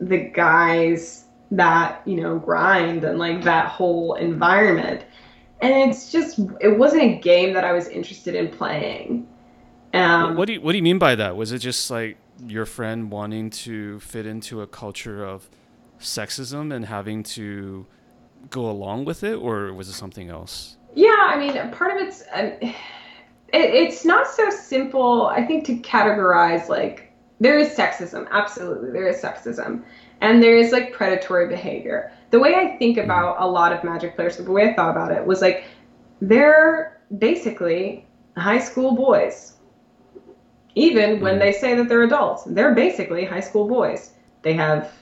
[0.00, 5.04] the guys that you know grind and like that whole environment.
[5.60, 9.28] And it's just it wasn't a game that i was interested in playing.
[9.92, 11.36] Um, what do you what do you mean by that?
[11.36, 12.16] Was it just like
[12.46, 15.48] your friend wanting to fit into a culture of
[15.98, 17.86] sexism and having to
[18.48, 20.76] go along with it or was it something else?
[20.94, 22.74] Yeah i mean part of it's um, it,
[23.52, 29.20] it's not so simple i think to categorize like there is sexism absolutely there is
[29.20, 29.84] sexism
[30.20, 32.12] and there is like predatory behavior.
[32.30, 35.12] The way I think about a lot of magic players, the way I thought about
[35.12, 35.64] it was like
[36.20, 38.06] they're basically
[38.36, 39.54] high school boys.
[40.74, 41.40] Even when mm-hmm.
[41.40, 44.12] they say that they're adults, they're basically high school boys.
[44.42, 44.92] They have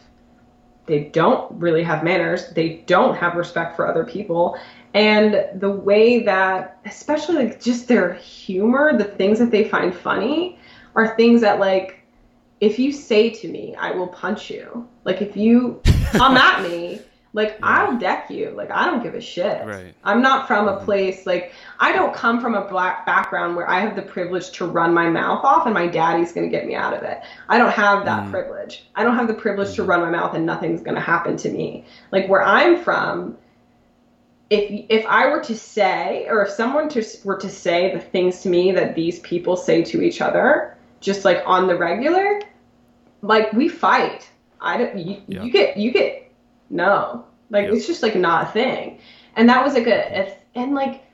[0.86, 4.59] they don't really have manners, they don't have respect for other people,
[4.95, 10.59] and the way that especially like just their humor, the things that they find funny
[10.95, 11.98] are things that like
[12.60, 15.80] if you say to me, I will punch you, like if you
[16.12, 17.01] come at me,
[17.32, 17.56] like yeah.
[17.62, 18.51] I'll deck you.
[18.51, 19.66] Like I don't give a shit.
[19.66, 19.94] Right.
[20.05, 20.85] I'm not from a mm-hmm.
[20.85, 24.66] place like I don't come from a black background where I have the privilege to
[24.66, 27.20] run my mouth off and my daddy's gonna get me out of it.
[27.48, 28.30] I don't have that mm.
[28.30, 28.89] privilege.
[28.94, 31.85] I don't have the privilege to run my mouth and nothing's gonna happen to me.
[32.12, 33.36] Like where I'm from,
[34.51, 38.40] if if I were to say or if someone to, were to say the things
[38.40, 42.41] to me that these people say to each other, just like on the regular,
[43.23, 44.29] like we fight.
[44.61, 44.99] I don't.
[44.99, 45.43] You, yeah.
[45.43, 46.31] you get you get
[46.70, 47.25] no.
[47.51, 49.01] Like it's just like not a thing.
[49.37, 51.05] And that was like a, a and like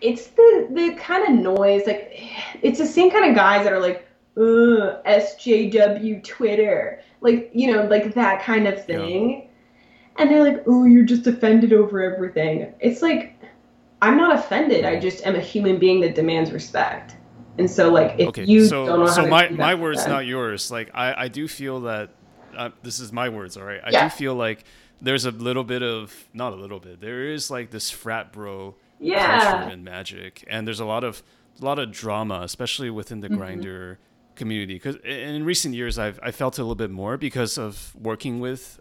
[0.00, 2.18] it's the the kind of noise like
[2.62, 7.84] it's the same kind of guys that are like Ugh, SJW Twitter like you know
[7.84, 9.30] like that kind of thing.
[9.30, 9.46] Yeah.
[10.18, 13.38] And they're like, "Oh, you're just offended over everything." It's like
[14.02, 14.84] I'm not offended.
[14.84, 17.16] I just am a human being that demands respect.
[17.58, 20.26] And so, like, if okay, you so, don't know so how my my words, not
[20.26, 20.70] yours.
[20.70, 22.10] Like, I I do feel that
[22.56, 23.80] uh, this is my words, all right.
[23.84, 24.04] I yeah.
[24.04, 24.64] do feel like
[25.00, 27.00] there's a little bit of not a little bit.
[27.00, 29.52] There is like this frat bro yeah.
[29.52, 31.22] culture in Magic, and there's a lot of
[31.60, 33.36] a lot of drama, especially within the mm-hmm.
[33.36, 33.98] grinder
[34.34, 34.74] community.
[34.74, 38.80] Because in recent years, I've I felt a little bit more because of working with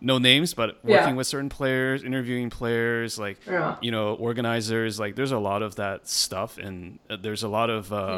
[0.00, 1.12] no names, but working yeah.
[1.12, 3.76] with certain players, interviewing players, like yeah.
[3.80, 5.00] you know, organizers.
[5.00, 7.92] Like there's a lot of that stuff, and uh, there's a lot of.
[7.92, 8.16] Uh,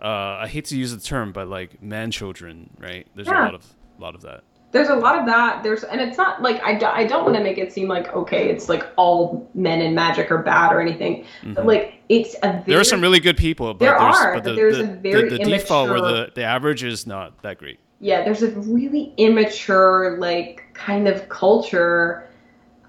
[0.00, 0.04] yeah.
[0.06, 3.06] uh, I hate to use the term, but like man children, right?
[3.14, 3.66] There's a lot of
[3.98, 4.44] a lot of that.
[4.70, 5.62] There's a lot of that.
[5.62, 8.50] There's and it's not like I, I don't want to make it seem like okay,
[8.50, 11.24] it's like all men in magic are bad or anything.
[11.42, 11.54] Mm-hmm.
[11.54, 13.72] But like it's a very, there are some really good people.
[13.74, 16.32] But there there's, are, but, the, there's the, a very the, the default where the
[16.34, 22.26] the average is not that great yeah, there's a really immature like kind of culture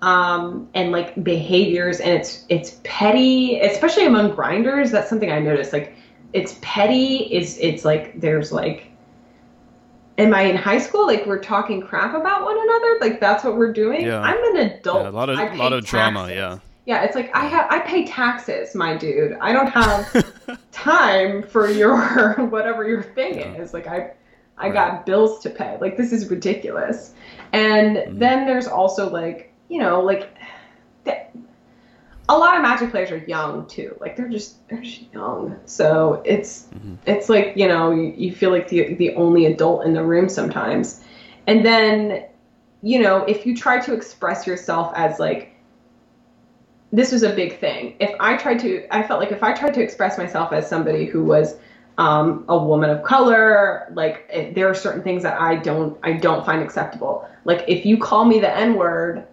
[0.02, 4.91] um, and like behaviors, and it's it's petty, especially among grinders.
[4.91, 5.74] That's something I noticed.
[5.74, 5.94] Like
[6.32, 7.26] it's petty.
[7.32, 8.86] It's it's like there's like.
[10.18, 11.07] Am I in high school?
[11.07, 12.98] Like we're talking crap about one another?
[12.99, 14.06] Like that's what we're doing?
[14.06, 14.20] Yeah.
[14.20, 15.03] I'm an adult.
[15.03, 15.90] Yeah, a lot of a lot of taxes.
[15.90, 16.30] drama.
[16.30, 16.60] Yeah.
[16.86, 19.38] Yeah, it's like I have I pay taxes, my dude.
[19.40, 23.53] I don't have time for your whatever your thing yeah.
[23.53, 23.74] is.
[23.74, 24.11] Like I
[24.57, 24.74] I right.
[24.74, 25.78] got bills to pay.
[25.80, 27.14] Like this is ridiculous.
[27.54, 28.20] And mm-hmm.
[28.20, 30.30] then there's also like, you know, like
[32.30, 33.98] a lot of magic players are young too.
[34.00, 35.60] Like they're just they're just young.
[35.66, 36.96] So it's mm-hmm.
[37.08, 40.30] it's like, you know, you, you feel like the the only adult in the room
[40.30, 41.04] sometimes.
[41.48, 42.26] And then,
[42.84, 45.56] you know, if you try to express yourself as like
[46.92, 47.96] this was a big thing.
[48.00, 51.06] If I tried to I felt like if I tried to express myself as somebody
[51.06, 51.58] who was
[52.00, 53.92] um, a woman of color.
[53.94, 57.30] Like it, there are certain things that I don't I don't find acceptable.
[57.44, 59.28] Like if you call me the N word,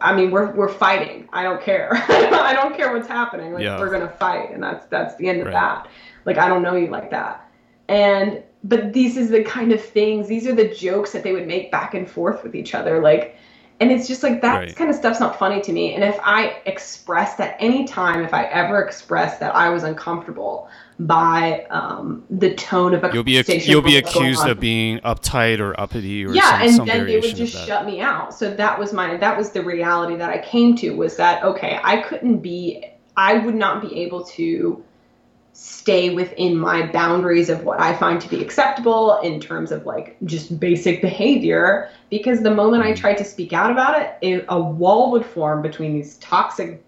[0.00, 1.28] I mean we're we're fighting.
[1.32, 1.90] I don't care.
[2.08, 3.52] I don't care what's happening.
[3.52, 3.78] Like yeah.
[3.78, 5.52] we're gonna fight, and that's that's the end of right.
[5.52, 5.88] that.
[6.24, 7.42] Like I don't know you like that.
[7.88, 10.28] And but these is the kind of things.
[10.28, 13.00] These are the jokes that they would make back and forth with each other.
[13.00, 13.36] Like
[13.78, 14.76] and it's just like that right.
[14.76, 15.94] kind of stuff's not funny to me.
[15.94, 20.68] And if I express that any time, if I ever express that I was uncomfortable
[20.98, 25.60] by um, the tone of a you'll be ac- you'll be accused of being uptight
[25.60, 28.32] or uppity or yeah, some, and some then they would just shut me out.
[28.32, 31.78] So that was my that was the reality that I came to was that okay,
[31.82, 32.82] I couldn't be
[33.16, 34.82] I would not be able to
[35.56, 40.18] stay within my boundaries of what I find to be acceptable in terms of like
[40.26, 41.88] just basic behavior.
[42.10, 45.62] Because the moment I tried to speak out about it, it a wall would form
[45.62, 46.84] between these toxic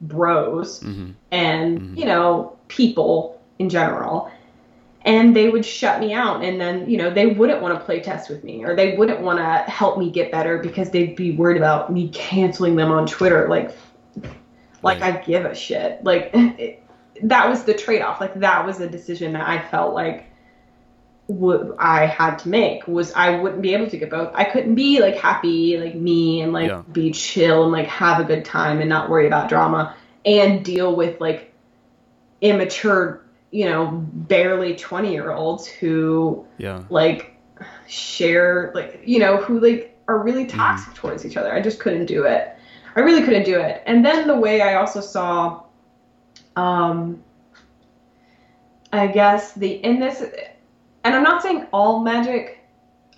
[0.00, 1.12] bros mm-hmm.
[1.30, 1.96] and, mm-hmm.
[1.96, 4.32] you know, people in general.
[5.02, 6.42] And they would shut me out.
[6.42, 9.20] And then, you know, they wouldn't want to play test with me or they wouldn't
[9.20, 13.06] want to help me get better because they'd be worried about me canceling them on
[13.06, 13.46] Twitter.
[13.48, 13.76] Like,
[14.82, 15.14] like right.
[15.14, 16.02] I give a shit.
[16.02, 16.82] Like, it,
[17.24, 18.20] that was the trade-off.
[18.20, 20.26] Like that was a decision that I felt like
[21.26, 24.32] what I had to make was I wouldn't be able to get both.
[24.34, 26.82] I couldn't be like happy like me and like Yeah.
[26.90, 30.96] be chill and like have a good time and not worry about drama and deal
[30.96, 31.52] with like
[32.40, 36.84] immature, you know, barely 20 year olds who Yeah.
[36.88, 37.38] like
[37.86, 40.56] share like you know who like are really mm-hmm.
[40.56, 42.54] toxic towards each other i just couldn't do it
[42.96, 45.62] i really couldn't do it and then the way i also saw
[46.58, 47.22] um
[48.92, 50.22] i guess the in this
[51.04, 52.58] and i'm not saying all magic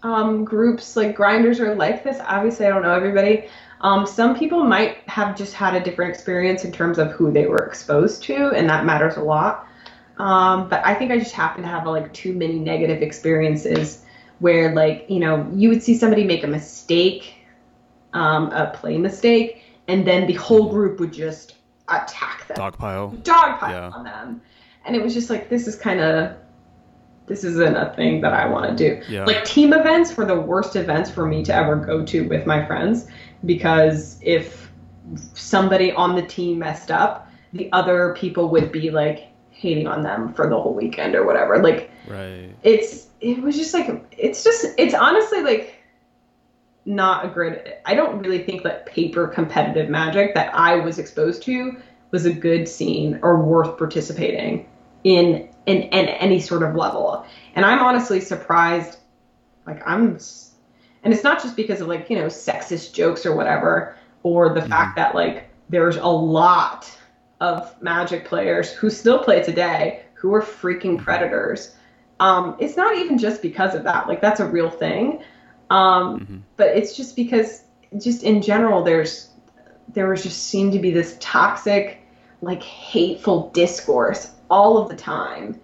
[0.02, 3.48] um groups like grinders are like this obviously i don't know everybody.
[3.82, 7.46] Um some people might have just had a different experience in terms of who they
[7.46, 9.66] were exposed to and that matters a lot.
[10.18, 14.04] Um, but I think I just happened to have like too many negative experiences
[14.38, 17.34] where like you know you would see somebody make a mistake,
[18.12, 21.54] um, a play mistake, and then the whole group would just
[21.90, 23.22] attack them, Dogpile.
[23.22, 23.90] dogpile Yeah.
[23.94, 24.40] on them,
[24.84, 26.32] and it was just like this is kind of
[27.26, 29.02] this isn't a thing that I want to do.
[29.08, 29.24] Yeah.
[29.24, 32.64] Like team events were the worst events for me to ever go to with my
[32.66, 33.06] friends
[33.44, 34.70] because if
[35.34, 40.32] somebody on the team messed up, the other people would be like hating on them
[40.32, 41.62] for the whole weekend or whatever.
[41.62, 42.48] Like Right.
[42.62, 45.74] it's it was just like it's just it's honestly like
[46.84, 51.42] not a great I don't really think that paper competitive magic that I was exposed
[51.44, 51.76] to
[52.10, 54.66] was a good scene or worth participating
[55.04, 57.24] in in, in any sort of level.
[57.54, 58.98] And I'm honestly surprised
[59.66, 60.18] like I'm
[61.02, 64.62] and it's not just because of like, you know, sexist jokes or whatever or the
[64.62, 66.90] fact that like there's a lot
[67.40, 71.74] of magic players who still play today who are freaking predators.
[72.18, 74.08] Um, it's not even just because of that.
[74.08, 75.22] Like that's a real thing
[75.70, 76.40] um, Mhm.
[76.56, 77.64] but it's just because
[77.98, 79.30] just in general there's
[79.92, 81.98] there was just seemed to be this toxic
[82.42, 85.60] like hateful discourse all of the time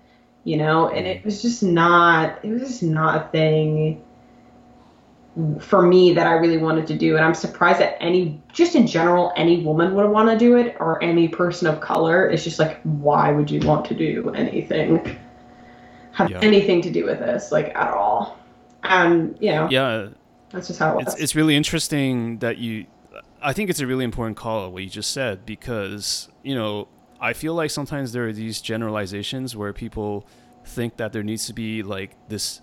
[0.46, 0.88] you know?
[0.88, 4.00] And it was just not it was just not a thing
[5.60, 7.16] for me that I really wanted to do.
[7.16, 10.76] And I'm surprised that any just in general any woman would want to do it
[10.80, 12.30] or any person of color.
[12.30, 15.18] It's just like why would you want to do anything?
[16.12, 16.38] Have Yeah.
[16.40, 18.38] anything to do with this like at all
[18.90, 20.08] and you know Yeah.
[20.50, 22.86] that's just how it was It's it's really interesting that you.
[23.42, 26.88] I think it's a really important call what you just said because you know
[27.20, 30.26] I feel like sometimes there are these generalizations where people
[30.64, 32.60] think that there needs to be like this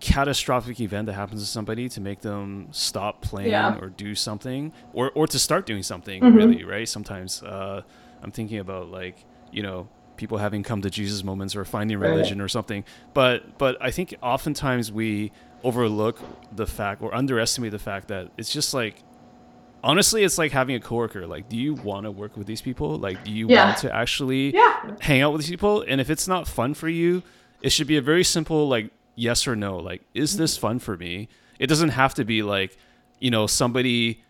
[0.00, 3.78] catastrophic event that happens to somebody to make them stop playing Yeah.
[3.80, 6.36] or do something or or to start doing something Mhm.
[6.36, 7.80] really right sometimes uh,
[8.22, 12.10] i'm thinking about like you know people having come to jesus moments or finding Right.
[12.10, 12.84] religion or something.
[13.12, 15.32] But but i think oftentimes we
[15.62, 16.20] overlook
[16.54, 19.02] the fact or underestimate the fact that it's just like
[19.82, 21.26] honestly it's like having a coworker.
[21.26, 22.96] Like do you want to work with these people?
[22.96, 23.66] Like do you Yeah.
[23.66, 24.96] want to actually yeah.
[25.00, 25.82] hang out with these people?
[25.86, 27.22] And if it's not fun for you
[27.62, 29.78] it should be a very simple like yes or no.
[29.78, 30.60] Like is this mm-hmm.
[30.60, 31.28] fun for me?
[31.58, 32.76] It doesn't have to be like
[33.20, 34.23] you know somebody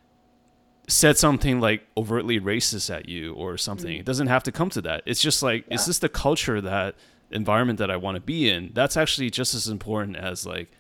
[0.87, 4.83] said something like overtly racist at you or something it doesn't have to come to
[4.83, 5.87] that it's just like is Yeah.
[5.87, 6.95] this the culture that
[7.31, 10.71] environment that i want to be in that's actually just as important as like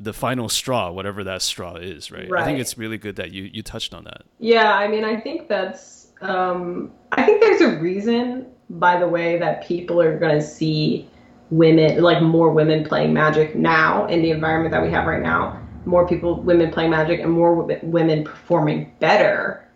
[0.00, 3.44] the final straw whatever that straw is right, i think it's really good that you
[3.52, 6.08] you touched on that Yeah, I mean, I think that's.
[6.20, 11.08] Um, I think there's a reason, by the way, that people are going to see
[11.50, 15.60] women, like more women playing Magic now in the environment that we have right now.
[15.84, 19.68] More people, women playing Magic, and more women performing better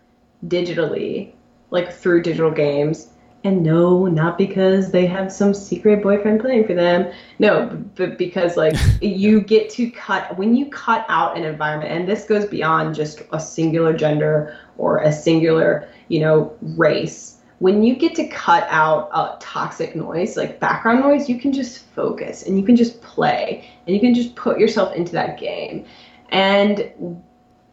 [0.47, 1.33] digitally,
[1.71, 3.09] like through digital games.
[3.45, 7.09] And no, not because they have some secret boyfriend playing for them.
[7.39, 12.07] No, but because like you get to cut when you cut out an environment, and
[12.07, 17.38] this goes beyond just a singular gender or a singular, you know, race.
[17.59, 21.85] When you get to cut out a toxic noise, like background noise, you can just
[21.87, 25.85] focus and you can just play and you can just put yourself into that game.
[26.29, 27.21] And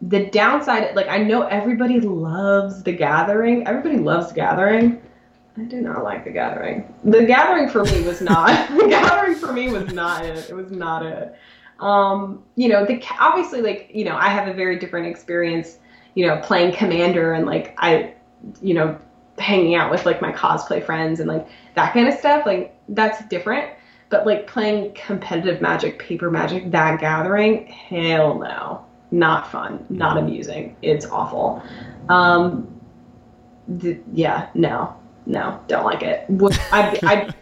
[0.03, 3.67] the downside, like I know everybody loves the gathering.
[3.67, 5.01] Everybody loves gathering.
[5.57, 6.93] I do not like the gathering.
[7.05, 8.69] The gathering for me was not.
[8.77, 10.51] the gathering for me was not it.
[10.51, 11.35] It was not it.
[11.81, 15.79] Um, you know, the obviously like you know I have a very different experience.
[16.15, 18.15] You know, playing commander and like I,
[18.63, 18.99] you know,
[19.39, 22.47] hanging out with like my cosplay friends and like that kind of stuff.
[22.47, 23.73] Like that's different.
[24.09, 30.77] But like playing competitive magic, paper magic, that gathering, hell no, not fun, not amusing.
[30.83, 31.63] It's awful.
[32.09, 32.73] Um,
[34.13, 34.95] yeah, no,
[35.27, 36.25] no, don't like it.
[36.71, 37.35] I, I,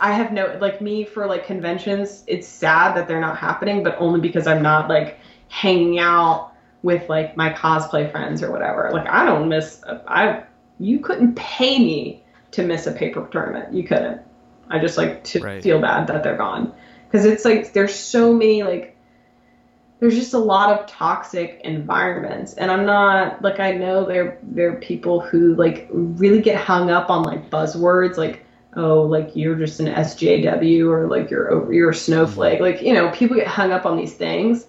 [0.00, 2.24] I have no like me for like conventions.
[2.26, 7.08] It's sad that they're not happening, but only because I'm not like hanging out with
[7.08, 8.90] like my cosplay friends or whatever.
[8.92, 9.82] Like I don't miss.
[10.06, 10.42] I
[10.78, 12.22] you couldn't pay me
[12.52, 13.74] to miss a paper tournament.
[13.74, 14.20] You couldn't.
[14.68, 15.62] I just like to Right.
[15.62, 16.72] feel bad that they're gone
[17.06, 18.96] because it's like there's so many like
[20.00, 24.70] there's just a lot of toxic environments and i'm not like i know there there
[24.72, 28.44] are people who like really get hung up on like buzzwords like
[28.76, 32.92] oh like you're just an sjw or like you're over you're a snowflake like you
[32.92, 34.66] know people get hung up on these things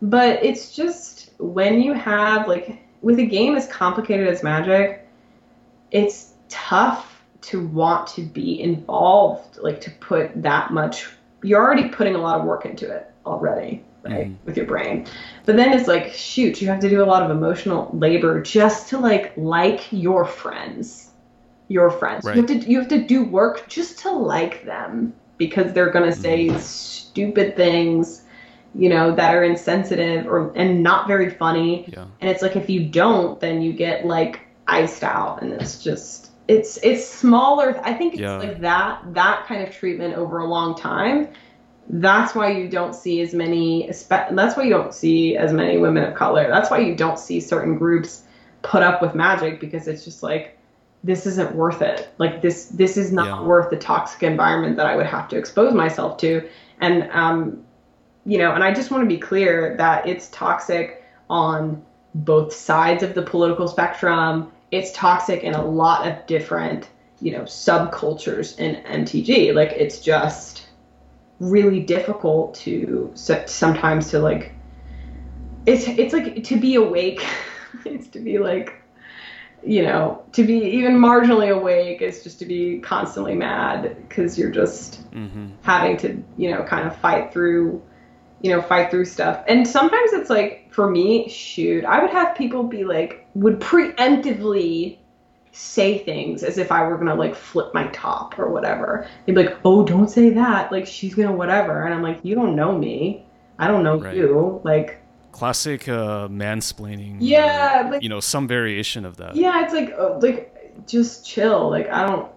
[0.00, 4.99] but it's just when you have like with a game as complicated as magic
[5.90, 11.08] it's tough to want to be involved like to put that much
[11.42, 14.34] you're already putting a lot of work into it already right.
[14.44, 15.06] with your brain.
[15.46, 18.88] But then it's like shoot you have to do a lot of emotional labor just
[18.90, 21.10] to like like your friends
[21.68, 22.24] your friends.
[22.24, 26.10] You have to you have to do work just to like them because they're going
[26.10, 26.58] to say mm-hmm.
[26.58, 28.24] stupid things
[28.74, 31.88] you know that are insensitive or and not very funny.
[31.88, 32.06] Yeah.
[32.20, 36.30] and it's like if you don't then you get like iced out and it's just
[36.48, 37.80] it's it's smaller.
[37.84, 38.36] I think it's Yeah.
[38.38, 41.28] like that that kind of treatment over a long time.
[41.88, 46.04] That's why you don't see as many that's why you don't see as many women
[46.04, 46.48] of color.
[46.48, 48.22] That's why you don't see certain groups
[48.62, 50.56] put up with magic because it's just like
[51.02, 52.12] this isn't worth it.
[52.18, 53.42] Like this this is not Yeah.
[53.42, 56.48] worth the toxic environment that i would have to expose myself to.
[56.80, 57.64] And um
[58.26, 61.82] you know and i just want to be clear that it's toxic on
[62.14, 66.88] both sides of the political spectrum it's toxic in a lot of different
[67.20, 70.66] you know subcultures in mtg like it's just
[71.38, 74.52] really difficult to sometimes to like
[75.66, 77.24] it's it's like to be awake
[77.84, 78.74] it's to be like
[79.62, 84.50] you know to be even marginally awake is just to be constantly mad because you're
[84.50, 85.48] just Mm-hmm.
[85.62, 87.82] having to you know kind of fight through
[88.42, 92.34] you know fight through stuff and sometimes it's like for me shoot i would have
[92.36, 94.96] people be like would preemptively
[95.52, 99.44] say things as if i were gonna like flip my top or whatever they'd be
[99.44, 102.76] like oh don't say that like she's gonna whatever and i'm like you don't know
[102.76, 103.24] me
[103.58, 104.16] i don't know Right.
[104.16, 104.96] you like
[105.32, 107.20] Classic uh, mansplaining.
[107.20, 109.36] or, Yeah, like- you know, some variation of that.
[109.36, 112.28] yeah it's like uh, like just chill like i don't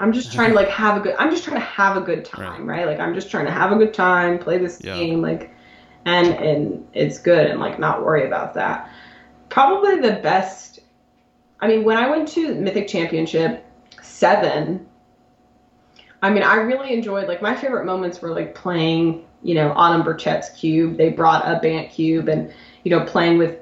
[0.00, 2.24] i'm just trying to like have a good i'm just trying to have a good
[2.24, 4.94] time right, like i'm just trying to have a good time play this Yeah.
[4.94, 5.50] game like
[6.04, 8.90] and and it's good and like not worry about that.
[9.48, 10.80] Probably the best
[11.60, 13.64] i mean when i went to mythic championship
[14.02, 14.86] 7
[16.22, 20.02] i mean i really enjoyed like my favorite moments were like playing you know autumn
[20.02, 20.96] burchett's cube.
[20.96, 22.52] They brought a bant cube and
[22.84, 23.58] you know playing with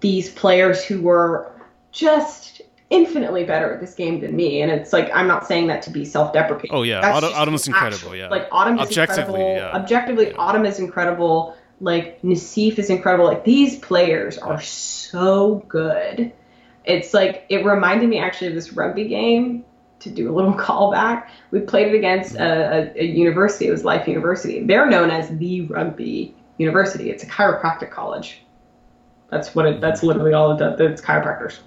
[0.00, 1.52] these players who were
[1.92, 2.59] just
[2.90, 4.60] infinitely better at this game than me.
[4.62, 6.76] And it's like I'm not saying that to be self-deprecating.
[6.76, 7.00] Oh, yeah.
[7.12, 8.28] Autumn- is incredible, actual- yeah.
[8.28, 9.56] Like Autumn is Objectively, incredible.
[9.56, 9.76] yeah.
[9.80, 10.36] Objectively, Yeah.
[10.38, 11.56] Autumn is incredible.
[11.80, 13.24] Like Nassif is incredible.
[13.26, 16.32] Like these players are so good.
[16.84, 19.64] It's like it reminded me actually of this rugby game.
[20.00, 23.66] To do a little callback, we played it against a, a, a university.
[23.68, 24.64] It was Life University.
[24.64, 27.10] They're known as the rugby university.
[27.10, 28.40] It's a chiropractic college.
[29.30, 29.80] That's what it.
[29.82, 30.80] That's literally all it does.
[30.80, 31.58] It's chiropractors.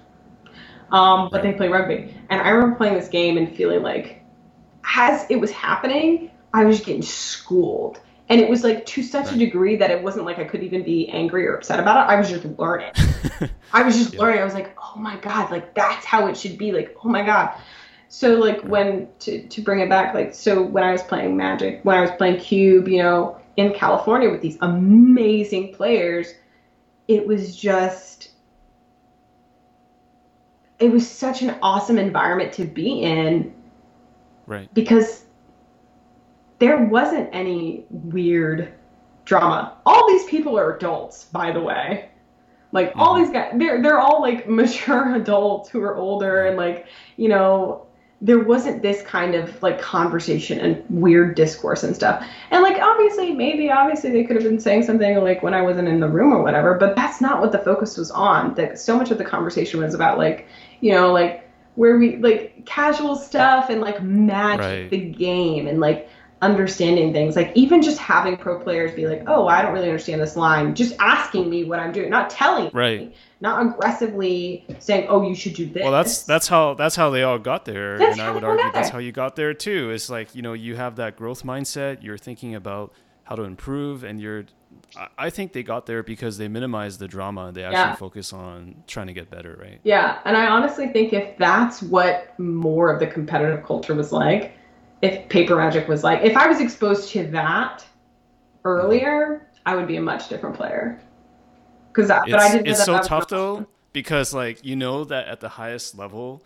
[0.94, 4.22] Um, but they play rugby, and I remember playing this game and feeling like,
[4.96, 7.98] as it was happening, I was getting schooled,
[8.28, 10.84] and it was like to such a degree that it wasn't like I could even
[10.84, 12.12] be angry or upset about it.
[12.12, 12.92] I was just learning.
[13.72, 14.20] I was just Yeah.
[14.20, 14.40] learning.
[14.40, 16.70] I was like, oh my god, like that's how it should be.
[16.70, 17.54] Like, oh my god.
[18.08, 21.80] So like when to to bring it back, like so when I was playing Magic,
[21.82, 26.32] when I was playing Cube, you know, in California with these amazing players,
[27.08, 28.23] it was just
[30.78, 33.52] it was such an awesome environment to be in
[34.46, 34.68] Right.
[34.74, 35.24] because
[36.58, 38.72] there wasn't any weird
[39.24, 39.76] drama.
[39.86, 42.08] All these people are adults, by the way.
[42.72, 43.18] Like all Mhm.
[43.20, 46.86] these guys, they're they're all like mature adults who are older and like
[47.16, 47.86] you know
[48.24, 52.26] there wasn't this kind of like conversation and weird discourse and stuff.
[52.50, 55.88] And like obviously, maybe obviously they could have been saying something like when I wasn't
[55.88, 58.54] in the room or whatever, but that's not what the focus was on.
[58.54, 60.46] That so much of the conversation was about like
[60.80, 64.90] you know like where we like casual stuff and like magic Right.
[64.90, 66.08] the game and like
[66.44, 70.20] understanding things like even just having pro players be like oh i don't really understand
[70.20, 73.00] this line just asking me what i'm doing not telling Right.
[73.08, 77.10] me not aggressively saying oh you should do this Well, that's that's how that's how
[77.10, 79.90] they all got there, That's and I would argue that's how you got there too.
[79.90, 82.02] It's like you know you have that growth mindset.
[82.02, 82.92] You're thinking about
[83.24, 84.44] how to improve, and you're.
[85.18, 87.52] I- think they got there because they minimize the drama.
[87.52, 87.94] They actually Yeah.
[87.96, 89.78] focus on trying to get better, right?
[89.82, 94.52] Yeah, and I honestly think if that's what more of the competitive culture was like,
[95.04, 97.84] if paper magic was like, if I was exposed to that
[98.64, 100.98] earlier, I would be a much different player.
[101.92, 102.66] Because, but I didn't.
[102.68, 106.42] it's so tough though because like you know that at the highest level,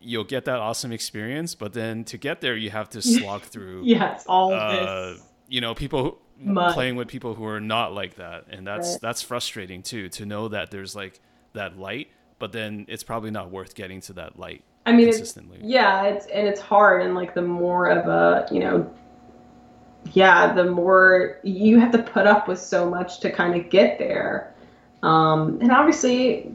[0.00, 3.82] you'll get that awesome experience, but then to get there, you have to slog through.
[3.84, 5.22] yes, all uh, this.
[5.48, 6.72] You know, people Mud.
[6.74, 9.00] playing with people who are not like that, and that's Right.
[9.02, 10.08] that's frustrating too.
[10.08, 11.20] To know that there's like
[11.52, 12.08] that light,
[12.38, 15.60] but then it's probably not worth getting to that light I mean, it's, consistently.
[15.62, 18.90] yeah, it's and it's hard, and like the more of a you know,
[20.12, 23.98] yeah, the more you have to put up with so much to kind of get
[23.98, 24.54] there,
[25.02, 26.54] um, and obviously,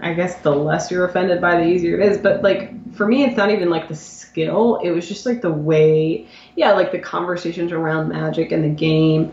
[0.00, 2.18] I guess the less you're offended by, the easier it is.
[2.18, 5.52] But like for me, it's not even like the skill; it was just like the
[5.52, 9.32] way, yeah, like the conversations around magic and the game.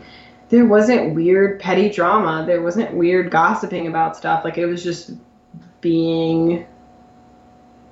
[0.50, 2.46] There wasn't weird petty drama.
[2.46, 4.44] There wasn't weird gossiping about stuff.
[4.44, 5.12] Like it was just
[5.80, 6.66] being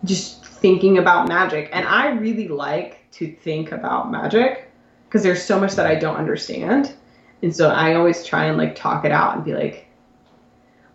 [0.06, 1.69] just thinking about magic.
[1.73, 4.72] And I really like to think about magic
[5.07, 6.94] because there's so much that I don't understand.
[7.41, 9.88] And so I always try and like talk it out and be like,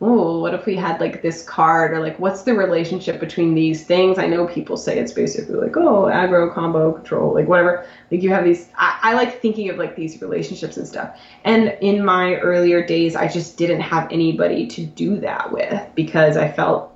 [0.00, 3.86] oh, what if we had like this card or like what's the relationship between these
[3.86, 4.18] things?
[4.18, 7.86] I know people say it's basically like, oh, aggro, combo, control, like whatever.
[8.10, 11.18] Like you have these, I, I like thinking of like these relationships and stuff.
[11.44, 16.36] And in my earlier days, I just didn't have anybody to do that with because
[16.36, 16.93] I felt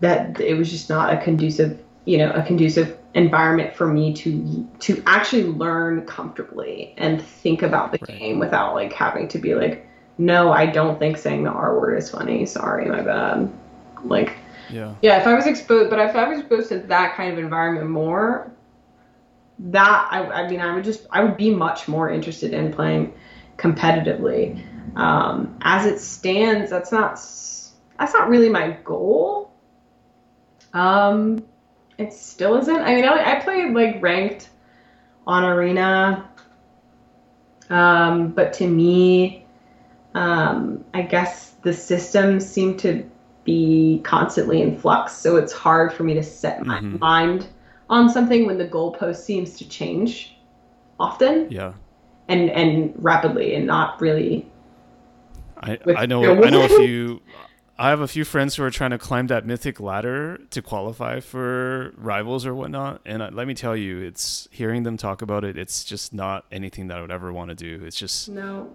[0.00, 4.66] that it was just not a conducive you know a conducive environment for me to
[4.78, 8.18] to actually learn comfortably and think about the Right.
[8.18, 9.86] game without like having to be like
[10.18, 13.50] no i don't think saying the r word is funny sorry my bad
[14.04, 14.36] like
[14.70, 14.94] Yeah.
[15.02, 17.90] yeah if i was exposed but if i was exposed to that kind of environment
[17.90, 18.50] more
[19.58, 23.12] that i, I mean i would just i would be much more interested in playing
[23.58, 24.64] competitively
[24.96, 27.12] um, as it stands that's not
[27.98, 29.49] that's not really my goal
[30.72, 31.44] um,
[31.98, 32.80] it still isn't.
[32.80, 34.50] I mean, I, I played like ranked
[35.26, 36.28] on arena,
[37.68, 39.44] um, but to me,
[40.14, 43.08] um, I guess the system seem to
[43.44, 47.00] be constantly in flux, so it's hard for me to set my Mhm.
[47.00, 47.46] mind
[47.88, 50.36] on something when the goalpost seems to change
[50.98, 51.72] often Yeah.
[52.28, 54.46] and and rapidly and not really.
[55.62, 57.20] I, I know I know a few
[57.80, 61.20] I have a few friends who are trying to climb that mythic ladder to qualify
[61.20, 65.44] for rivals or whatnot and uh, let me tell you it's hearing them talk about
[65.44, 68.70] it it's just not anything that I would ever want to do it's just No.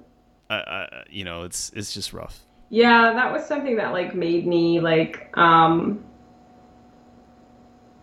[0.49, 2.39] I, I, you know it's it's just rough
[2.71, 6.03] Yeah, that was something that like made me like um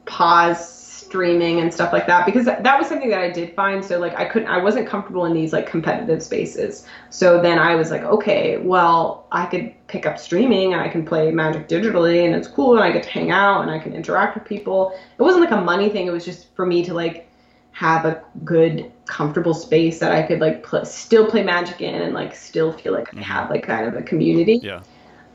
[0.05, 0.82] pause
[1.13, 4.19] streaming and stuff like that because that was something that I did find so like
[4.19, 6.87] I couldn't I wasn't comfortable in these like competitive spaces.
[7.11, 11.05] So then I was like, okay, well, I could pick up streaming and I can
[11.05, 13.93] play Magic digitally and it's cool and I get to hang out and I can
[13.93, 14.99] interact with people.
[15.19, 17.29] It wasn't like a money thing, it was just for me to like
[17.73, 22.15] have a good comfortable space that I could like pl- still play Magic in and
[22.15, 23.21] like still feel like I mm-hmm.
[23.21, 24.61] have like kind of a community.
[24.63, 24.81] yeah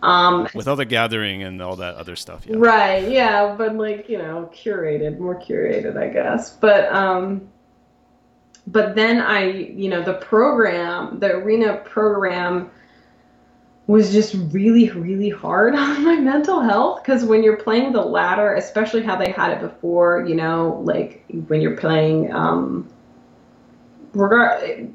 [0.02, 4.10] Um, with all the gathering and all that other stuff yeah Right, yeah, but like,
[4.10, 6.52] you know, curated, more curated, I guess.
[6.52, 7.50] But um
[8.68, 12.70] but then I, you know, the program, the arena program
[13.88, 18.54] was just really really hard on my mental health cuz when you're playing the ladder,
[18.56, 22.88] especially how they had it before, you know, like when you're playing um
[24.14, 24.94] regard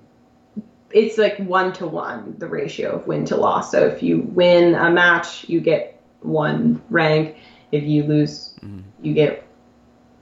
[0.94, 3.70] it's like one to one the ratio of win to loss.
[3.70, 7.36] So if you win a match, you get one rank.
[7.72, 8.82] If you lose, Mhm.
[9.02, 9.44] you get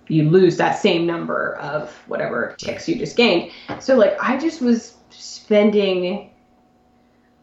[0.09, 3.51] you lose that same number of whatever ticks you just gained.
[3.79, 6.31] So like I just was spending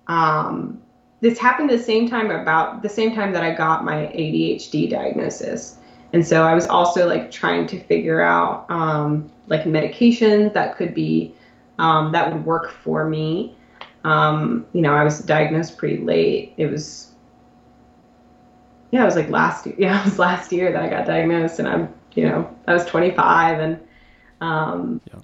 [0.07, 0.81] um
[1.21, 5.77] this happened the same time about the same time that I got my ADHD diagnosis.
[6.13, 10.93] And so I was also like trying to figure out um like medications that could
[10.93, 11.33] be
[11.79, 13.55] um, that would work for me.
[14.03, 16.53] Um, you know, I was diagnosed pretty late.
[16.57, 17.13] It was,
[18.91, 19.75] yeah, it was like last year.
[19.79, 22.85] Yeah, it was last year that I got diagnosed, and I'm, you know, I was
[22.85, 23.79] 25 and
[24.41, 25.21] um, Yeah.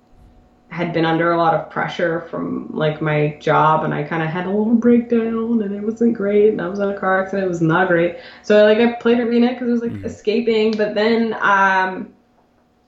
[0.69, 4.29] had been under a lot of pressure from like my job, and I kind of
[4.29, 6.49] had a little breakdown, and it wasn't great.
[6.51, 7.45] And I was in a car accident.
[7.45, 8.17] It was not great.
[8.43, 10.05] So like I played arena because it was like Mhm.
[10.05, 12.13] escaping, but then um,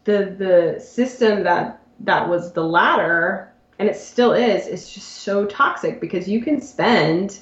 [0.05, 5.45] the the system that that was the ladder and it still is it's just so
[5.45, 7.39] toxic because you can spend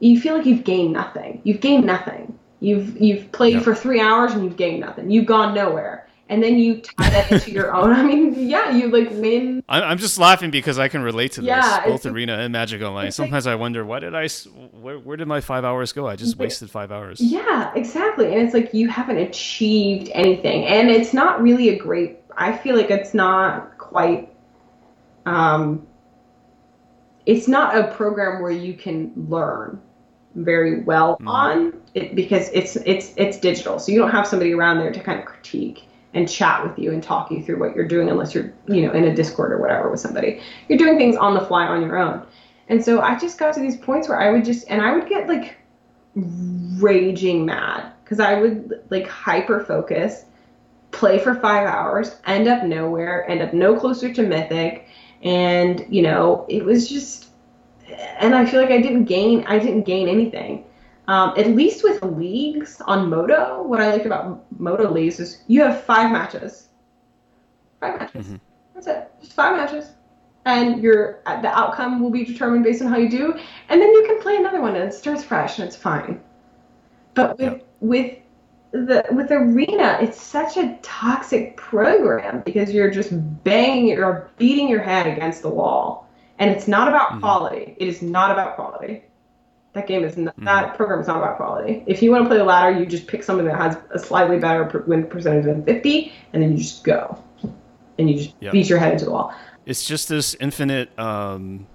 [0.00, 3.60] you feel like you've gained nothing you've gained nothing you've you've played Yeah.
[3.60, 7.30] for three hours and you've gained nothing you've gone nowhere and then you tie that
[7.30, 11.02] into your own i mean yeah you like win I'm just laughing because I can
[11.02, 13.08] relate to this, Yeah, both Arena and Magic Online.
[13.08, 14.28] it's like- Sometimes I wonder, why did I,
[14.80, 16.06] where, where did my five hours go?
[16.06, 17.20] I just wasted five hours.
[17.20, 18.26] Yeah, exactly.
[18.32, 20.66] And it's like you haven't achieved anything.
[20.66, 24.32] And it's not really a great I feel like it's not quite
[25.26, 25.86] um
[27.26, 29.80] it's not a program where you can learn.
[30.36, 31.28] very well mm.
[31.28, 35.00] on it because it's it's it's digital, so you don't have somebody around there to
[35.00, 38.34] kind of critique and chat with you and talk you through what you're doing unless
[38.34, 40.40] you're you know in a Discord or whatever with somebody.
[40.68, 42.22] You're doing things on the fly on your own,
[42.68, 45.08] and so I just got to these points where I would just and I would
[45.08, 45.56] get like
[46.14, 50.24] raging mad because I would like hyper focus,
[50.90, 54.86] play for five hours, end up nowhere, end up no closer to mythic,
[55.22, 57.28] and you know it was just,
[58.18, 60.64] and I feel like I didn't gain I didn't gain anything.
[61.08, 65.62] Um, at least with leagues on Modo, what I liked about Modo leagues is you
[65.62, 66.68] have five matches.
[67.80, 68.26] Five matches.
[68.26, 68.36] Mm-hmm.
[68.74, 69.10] That's it.
[69.20, 69.90] Just five matches.
[70.44, 73.34] And your the outcome will be determined based on how you do,
[73.68, 76.20] and then you can play another one and it starts fresh and it's fine.
[77.14, 78.18] But with with
[78.84, 83.10] the with arena, it's such a toxic program because you're just
[83.44, 86.08] banging, you're beating your head against the wall,
[86.38, 87.20] and it's not about mm-hmm.
[87.20, 87.76] quality.
[87.78, 89.02] It is not about quality.
[89.72, 90.44] That game is not, mm-hmm.
[90.44, 91.84] that program is not about quality.
[91.86, 94.38] If you want to play the ladder, you just pick something that has a slightly
[94.38, 97.22] better win percentage than 50, and then you just go,
[97.98, 98.52] and you just yep.
[98.52, 99.34] beat your head into the wall.
[99.66, 101.66] It's just this infinite um,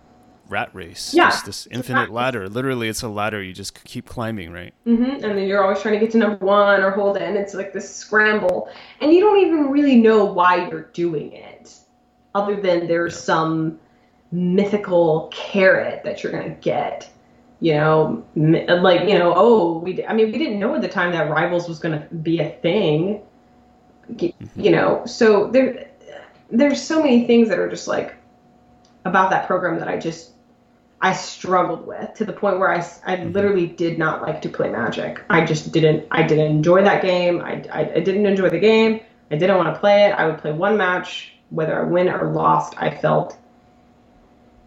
[0.52, 1.14] rat race.
[1.14, 2.50] Yeah, this infinite ladder.
[2.50, 4.74] Literally, it's a ladder you just keep climbing, right?
[4.86, 5.24] Mm-hmm.
[5.24, 7.54] And then you're always trying to get to number one or hold it, and it's
[7.54, 8.70] like this scramble,
[9.00, 11.74] and you don't even really know why you're doing it,
[12.36, 13.22] other than there's yeah.
[13.22, 13.80] some
[14.32, 17.12] mythical carrot that you're gonna get
[17.62, 20.04] you know, like you know, oh, we.
[20.06, 22.50] I mean, we didn't know at the time that rivals was going to be a
[22.50, 23.22] thing.
[24.12, 24.60] Mm-hmm.
[24.60, 25.88] You know, so there,
[26.50, 28.16] there's so many things that are just like
[29.06, 30.31] about that program that I just
[31.02, 33.32] I struggled with to the point where I, I mm-hmm.
[33.32, 35.24] literally did not like to play Magic.
[35.30, 37.42] I just didn't I didn't enjoy that game.
[37.42, 39.02] I, I, I didn't enjoy the game.
[39.32, 40.12] I didn't want to play it.
[40.12, 42.76] I would play one match, whether I win or lost.
[42.78, 43.38] I felt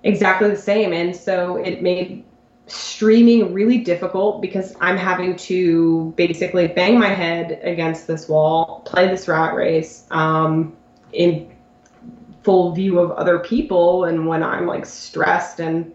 [0.02, 2.24] exactly the same, and so it made
[2.66, 9.06] streaming really difficult because I'm having to basically bang my head against this wall, play
[9.06, 10.74] this rat race um,
[11.12, 11.55] in
[12.43, 14.05] full view of other people.
[14.05, 15.94] And when I'm like stressed and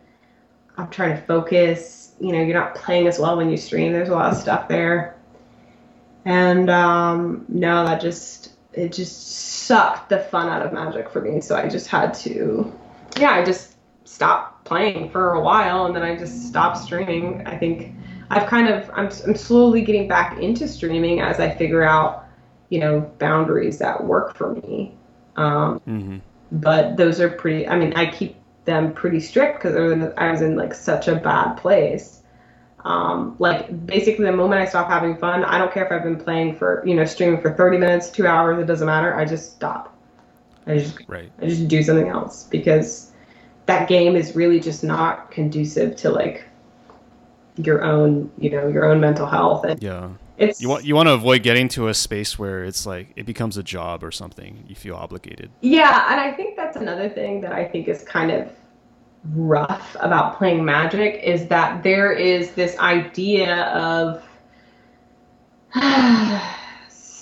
[0.80, 3.92] I'm trying to focus, you know, you're not playing as well when you stream.
[3.92, 5.16] There's a lot of stuff there.
[6.26, 11.42] And um, no, that just, it just sucked the fun out of Magic for me.
[11.42, 12.72] So I just had to,
[13.18, 13.76] yeah, I just
[14.06, 17.46] stopped playing for a while and then I just stopped streaming.
[17.46, 17.94] I think
[18.30, 22.26] I've kind of I'm I'm slowly getting back into streaming as I figure out
[22.70, 24.96] you know boundaries that work for me.
[25.36, 26.18] Um, mm-hmm.
[26.52, 27.68] But those are pretty.
[27.68, 28.36] I mean, I keep
[28.70, 29.76] them pretty strict because
[30.18, 32.22] I was in like such a bad place.
[32.86, 36.20] Um, like basically the moment I stop having fun, I don't care if I've been
[36.20, 39.14] playing for you know streaming for 30 minutes, two hours, it doesn't matter.
[39.16, 39.96] I just stop.
[40.66, 41.32] I just right.
[41.42, 43.12] I just do something else because
[43.66, 46.46] that game is really just not conducive to like
[47.58, 50.10] your own you know your own mental health and yeah
[50.40, 53.26] it's you want you want to avoid getting to a space where it's like it
[53.26, 57.42] becomes a job or something you feel obligated yeah and i think that's another thing
[57.42, 58.50] that i think is kind of
[59.34, 64.24] rough about playing magic is that there is this idea of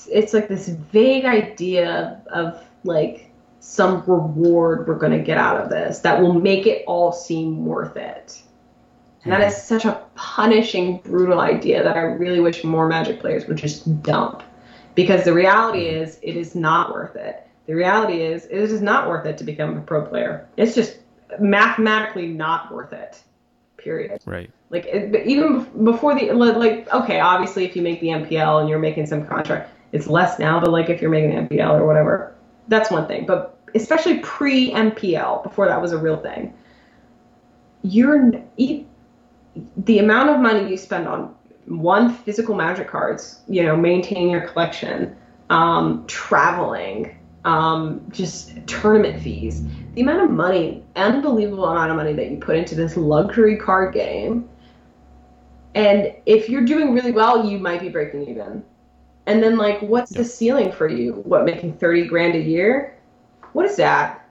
[0.09, 5.59] it's like this vague idea of, of like some reward we're going to get out
[5.59, 8.41] of this that will make it all seem worth it.
[9.27, 13.45] And that is such a punishing, brutal idea that I really wish more Magic players
[13.47, 14.41] would just dump.
[14.95, 16.03] Because the reality mm-hmm.
[16.03, 17.45] is, it is not worth it.
[17.65, 20.47] The reality is, it is not worth it to become a pro player.
[20.55, 20.99] It's just
[21.39, 23.21] mathematically not worth it.
[23.75, 24.21] Period.
[24.25, 24.49] Right.
[24.69, 29.05] Like even before the like, okay, obviously if you make the MPL and you're making
[29.05, 30.59] some contract, it's less now.
[30.59, 32.33] But like if you're making the MPL or whatever,
[32.69, 33.25] that's one thing.
[33.25, 36.53] But especially pre MPL, before that was a real thing,
[37.83, 38.31] you're
[39.77, 41.33] the amount of money you spend on
[41.65, 45.15] one physical magic cards, you know, maintaining your collection,
[45.49, 49.63] um, traveling, um, just tournament fees,
[49.95, 53.93] the amount of money, unbelievable amount of money that you put into this luxury card
[53.93, 54.47] game.
[55.75, 58.63] And if you're doing really well, you might be breaking even.
[59.27, 61.21] And then, like, what's the ceiling for you?
[61.25, 62.97] What, making 30 grand a year?
[63.53, 64.25] What is that?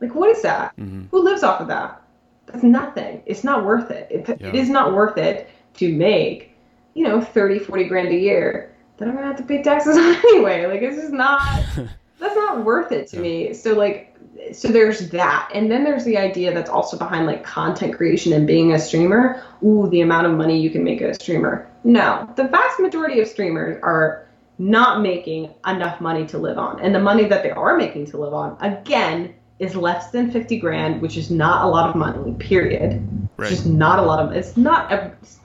[0.00, 0.76] Like, what is that?
[0.76, 1.06] Mm-hmm.
[1.10, 2.00] Who lives off of that?
[2.46, 3.22] That's nothing.
[3.26, 4.08] It's not worth it.
[4.10, 4.48] It, yeah.
[4.48, 6.56] it is not worth it to make,
[6.94, 9.96] you know, 30, 40 grand a year that I'm going to have to pay taxes
[9.98, 10.66] on anyway.
[10.66, 11.40] Like, it's just not,
[12.18, 13.22] that's not worth it to yeah.
[13.22, 13.54] me.
[13.54, 14.16] So, like,
[14.52, 15.50] so there's that.
[15.52, 19.42] And then there's the idea that's also behind like content creation and being a streamer.
[19.62, 21.68] Ooh, the amount of money you can make as a streamer.
[21.84, 24.26] No, the vast majority of streamers are
[24.58, 26.80] not making enough money to live on.
[26.80, 30.58] And the money that they are making to live on, again, is less than 50
[30.58, 33.06] grand, which is not a lot of money, period.
[33.36, 33.50] Right.
[33.50, 35.38] It's just not a lot of, it's not, it's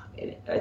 [0.49, 0.59] uh,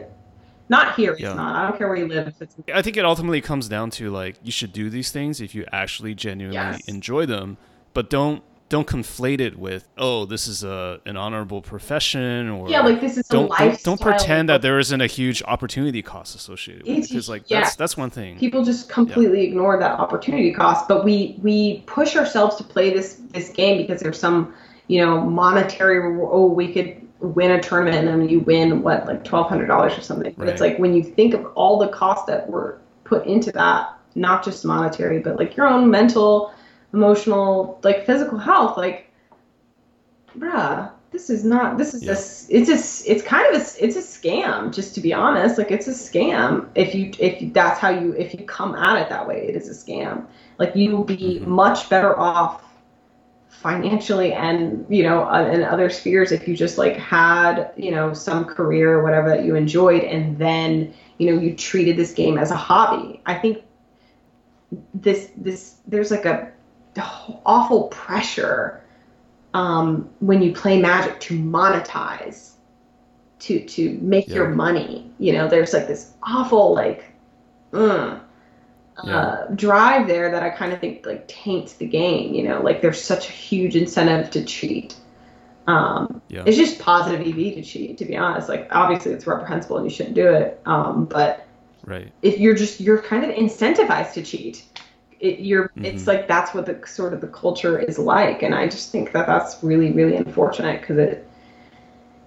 [0.68, 1.34] not here, it's yeah.
[1.34, 1.56] not.
[1.56, 2.32] I don't care where you live.
[2.40, 5.54] It's I think it ultimately comes down to like you should do these things if
[5.54, 6.88] you actually genuinely yes.
[6.88, 7.56] enjoy them,
[7.92, 12.80] but don't don't conflate it with oh this is a an honorable profession or yeah
[12.80, 16.86] like this is don't don't, don't, pretend that there isn't a huge opportunity cost associated
[16.86, 17.60] with it because like yeah.
[17.60, 19.48] that's that's one thing people just completely yeah.
[19.48, 24.00] ignore that opportunity cost but we we push ourselves to play this this game because
[24.00, 24.54] there's some
[24.86, 29.24] you know monetary oh we could win a tournament and then you win what like
[29.24, 30.52] twelve hundred dollars or something but right.
[30.52, 34.44] it's like when you think of all the costs that were put into that not
[34.44, 36.54] just monetary but like your own mental
[36.92, 39.10] emotional, like physical health, like,
[40.36, 41.76] bruh, this is not.
[41.76, 42.12] This is yeah.
[42.12, 42.60] a.
[42.60, 43.10] It's a.
[43.10, 43.84] It's kind of a.
[43.84, 44.72] It's a scam.
[44.72, 46.68] Just to be honest, like it's a scam.
[46.74, 49.68] If you if that's how you if you come at it that way, it is
[49.68, 50.26] a scam.
[50.58, 51.50] Like you will be mm-hmm.
[51.50, 52.62] much better off
[53.48, 58.14] financially and you know uh, in other spheres if you just like had you know
[58.14, 62.38] some career or whatever that you enjoyed and then you know you treated this game
[62.38, 63.62] as a hobby i think
[64.94, 66.50] this this there's like a
[67.44, 68.82] awful pressure
[69.54, 72.52] um, when you play magic to monetize
[73.40, 74.36] to to make yeah.
[74.36, 77.04] your money you know there's like this awful like
[77.72, 78.18] uh,
[79.02, 79.16] yeah.
[79.16, 82.82] uh, drive there that i kind of think like taints the game you know like
[82.82, 84.94] there's such a huge incentive to cheat
[85.66, 86.42] um, yeah.
[86.46, 89.90] it's just positive ev to cheat to be honest like obviously it's reprehensible and you
[89.90, 91.46] shouldn't do it um, but
[91.86, 94.64] right if you're just you're kind of incentivized to cheat
[95.20, 95.84] it, you're mm-hmm.
[95.84, 98.42] it's like that's what the sort of the culture is like.
[98.42, 101.26] And i just think that that's really really unfortunate because it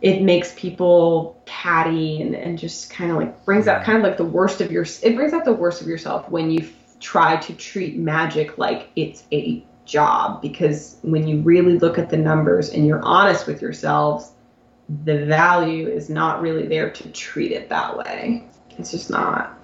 [0.02, 4.18] it makes people catty and, and just kind of like brings out kind of like
[4.18, 7.38] the worst of your it brings out the worst of yourself when you f- try
[7.38, 10.42] to treat magic like it's a job.
[10.42, 14.32] Because when you really look at the numbers and you're honest with yourselves
[15.06, 18.46] the value is not really there to treat it that way.
[18.78, 19.58] It's just not.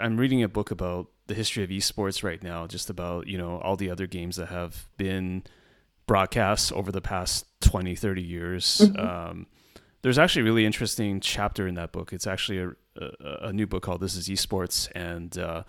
[0.00, 3.60] I'm reading a book about the history of esports right now, just about, you know,
[3.60, 5.44] all the other games that have been
[6.08, 8.78] broadcast over the past 20, 30 years.
[8.82, 8.98] Mm-hmm.
[8.98, 9.46] Um,
[10.02, 12.12] there's actually a really interesting chapter in that book.
[12.12, 12.70] It's actually a,
[13.00, 15.62] a, a new book called This is Esports and uh,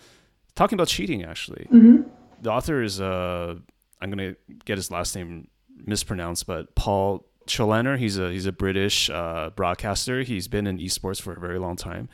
[0.56, 1.68] talking about cheating, actually.
[1.72, 2.10] Mm-hmm.
[2.42, 3.54] The author is, uh,
[4.02, 4.36] I'm going to
[4.66, 5.48] get his last name
[5.86, 8.00] mispronounced, but Paul Chaloner.
[8.00, 10.24] He's a, he's a British uh, broadcaster.
[10.24, 12.10] He's been in esports for a very long time.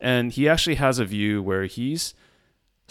[0.00, 2.14] And he actually has a view where he's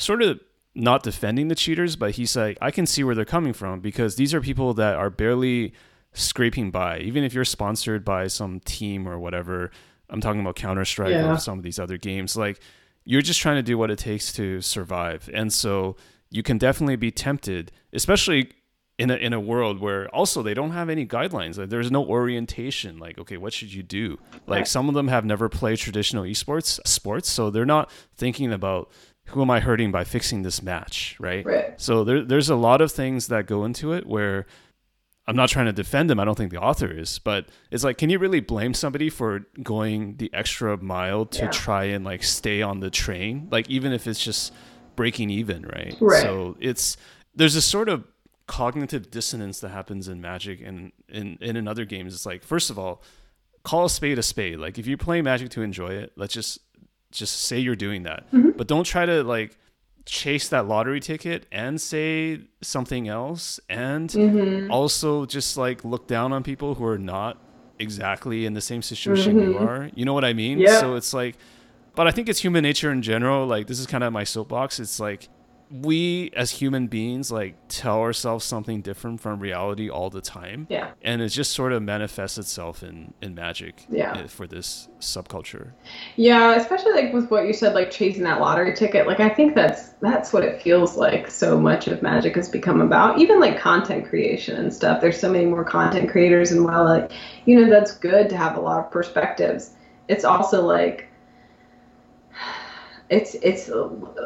[0.02, 0.40] sort of
[0.74, 4.16] not defending the cheaters, but he's like, I can see where they're coming from because
[4.16, 5.74] these are people that are barely
[6.14, 7.00] scraping by.
[7.00, 9.72] Even if you're sponsored by some team or whatever,
[10.10, 11.32] I'm talking about Counter Strike yeah.
[11.32, 12.60] or some of these other games, like
[13.04, 15.30] you're just trying to do what it takes to survive.
[15.34, 15.96] And so
[16.30, 18.52] you can definitely be tempted, especially
[18.98, 21.58] in a, in a world where also they don't have any guidelines.
[21.58, 23.00] Like there's no orientation.
[23.00, 24.20] Like, okay, what should you do?
[24.46, 28.92] Like some of them have never played traditional esports sports, so they're not thinking about
[29.28, 31.46] who am I hurting by fixing this match, right?
[31.46, 31.80] Right.
[31.80, 34.46] So there, there's a lot of things that go into it where
[35.28, 36.20] I'm not trying to defend him.
[36.20, 39.46] I don't think the author is, but it's like, can you really blame somebody for
[39.62, 41.52] going the extra mile to yeah.
[41.52, 43.48] try and like stay on the train?
[43.52, 44.52] Like even if it's just
[44.96, 45.96] breaking even, right?
[46.02, 46.22] Right.
[46.22, 46.98] So it's
[47.36, 48.04] there's this sort of
[48.48, 52.14] cognitive dissonance that happens in Magic and in, in in other games.
[52.14, 53.02] It's like first of all,
[53.64, 54.60] call a spade a spade.
[54.60, 56.60] Like if you play Magic to enjoy it, let's just
[57.12, 58.52] just say you're doing that mm-hmm.
[58.52, 59.58] but don't try to like
[60.06, 64.72] chase that lottery ticket and say something else and mm-hmm.
[64.72, 67.38] also just like look down on people who are not
[67.80, 69.52] exactly in the same situation mm-hmm.
[69.52, 70.80] you are you know what i mean yeah.
[70.80, 71.36] so it's like
[71.96, 74.80] but i think it's human nature in general like this is kind of my soapbox
[74.80, 75.30] it's like
[75.72, 80.68] we as human beings like tell ourselves something different from reality all the time.
[80.70, 80.92] Yeah.
[81.02, 84.18] And it just sort of manifests itself in in magic yeah.
[84.18, 85.72] eh, for this subculture.
[86.16, 89.56] Yeah especially like with what you said like chasing that lottery ticket like i think
[89.56, 93.20] that's that's what it feels like so much of magic has become about.
[93.20, 95.00] Even like content creation and stuff.
[95.00, 97.12] There's so many more content creators and while like
[97.46, 99.72] you know that's good to have a lot of perspectives
[100.08, 101.08] it's also like
[103.10, 103.70] it's it's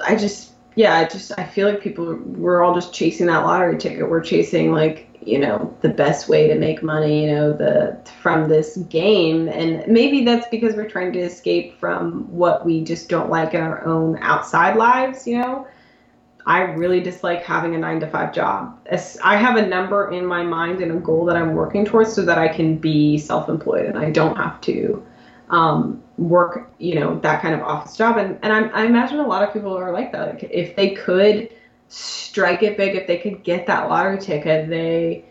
[0.04, 3.77] i just yeah, I just I feel like people we're all just chasing that lottery
[3.77, 4.10] ticket.
[4.10, 8.49] We're chasing like you know the best way to make money, you know, the from
[8.49, 13.30] this game, and maybe that's because we're trying to escape from what we just don't
[13.30, 15.65] like in our own outside lives, you know.
[16.47, 18.77] I really dislike having a nine to five job.
[19.23, 22.23] I have a number in my mind and a goal that I'm working towards so
[22.23, 25.03] that I can be self employed and I don't have to
[25.50, 28.18] um, work, you know, that kind of office job.
[28.18, 30.30] And, and I, I imagine a lot of people are like that.
[30.30, 31.50] Like if they could
[31.88, 35.26] strike it big, if they could get that lottery ticket, they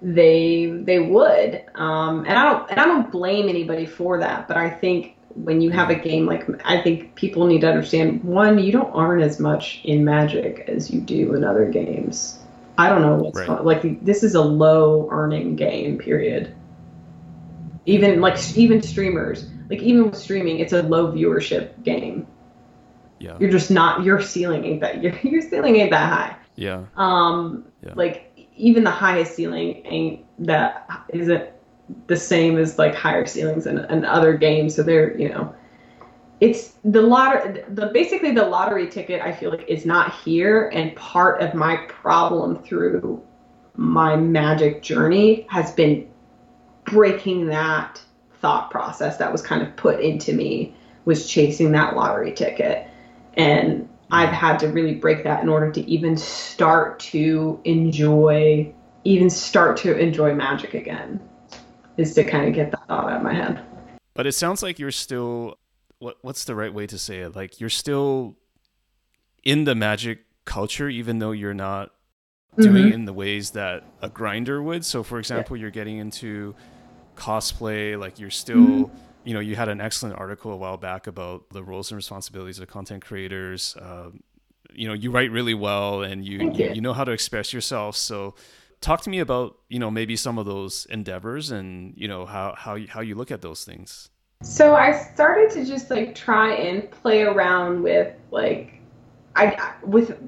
[0.00, 1.62] they they would.
[1.74, 4.48] Um, and I don't and I don't blame anybody for that.
[4.48, 8.22] But I think when you have a game like I think people need to understand
[8.24, 12.40] one, you don't earn as much in Magic as you do in other games.
[12.78, 13.42] I don't know what's Right.
[13.42, 16.54] going like this is a low earning game period.
[17.86, 22.26] Even like even streamers, like even with streaming, it's a low viewership game.
[23.18, 23.38] Yeah.
[23.40, 26.36] You're just not your ceiling ain't that your your ceiling ain't that high.
[26.56, 26.84] Yeah.
[26.96, 27.94] Um, Yeah.
[27.94, 31.48] like even the highest ceiling ain't that isn't
[32.06, 34.74] the same as like higher ceilings and, in other games.
[34.74, 35.54] So they're you know,
[36.40, 37.64] it's the lottery.
[37.70, 39.22] The basically the lottery ticket.
[39.22, 43.22] I feel like is not here, and part of my problem through
[43.76, 46.06] my magic journey has been
[46.84, 48.02] breaking that
[48.42, 50.74] thought process that was kind of put into me
[51.06, 52.86] was chasing that lottery ticket
[53.34, 58.72] and I've had to really break that in order to even start to enjoy,
[59.04, 61.18] even start to enjoy magic again,
[61.96, 63.64] is to kind of get that thought out of my head.
[64.12, 65.58] But it sounds like you're still
[65.98, 67.34] what what's the right way to say it?
[67.34, 68.36] Like you're still
[69.42, 71.90] in the magic culture even though you're not
[72.58, 72.88] doing mm-hmm.
[72.88, 74.84] it in the ways that a grinder would.
[74.84, 76.54] So for example, you're getting into
[77.16, 78.90] cosplay, like you're still Mhm.
[79.24, 82.58] you know, you had an excellent article a while back about the roles and responsibilities
[82.58, 83.76] of content creators.
[83.80, 84.24] Um,
[84.74, 86.70] you know, you write really well and you, you you.
[86.74, 87.96] you know how to express yourself.
[87.96, 88.34] So
[88.80, 92.54] talk to me about, you know, maybe some of those endeavors and, you know, how
[92.58, 94.10] how you, how you look at those things.
[94.42, 98.81] So I started to just like try and play around with like
[99.34, 100.18] I with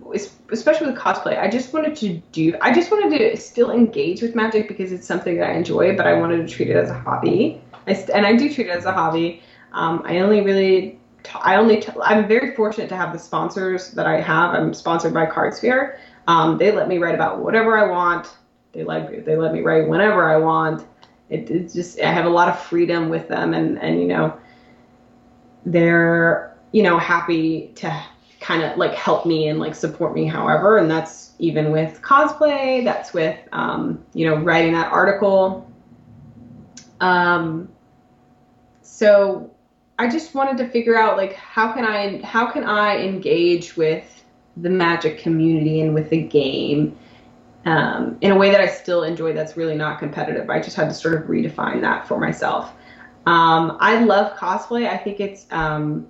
[0.50, 1.38] especially with cosplay.
[1.38, 5.06] I just wanted to do I just wanted to still engage with magic because it's
[5.06, 7.60] something that I enjoy, but I wanted to treat it as a hobby.
[7.86, 9.42] I and I do treat it as a hobby.
[9.72, 13.90] Um, I only really t- I only t- I'm very fortunate to have the sponsors
[13.92, 14.54] that I have.
[14.54, 15.98] I'm sponsored by CardSphere.
[16.26, 18.36] Um, they let me write about whatever I want.
[18.72, 20.86] They let they let me write whenever I want.
[21.28, 24.38] It, it's just I have a lot of freedom with them, and and you know
[25.66, 28.04] they're you know happy to
[28.44, 32.84] kind of like help me and like support me however and that's even with cosplay
[32.84, 35.66] that's with um, you know writing that article.
[37.00, 37.68] Um,
[38.82, 39.50] so
[39.98, 44.24] i just wanted to figure out like how can i how can i engage with
[44.58, 46.96] the magic community and with the game
[47.64, 50.50] um, in a way that i still enjoy that's really not competitive.
[50.50, 52.72] I just had to sort of redefine that for myself.
[53.26, 54.86] Um, I love cosplay.
[54.88, 56.06] I think it's um,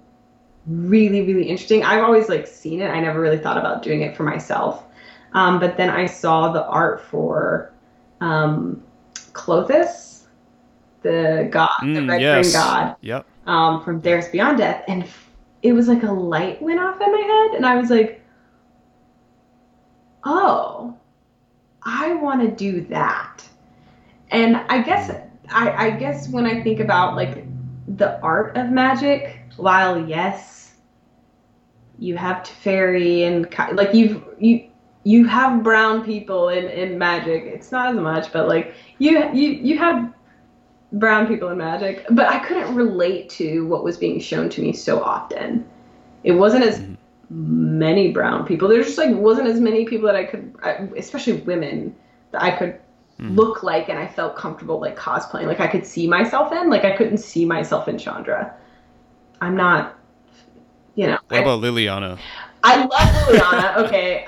[0.66, 1.84] really, really interesting.
[1.84, 2.88] I've always like seen it.
[2.88, 4.84] I never really thought about doing it for myself.
[5.32, 7.72] Um, but then I saw the art for
[8.20, 8.82] um,
[9.32, 10.24] Klothys,
[11.02, 12.52] the god, the Mm, red yes.
[12.52, 13.26] god Yep.
[13.46, 15.04] um, from Theros Beyond Death, and
[15.62, 18.22] it was like a light went off in my head, and I was like,
[20.24, 20.96] "Oh,
[21.82, 23.44] I want to do that."
[24.30, 25.10] And I guess
[25.50, 27.46] I, I guess when I think about like
[27.96, 30.74] the art of magic, while yes,
[31.98, 34.68] you have Teferi and like you've you
[35.04, 37.44] you have brown people in in magic.
[37.44, 40.12] It's not as much, but like you you you have
[40.92, 44.72] brown people in magic, but I couldn't relate to what was being shown to me
[44.72, 45.64] so often.
[46.22, 46.96] It wasn't as Mhm.
[47.30, 48.68] many brown people.
[48.68, 50.54] There just like wasn't as many people that I could,
[50.96, 51.94] especially women,
[52.32, 52.78] that I could
[53.20, 53.36] Mhm.
[53.36, 55.46] look like and I felt comfortable like cosplaying.
[55.46, 56.70] Like I could see myself in.
[56.70, 58.54] Like I couldn't see myself in Chandra.
[59.44, 59.98] I'm not,
[60.94, 61.18] you know.
[61.28, 62.18] What I- about Liliana?
[62.62, 63.76] I love Liliana.
[63.84, 64.26] Okay,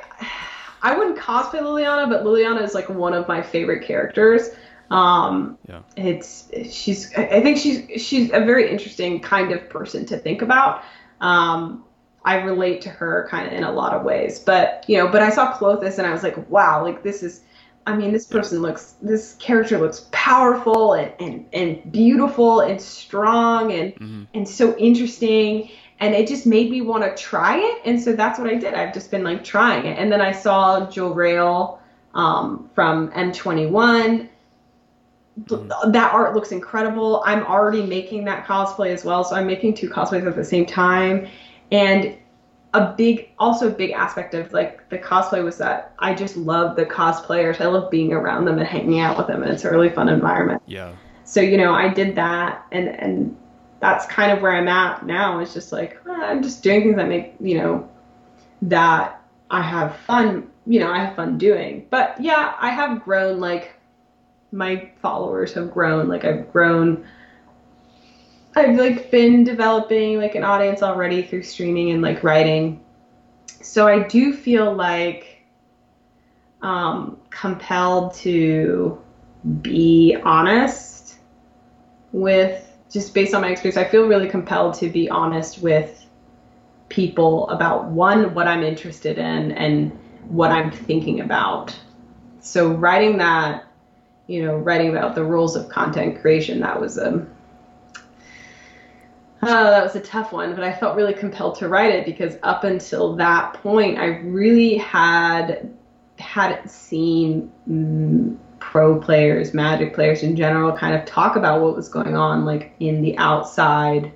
[0.82, 4.51] I wouldn't cosplay Liliana, but Liliana is like one of my favorite characters.
[4.90, 5.80] Um, Yeah.
[5.97, 7.12] it's she's.
[7.16, 10.82] I I think she's she's a very interesting kind of person to think about.
[11.20, 11.84] Um,
[12.24, 15.22] I relate to her kind of in a lot of ways, but you know, but
[15.22, 17.40] I saw Klothys and I was like, wow, like this is.
[17.86, 23.72] I mean, this person looks, this character looks powerful and, and, and beautiful and strong
[23.72, 25.70] and hmm and so interesting.
[25.98, 27.80] And it just made me want to try it.
[27.86, 28.74] And so that's what i did.
[28.74, 29.98] I've just been like trying it.
[29.98, 31.78] And then i saw Jolrael
[32.14, 34.28] um, from m21
[35.48, 37.22] Th- that art looks incredible.
[37.26, 39.22] I'm already making that cosplay as well.
[39.22, 41.28] So i'm making two cosplays at the same time.
[41.70, 42.16] And
[42.76, 46.76] a big also a big aspect of like the cosplay was that i just love
[46.76, 47.60] the cosplayers.
[47.60, 50.08] I love being around them and hanging out with them and it's a really fun
[50.08, 50.62] environment.
[50.66, 50.92] Yeah.
[51.24, 53.36] so you know i did that and and
[53.80, 55.40] that's kind of where i'm at now.
[55.40, 57.88] It's just like i'm just doing things that make you know
[58.62, 61.86] that i have fun you know i have fun doing.
[61.90, 63.72] But yeah i have grown like
[64.52, 66.08] my followers have grown.
[66.08, 67.06] Like i've grown
[68.56, 72.80] i've like been developing like an audience already through streaming and like writing
[73.62, 75.44] so i do feel like
[76.62, 79.00] um compelled to
[79.62, 81.18] be honest
[82.12, 86.06] with just based on my experience, I feel really compelled to be honest with
[86.88, 89.92] people about one, what I'm interested in and
[90.28, 91.78] what I'm thinking about.
[92.40, 93.64] So writing that,
[94.28, 97.26] you know, writing about the rules of content creation, that was a
[99.47, 102.36] uh, that was a tough one, but I felt really compelled to write it because
[102.43, 105.73] up until that point, I really had
[106.18, 111.89] hadn't seen mm, pro players, Magic players in general, kind of talk about what was
[111.89, 114.12] going on, like in the outside,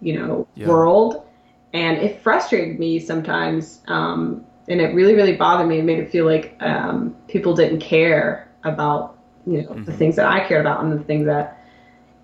[0.00, 0.66] you know, yeah.
[0.66, 1.26] world,
[1.72, 5.78] and it frustrated me sometimes, um, and it really, really bothered me.
[5.78, 9.84] It made it feel like um, people didn't care about, you know, mm-hmm.
[9.84, 11.58] the things that I cared about and the things that,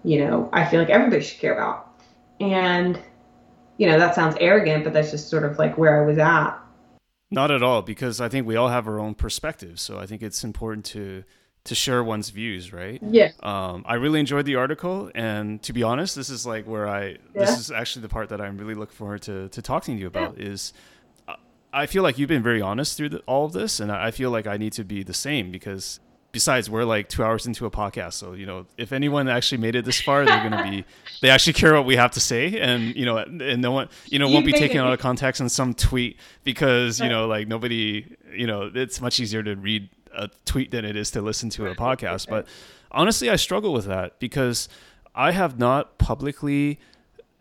[0.05, 1.86] you know, I feel like everybody should care about
[2.41, 3.01] and,
[3.79, 6.59] you know, that sounds arrogant, but that's just sort of like where I was at.
[7.31, 9.83] Not at all, because I think we all have our own perspectives.
[9.83, 11.25] So I think it's important to
[11.65, 13.03] to share one's views, right?
[13.03, 13.33] Yeah.
[13.43, 17.03] Um, I really enjoyed the article, and to be honest, this is like where I
[17.09, 17.17] yeah.
[17.35, 20.07] this is actually the part that I'm really looking forward to to talking to you
[20.07, 20.39] about.
[20.39, 20.47] Yeah.
[20.47, 20.73] Is
[21.73, 24.31] I feel like you've been very honest through the, all of this, and I feel
[24.31, 26.01] like I need to be the same because
[26.37, 29.75] besides we're like two hours into a podcast so you know if anyone actually made
[29.75, 30.85] it this far they're going to be
[31.23, 34.19] they actually care what we have to say and you know and no one you
[34.19, 37.49] know you won't be taken out of context in some tweet because you know like
[37.49, 38.05] nobody
[38.35, 41.69] you know it's much easier to read a tweet than it is to listen to
[41.69, 42.47] a podcast but
[42.93, 44.69] honestly i struggle with that because
[45.15, 46.79] i have not publicly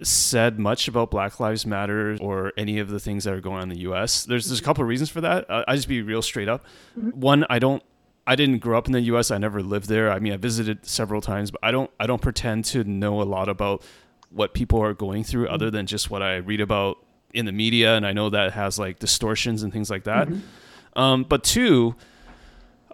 [0.01, 3.63] said much about Black Lives Matter or any of the things that are going on
[3.63, 4.25] in the U.S.
[4.25, 5.49] There's there's a couple of reasons for that.
[5.49, 6.65] I, I just be real straight up.
[6.99, 7.17] Mm-hmm.
[7.17, 7.81] One, I don't
[8.27, 9.29] I didn't grow up in the U.S.
[9.29, 10.11] I never lived there.
[10.11, 13.23] I mean, I visited several times, but I don't I don't pretend to know a
[13.23, 13.83] lot about
[14.31, 16.97] what people are going through other than just what I read about
[17.33, 20.27] in the media, and I know that has like distortions and things like that.
[20.27, 20.99] Mm-hmm.
[20.99, 21.95] Um, but two,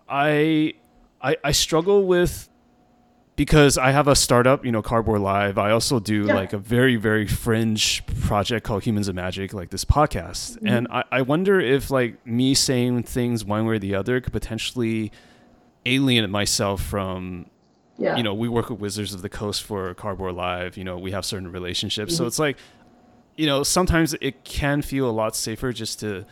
[0.09, 0.73] I,
[1.21, 2.49] I I struggle with
[3.41, 5.57] because I have a startup, you know, Cardboard Live.
[5.57, 6.35] I also do yeah.
[6.35, 10.57] like a very, very fringe project called Humans of Magic, like this podcast.
[10.57, 10.67] Mm-hmm.
[10.67, 14.31] And I, I wonder if like me saying things one way or the other could
[14.31, 15.11] potentially
[15.87, 17.47] alienate myself from
[17.97, 18.15] yeah.
[18.15, 21.09] you know, we work with Wizards of the Coast for Cardboard Live, you know, we
[21.09, 22.13] have certain relationships.
[22.13, 22.23] Mm-hmm.
[22.23, 22.57] So it's like,
[23.37, 26.27] you know, sometimes it can feel a lot safer just to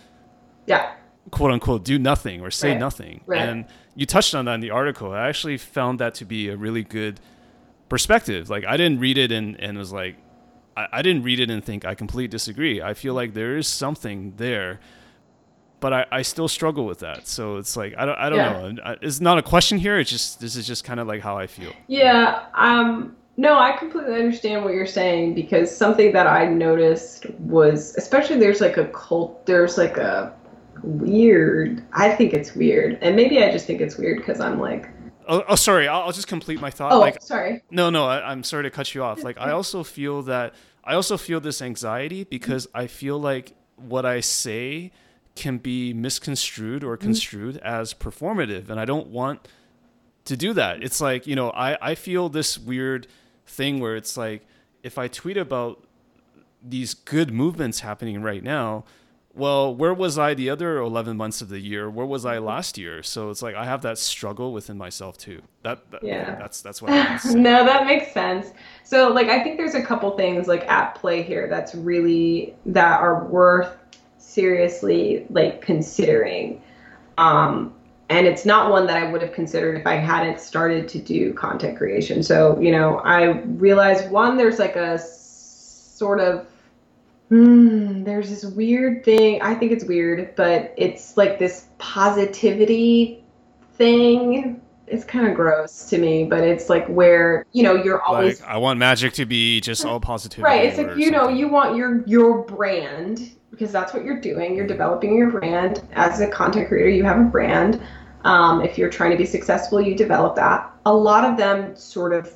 [0.68, 0.94] Yeah.
[1.32, 2.80] Quote unquote do nothing or say right.
[2.80, 3.22] nothing.
[3.26, 3.42] Right.
[3.42, 3.66] And
[3.96, 5.12] you touched on that in the article.
[5.12, 7.20] I actually found that to be a really good
[7.90, 8.50] perspective.
[8.50, 10.18] Like I didn't read it and, and was like,
[10.78, 12.82] I, I didn't read it and think I completely disagree.
[12.82, 14.80] I feel like there is something there,
[15.80, 17.28] but I, I still struggle with that.
[17.28, 18.84] So it's like I don't I don't yeah.
[18.92, 18.96] know.
[19.02, 20.00] It's not a question here.
[20.00, 21.74] It's just this is just kind of like how I feel.
[21.88, 22.46] Yeah.
[22.54, 23.16] Um.
[23.38, 28.60] No, I completely understand what you're saying because something that I noticed was, especially there's
[28.60, 30.34] like a cult, there's like a
[30.84, 31.84] weird.
[31.94, 34.90] I think it's weird, and maybe I just think it's weird because I'm like.
[35.28, 35.88] Oh, oh sorry.
[35.88, 36.92] I'll, I'll, just complete my thought.
[36.92, 37.62] Oh, like, sorry.
[37.70, 38.08] No, no.
[38.08, 39.24] I, I'm sorry to cut you off.
[39.24, 44.06] Like, I also feel that I also feel this anxiety because I feel like what
[44.06, 44.92] I say
[45.36, 47.06] can be misconstrued or mm-hmm.
[47.06, 49.48] construed as performative, and I don't want
[50.26, 50.84] to do that.
[50.84, 53.08] It's like you know, I I feel this weird
[53.46, 54.46] thing where it's like
[54.84, 55.84] if I tweet about
[56.64, 58.84] these good movements happening right now
[59.40, 61.90] well, where was I the other 11 months of the year?
[61.90, 62.46] Where was I mm-hmm.
[62.46, 63.02] last year?
[63.02, 65.42] So it's like I have that struggle within myself too.
[65.64, 66.36] That, that yeah.
[66.36, 66.92] that's that's what
[67.26, 68.52] No, that makes sense.
[68.84, 73.00] So like I think there's a couple things like at play here that's really that
[73.00, 73.78] are worth
[74.18, 76.62] seriously like considering.
[77.18, 77.74] Um
[78.10, 81.32] and it's not one that I would have considered if I hadn't started to do
[81.34, 82.24] content creation.
[82.24, 86.48] So, you know, I realized one there's like a sort of
[87.32, 89.42] Mm, there's this weird thing.
[89.42, 93.24] I think it's weird, but it's like this positivity
[93.74, 94.62] thing.
[94.88, 98.42] It's kind of gross to me, but it's like where you know you're always.
[98.42, 100.44] Like, I want magic to be just all positivity.
[100.44, 100.66] Right.
[100.66, 104.56] It's like you know you want your your brand because that's what you're doing.
[104.56, 106.90] You're developing your brand as a content creator.
[106.90, 107.80] You have a brand.
[108.24, 110.72] Um, if you're trying to be successful, you develop that.
[110.88, 112.34] A lot of them sort of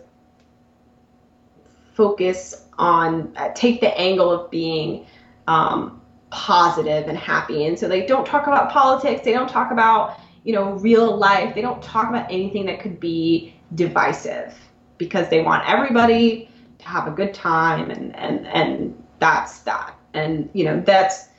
[1.94, 5.06] focus on uh, take the angle of being
[5.48, 7.66] um, positive and happy.
[7.66, 9.22] And so they don't talk about politics.
[9.24, 11.56] They don't talk about you know real life.
[11.56, 14.54] They don't talk about anything that could be divisive
[14.98, 19.96] because they want everybody to have a good time and and and that's that.
[20.14, 21.30] And you know that's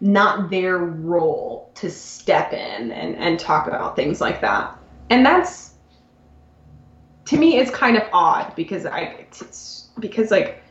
[0.00, 4.76] not their role to step in and and talk about things like that.
[5.10, 5.70] And that's
[7.26, 10.62] to me it's kind of odd because i it's because like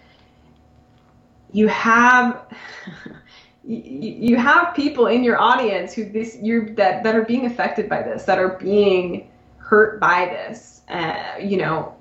[1.52, 2.46] you have
[3.64, 8.02] you have people in your audience who this you that that are being affected by
[8.02, 11.96] this that are being hurt by this uh, you know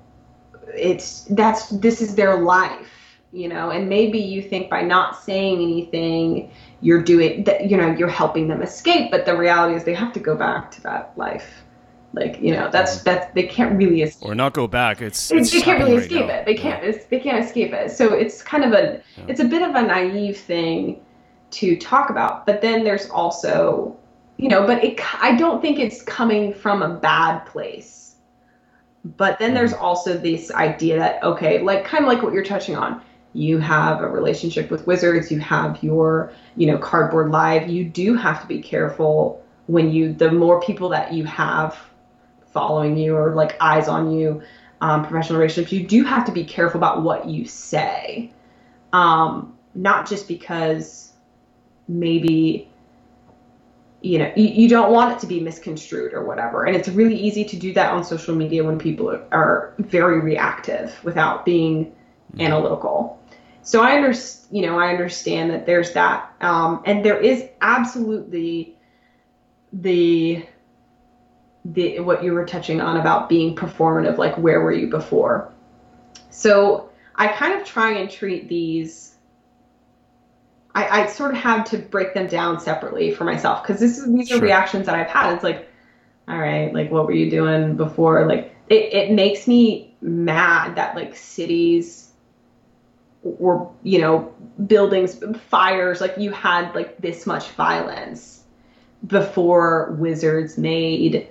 [0.73, 5.61] it's that's this is their life you know and maybe you think by not saying
[5.61, 6.51] anything
[6.81, 10.13] you're doing that you know you're helping them escape but the reality is they have
[10.13, 11.63] to go back to that life
[12.13, 15.37] like you know that's that's they can't really escape or not go back it's, they,
[15.37, 16.33] it's they can't really right escape now.
[16.33, 16.45] it.
[16.45, 17.91] They can't it's, they can't escape it.
[17.91, 19.25] So it's kind of a Yeah.
[19.27, 21.01] it's a bit of a naive thing
[21.51, 22.45] to talk about.
[22.45, 23.95] But then there's also
[24.37, 28.15] you know but it i don't think it's coming from a bad place.
[29.17, 29.85] But then there's mm-hmm.
[29.85, 33.01] also this idea that okay like kind of like what you're touching on.
[33.33, 35.31] You have a relationship with wizards.
[35.31, 37.69] You have your you know cardboard live.
[37.69, 41.77] You do have to be careful when you the more people that you have
[42.51, 44.41] following you or like eyes on you
[44.81, 48.31] um, professional relationships you do have to be careful about what you say.
[48.93, 51.13] Um, not just because
[51.87, 52.69] maybe
[54.01, 56.65] you know you, you don't want it to be misconstrued or whatever.
[56.65, 60.21] And it's really easy to do that on social media when people are, are very
[60.21, 61.93] reactive without being
[62.39, 63.21] analytical.
[63.61, 68.75] So i understand you know i understand that there's that um, and there is absolutely
[69.71, 70.43] the
[71.73, 75.51] the what you were touching on about being performative like where were you before
[76.29, 79.09] so i kind of try and treat these
[80.75, 84.05] I, I sort of had to break them down separately for myself because this is
[84.05, 84.43] these are Sure.
[84.43, 85.33] reactions that I've had.
[85.33, 85.67] It's like,
[86.27, 88.27] all right, like what were you doing before?
[88.27, 92.11] Like it, it makes me mad that like cities
[93.23, 94.33] were you know
[94.67, 98.43] buildings fires like you had like this much violence
[99.05, 101.27] before wizards made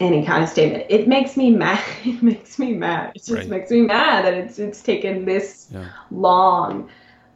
[0.00, 3.48] any kind of statement it makes me mad it makes me mad it just Right.
[3.48, 5.84] makes me mad that it's it's taken this Yeah.
[6.10, 6.88] long.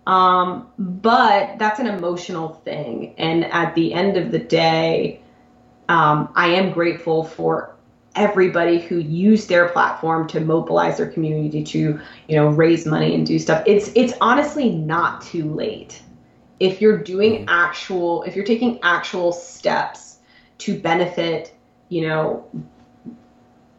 [0.07, 3.15] Um, but that's an emotional thing.
[3.19, 5.23] And at the end of the day,
[5.89, 7.77] um, I am grateful for
[8.17, 13.27] everybody who used their platform to mobilize their community to, you know, raise money and
[13.27, 13.63] do stuff.
[13.67, 16.03] It's it's honestly not too late.
[16.59, 20.19] If you're doing actual if you're taking actual steps
[20.59, 21.55] to benefit,
[21.91, 22.49] you know,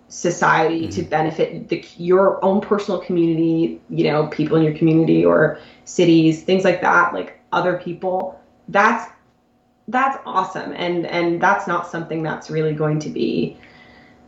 [0.10, 5.58] society to benefit the, your own personal community, you know, people in your community or
[5.86, 8.40] cities, things like that, like other people.
[8.68, 9.12] That's
[9.88, 13.58] that's awesome, and and that's not something that's really going to be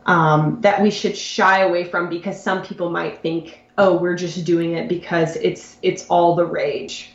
[0.06, 4.44] um, that we should shy away from because some people might think, oh, we're just
[4.44, 7.12] doing it because it's it's all the rage.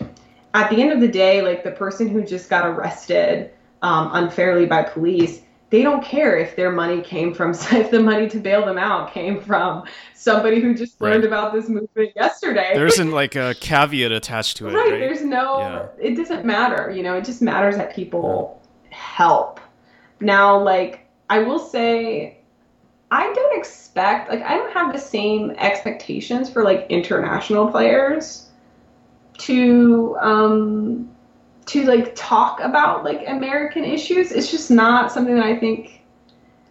[0.53, 3.51] At the end of the day, like the person who just got arrested
[3.81, 8.27] um, unfairly by police, they don't care if their money came from if the money
[8.29, 9.83] to bail them out came from
[10.13, 12.71] somebody who just learned about this movement yesterday.
[12.73, 14.99] There isn't like a caveat attached to it, right, right?
[14.99, 15.89] There's no.
[15.99, 16.91] It doesn't matter.
[16.91, 19.59] You know, it just matters that people help.
[20.19, 22.39] Now, like I will say,
[23.11, 28.49] I don't expect like I don't have the same expectations for like international players
[29.39, 31.09] to um
[31.69, 34.31] to like talk about like American issues.
[34.31, 36.01] It's just not something that I think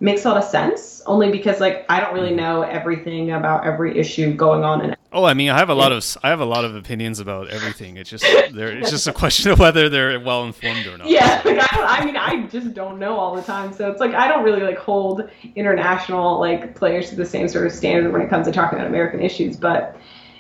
[0.01, 1.03] makes a lot of sense.
[1.07, 5.25] Only because like I don't really know everything about every issue going on in Oh,
[5.25, 7.97] I mean, I have a lot of I have a lot of opinions about everything.
[7.97, 8.77] It's just there.
[8.77, 11.09] It's just a question of whether they're well informed or not.
[11.09, 14.01] Yeah, like I, don't, I mean, I just don't know all the time, so it's
[14.01, 18.12] like I don't really like hold international like players to the same sort of standard
[18.12, 19.57] when it comes to talking about American issues.
[19.57, 19.97] But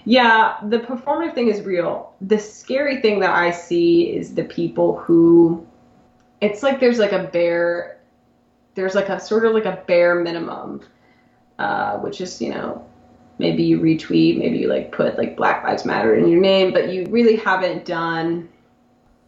[0.08, 2.14] yeah, the performative thing is real.
[2.22, 5.66] The scary thing that I see is the people who,
[6.40, 8.00] it's like there's like a bare,
[8.74, 10.80] there's like a sort of like a bare minimum,
[11.58, 12.86] uh, which is you know
[13.38, 16.88] maybe you retweet, maybe you like put like Black Lives Matter in your name, but
[16.88, 18.48] you really haven't done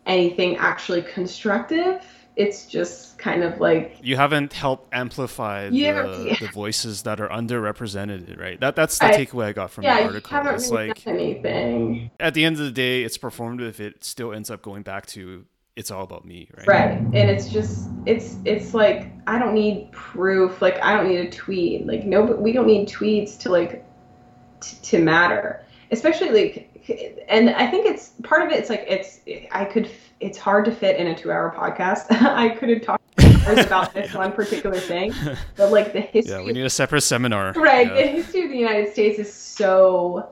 [0.06, 2.02] anything actually constructive.
[2.36, 6.36] It's just kind of like You haven't helped amplify Yeah, the, yeah.
[6.40, 8.58] the voices that are underrepresented, right?
[8.60, 10.30] That that's the I- takeaway I got from yeah, the you article.
[10.30, 12.10] haven't It's really like done anything.
[12.20, 13.68] at the end of the day, it's performative.
[13.68, 15.44] If it still ends up going back to
[15.76, 16.66] it's all about me, right?
[16.66, 16.90] Right.
[16.90, 20.60] And it's just it's it's like I don't need proof.
[20.62, 21.86] Like I don't need a tweet.
[21.86, 23.84] Like no we don't need tweets to like
[24.60, 25.64] t- to matter.
[25.90, 26.69] Especially like
[27.28, 29.20] and I think it's part of it it's like it's
[29.52, 29.88] I could
[30.20, 32.06] it's hard to fit in a 2-hour podcast.
[32.10, 33.02] I could have talked
[33.46, 35.14] hours about this one particular thing,
[35.56, 37.52] but like the history Yeah, we need a separate seminar.
[37.54, 37.94] right Yeah.
[37.94, 40.28] the history of the united states is so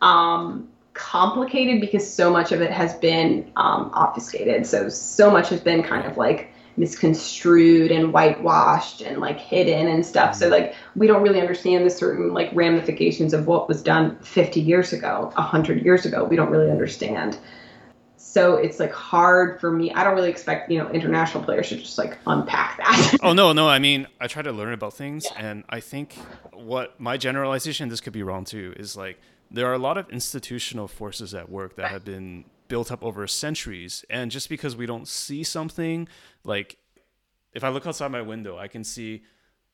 [0.00, 5.60] um, complicated because so much of it has been um, obfuscated so so much has
[5.60, 10.52] been kind of like misconstrued and whitewashed and like hidden and stuff so mm-hmm.
[10.52, 14.92] like we don't really understand the certain like ramifications of what was done 50 years
[14.92, 17.38] ago 100 years ago we don't really understand
[18.30, 19.92] So it's like hard for me.
[19.92, 23.16] I don't really expect, you know, international players to just like unpack that.
[23.24, 23.66] oh no, no.
[23.66, 25.50] I mean, I try to learn about things yeah.
[25.50, 26.14] and I think
[26.52, 29.18] what my generalization, this could be wrong too, is like
[29.50, 33.26] there are a lot of institutional forces at work that have been built up over
[33.26, 36.08] centuries and just because we don't see something
[36.44, 36.78] like
[37.52, 39.24] if I look outside my window, I can see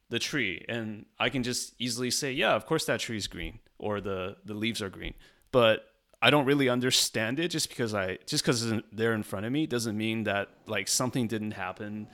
[0.09, 3.61] the tree and I can just easily say, yeah, of course that tree is green
[3.79, 5.15] or the the leaves are green.
[5.53, 5.85] But
[6.23, 9.67] I don't really understand it just because I just because they're in front of me
[9.67, 12.09] doesn't mean that like something didn't happen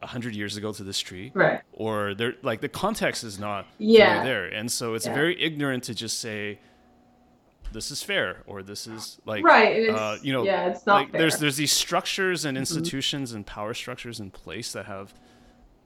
[0.00, 1.60] a hundred years ago to this tree, right?
[1.72, 5.14] Or they're like the context is not yeah there, and so it's yeah.
[5.14, 6.58] very ignorant to just say
[7.72, 9.88] this is fair or this is like right.
[9.88, 11.02] Uh, you know, yeah, it's not.
[11.02, 11.20] Like, fair.
[11.20, 12.62] There's there's these structures and mm-hmm.
[12.62, 13.38] institutions mm-hmm.
[13.38, 15.12] and power structures in place that have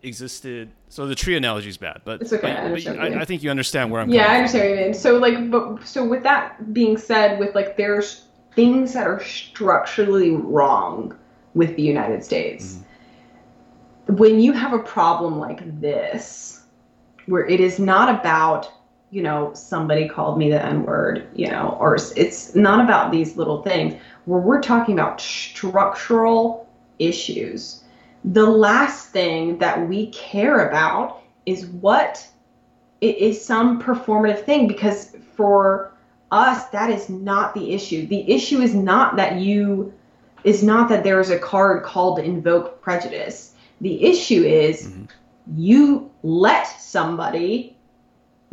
[0.02, 0.70] existed.
[0.88, 2.54] So the tree analogy is bad, but it's okay.
[2.72, 4.08] But, I, I, I, think you understand where I'm.
[4.08, 4.94] Yeah, I understand what you mean.
[4.94, 10.30] So like, but so with that being said, with like there's things that are structurally
[10.30, 11.16] wrong
[11.54, 12.74] with the United States.
[12.74, 14.16] Mm-hmm.
[14.16, 16.62] When you have a problem like this,
[17.26, 18.72] where it is not about
[19.16, 23.34] you know somebody called me the n word, you know, or it's not about these
[23.34, 23.94] little things.
[24.26, 26.68] Where we're talking about structural
[26.98, 27.82] issues.
[28.24, 32.28] The last thing that we care about is what
[33.00, 35.94] it is some performative thing because for
[36.30, 38.06] us that is not the issue.
[38.06, 39.94] The issue is not that you
[40.44, 43.54] is not that there is a card called invoke prejudice.
[43.80, 45.04] The issue is mm-hmm.
[45.56, 47.75] you let somebody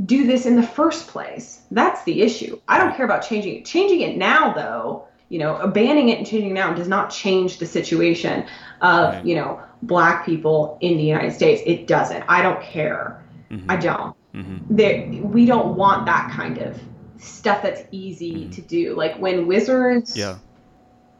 [0.06, 3.65] do this in the first place that's the issue i don't care about changing it
[3.65, 7.57] changing it now though you know, banning it and changing it now does not change
[7.57, 8.45] the situation
[8.82, 9.26] of, right.
[9.26, 11.60] you know, black people in the United States.
[11.65, 12.24] It doesn't.
[12.28, 13.24] I don't care.
[13.49, 13.72] Mm-hmm.
[13.72, 14.15] I don't.
[14.36, 15.32] Mm-hmm.
[15.32, 16.80] we don't want that kind of
[17.18, 18.52] stuff that's easy mm-hmm.
[18.52, 18.95] to do.
[18.95, 20.38] Like when Wizards, yeah,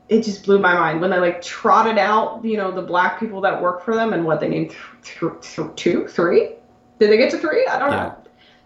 [0.10, 3.42] it just blew my mind when they like trotted out, you know, the black people
[3.42, 6.50] that work for them and what they named th- th- th- two, three.
[7.00, 7.66] Did they get to three?
[7.66, 8.04] I don't yeah.
[8.04, 8.23] know.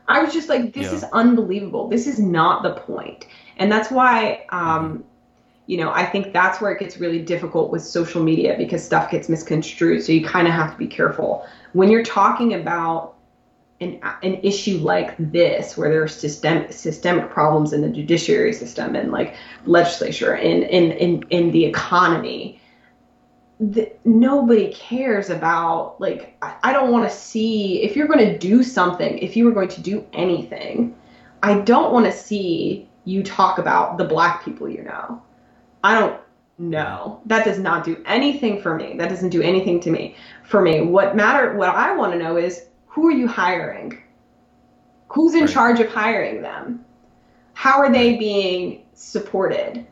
[0.08, 0.98] I was just like, this yeah.
[0.98, 1.90] is unbelievable.
[1.90, 3.28] This is not the point,
[3.58, 5.04] and that's why um,
[5.68, 9.12] you know, I think that's where it gets really difficult with social media because stuff
[9.12, 10.02] gets misconstrued.
[10.02, 13.16] So you kind of have to be careful when you're talking about
[13.80, 18.96] an, an issue like this, where there are systemic systemic problems in the judiciary system
[18.96, 19.36] and like
[19.66, 22.60] legislature and in in in the economy.
[23.60, 28.38] The, nobody cares about like I, I don't want to see if you're going to
[28.38, 30.96] do something if you were going to do anything
[31.42, 35.24] I don't want to see you talk about the black people you know
[35.84, 36.20] I don't
[36.58, 37.22] know.
[37.26, 38.96] That does not do anything for me.
[38.98, 40.16] That doesn't do anything to me.
[40.44, 44.02] For me, what matter what I want to know is who are you hiring?
[45.10, 45.50] Who's in right.
[45.50, 46.84] charge of hiring them?
[47.54, 49.86] How are they being supported?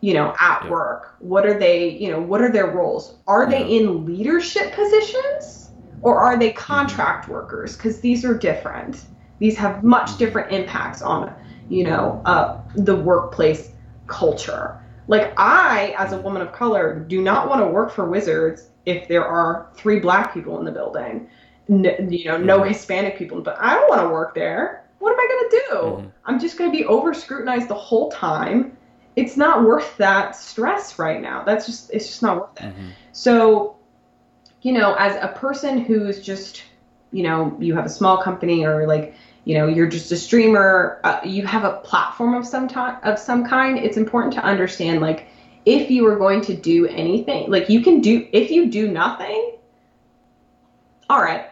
[0.00, 0.70] You know, at yeah.
[0.70, 1.16] work.
[1.18, 3.16] What are they, you know, what are their roles?
[3.26, 3.58] Are yeah.
[3.58, 5.70] they in leadership positions
[6.02, 7.32] or are they contract mm-hmm.
[7.32, 7.76] workers?
[7.76, 9.04] Because these are different.
[9.38, 10.18] These have much mm-hmm.
[10.18, 11.34] different impacts on,
[11.68, 13.72] you know, uh, the workplace
[14.06, 14.80] culture.
[15.08, 19.08] Like I, as a woman of color, do not want to work for Wizards if
[19.08, 21.28] there are three black people in the building,
[21.68, 22.68] N- you know, no mm-hmm.
[22.68, 23.40] Hispanic people.
[23.40, 24.84] But I don't want to work there.
[24.98, 25.74] What am I going to do?
[25.74, 26.08] Mm-hmm.
[26.24, 28.76] I'm just going to be over scrutinized the whole time.
[29.18, 31.42] It's not worth that stress right now.
[31.42, 32.66] That's just it's just not worth it.
[32.66, 32.88] Mm-hmm.
[33.10, 33.76] So,
[34.62, 36.62] you know, as a person who's just,
[37.10, 39.14] you know, you have a small company or like
[39.44, 43.18] you know you're just a streamer uh, you have a platform of some time of
[43.18, 45.26] some kind it's important to understand like
[45.64, 49.56] if you are going to do anything like you can do if you do nothing
[51.08, 51.48] all right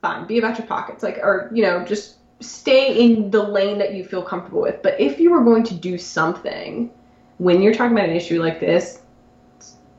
[0.00, 3.94] fine be about your pockets like or you know just stay in the lane that
[3.94, 6.90] you feel comfortable with but if you are going to do something
[7.38, 9.02] when you're talking about an issue like this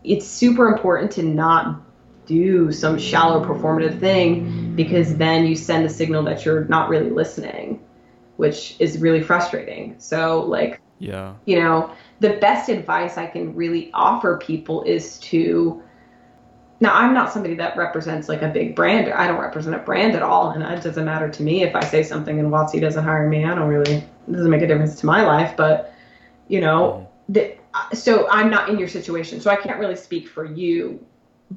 [0.03, 1.81] it's super important to not
[2.25, 7.09] do some shallow performative thing because then you send a signal that you're not really
[7.09, 7.83] listening,
[8.37, 9.95] which is really frustrating.
[9.99, 15.83] So, like, yeah, you know, the best advice I can really offer people is to.
[16.83, 19.11] Now, I'm not somebody that represents like a big brand.
[19.11, 21.83] I don't represent a brand at all, and it doesn't matter to me if I
[21.83, 23.45] say something and WotC doesn't hire me.
[23.45, 25.57] I don't really it doesn't make a difference to my life.
[25.57, 25.93] But
[26.47, 27.33] you know, mm-hmm.
[27.33, 31.03] the, so I'm not in your situation, so I can't really speak for you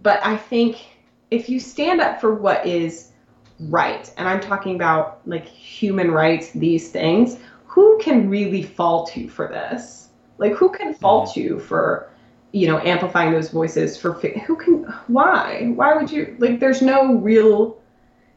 [0.03, 0.87] but I think
[1.31, 3.13] if you stand up for what is
[3.59, 9.29] right, and I'm talking about like human rights, these things, who can really fault you
[9.29, 10.09] for this?
[10.39, 11.41] Like, who can fault mm-hmm.
[11.41, 12.11] you for,
[12.57, 13.97] you know, amplifying those voices?
[13.97, 14.85] For who can?
[15.09, 15.73] Why?
[15.75, 16.37] Why would you?
[16.39, 17.79] Like, there's no real,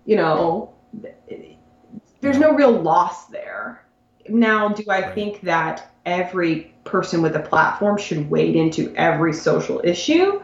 [0.05, 0.73] you know,
[2.21, 3.85] there's no real loss there.
[4.27, 9.79] Now, do I think that every person with a platform should wade into every social
[9.83, 10.41] issue.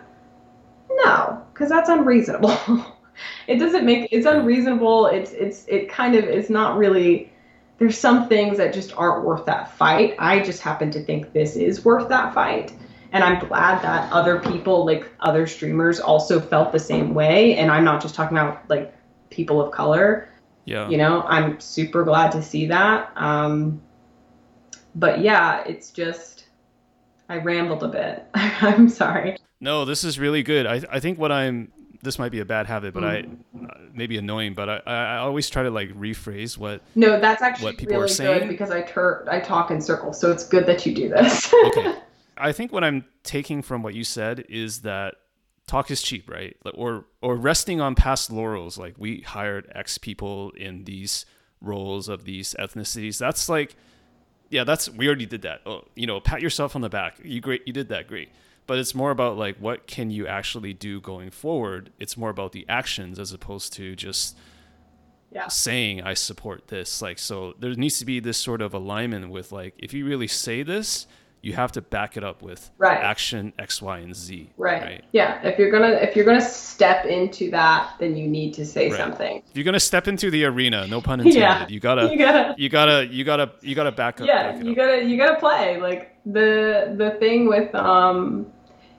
[0.90, 2.56] No, because that's unreasonable.
[3.48, 5.08] it doesn't make it's unreasonable.
[5.08, 7.32] It's it's it kind of is not really
[7.78, 10.16] there's some things that just aren't worth that fight.
[10.18, 12.74] I just happen to think this is worth that fight.
[13.16, 17.56] And I'm glad that other people, like other streamers, also felt the same way.
[17.56, 18.94] And I'm not just talking about like
[19.30, 20.28] people of color.
[20.66, 20.90] Yeah.
[20.90, 23.14] You know, I'm super glad to see that.
[23.16, 23.82] Um,
[24.96, 26.48] but yeah, it's just,
[27.30, 28.26] I rambled a bit.
[28.34, 29.38] I'm sorry.
[29.62, 30.66] No, this is really good.
[30.66, 31.72] I, I think what I'm
[32.02, 33.08] this might be a bad habit, but mm.
[33.56, 37.66] I maybe annoying, but I, I always try to like rephrase what no, that's actually
[37.66, 38.40] what people really are saying.
[38.42, 41.54] good because I tur- I talk in circles, so it's good that you do this.
[41.66, 41.96] okay,
[42.38, 45.16] I think what I'm taking from what you said is that
[45.68, 46.56] talk is cheap, right?
[46.74, 51.26] Or or resting on past laurels, like we hired X people in these
[51.62, 53.18] roles of these ethnicities.
[53.18, 53.76] That's like,
[54.50, 55.62] yeah, that's we already did that.
[55.66, 57.18] Oh, you know, pat yourself on the back.
[57.24, 58.30] You great, you did that, great
[58.68, 62.52] but it's more about like what can you actually do going forward it's more about
[62.52, 64.38] the actions as opposed to just
[65.32, 65.48] yeah.
[65.48, 69.52] saying i support this like so there needs to be this sort of alignment with
[69.52, 71.08] like if you really say this
[71.46, 72.98] you have to back it up with right.
[72.98, 74.82] action x y and z right.
[74.82, 75.06] right.
[75.12, 78.90] yeah if you're gonna if you're gonna step into that then you need to say
[78.90, 78.98] right.
[78.98, 81.68] something if you're gonna step into the arena no pun intended yeah.
[81.68, 84.78] you gotta you gotta you gotta you gotta you gotta back up yeah you up.
[84.78, 88.48] gotta you gotta play like the the thing with um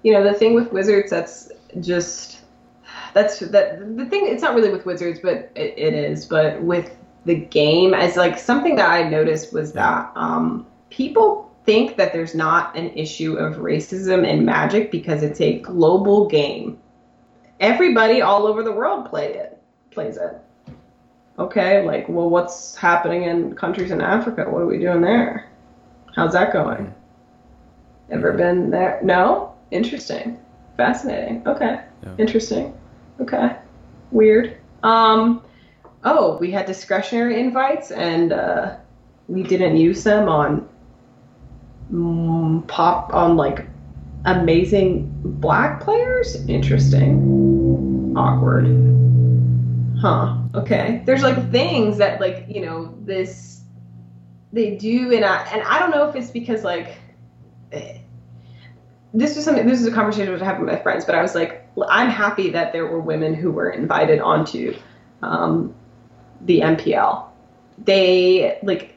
[0.07, 1.51] you know, the thing with Wizards that's
[1.81, 2.43] just
[3.13, 4.29] that's that the thing.
[4.29, 6.25] It's not really with Wizards, but it, it is.
[6.27, 11.97] But with the game, as like something that I noticed was that um, people think
[11.97, 16.79] that there's not an issue of racism in Magic because it's a global game.
[17.59, 19.61] Everybody all over the world play it,
[19.91, 20.37] plays it.
[21.39, 24.45] Okay, like, well, what's happening in countries in Africa?
[24.49, 25.51] What are we doing there?
[26.15, 26.95] How's that going?
[28.11, 29.01] Ever been there?
[29.03, 29.55] No?
[29.71, 30.41] Interesting.
[30.77, 31.43] Fascinating.
[31.47, 31.81] Okay.
[32.03, 32.15] Yeah.
[32.19, 32.79] Interesting.
[33.21, 33.57] Okay.
[34.13, 34.57] Weird.
[34.83, 35.43] Um,
[36.05, 38.77] oh, we had discretionary invites and uh,
[39.29, 40.69] we didn't use them on
[41.93, 43.67] mm, pop on like
[44.25, 46.37] amazing black players.
[46.49, 48.15] Interesting.
[48.17, 48.67] Awkward.
[50.01, 50.39] Huh.
[50.55, 51.03] Okay.
[51.07, 53.63] There's like things that like you know this
[54.53, 56.99] they do and I and I don't know if it's because like.
[57.73, 57.99] Eh,
[59.15, 61.23] this was something this is a conversation I was having with my friends, but I
[61.23, 64.77] was like, I'm happy that there were women who were invited onto
[65.23, 65.75] um,
[66.43, 67.27] the MPL.
[67.79, 68.95] They like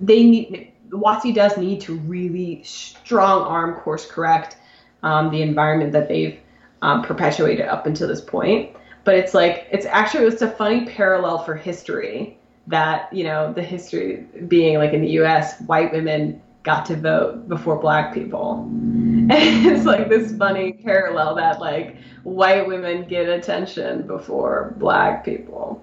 [0.00, 4.56] they need WotC does need to really strong arm course correct
[5.02, 6.38] um, the environment that they've
[6.82, 8.74] um, perpetuated up until this point.
[9.04, 13.62] But it's like it's actually it's a funny parallel for history that you know the
[13.62, 15.60] history being like in the U.S.
[15.62, 18.64] white women got to vote before black people.
[18.64, 25.82] And it's like this funny parallel that like white women get attention before black people.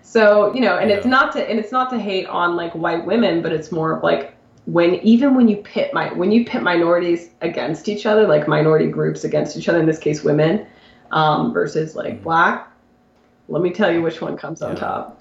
[0.00, 0.96] So, you know, and yeah.
[0.96, 3.96] it's not to and it's not to hate on like white women, but it's more
[3.96, 4.34] of like
[4.66, 8.86] when even when you pit my when you pit minorities against each other, like minority
[8.86, 10.66] groups against each other, in this case women,
[11.10, 12.24] um, versus like mm-hmm.
[12.24, 12.72] black,
[13.48, 15.20] let me tell you which one comes on top.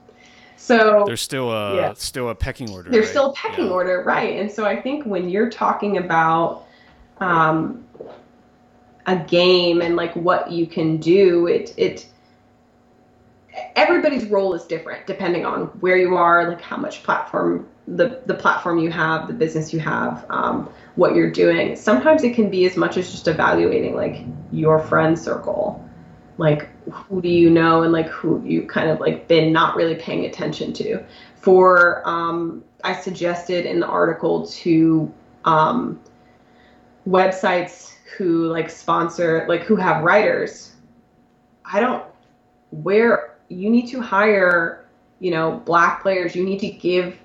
[0.58, 1.94] So there's still a yeah.
[1.94, 2.92] still a pecking order.
[2.92, 3.10] There's right?
[3.10, 3.72] still a pecking yeah.
[3.72, 4.40] order, right?
[4.40, 6.68] And so I think when you're talking about
[7.20, 7.84] um,
[9.08, 12.06] a game and like what you can do, it it
[13.76, 18.34] everybody's role is different depending on where you are, like how much platform the the
[18.34, 21.76] platform you have, the business you have, um, what you're doing.
[21.76, 25.86] Sometimes it can be as much as just evaluating like your friend circle.
[26.38, 29.96] Like who do you know and like who you kind of like been not really
[29.96, 31.04] paying attention to.
[31.36, 35.12] For um, i suggested in the article to
[35.46, 36.00] um,
[37.08, 40.76] websites who like sponsor like who have writers.
[41.66, 42.04] I don't
[42.72, 44.86] where you need to hire
[45.20, 46.36] you know black players.
[46.36, 47.18] You need to give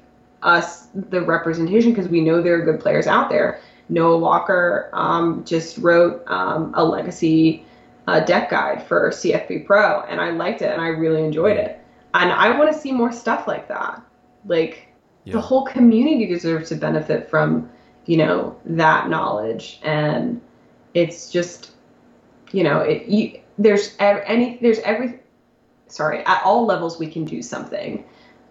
[0.46, 5.44] us the representation because we know there are good players out there noah walker um,
[5.44, 7.66] just wrote um, a legacy
[8.06, 11.80] uh, deck guide for CFB Pro, and I liked it and I really enjoyed it.
[12.14, 14.00] And I want to see more stuff like that.
[14.46, 14.88] Like
[15.24, 15.34] yeah.
[15.34, 17.68] the whole community deserves to benefit from,
[18.06, 19.80] you know, that knowledge.
[19.82, 20.40] And
[20.94, 21.72] it's just,
[22.52, 23.06] you know, it.
[23.06, 25.20] You, there's any there's every
[25.88, 28.04] sorry at all levels we can do something.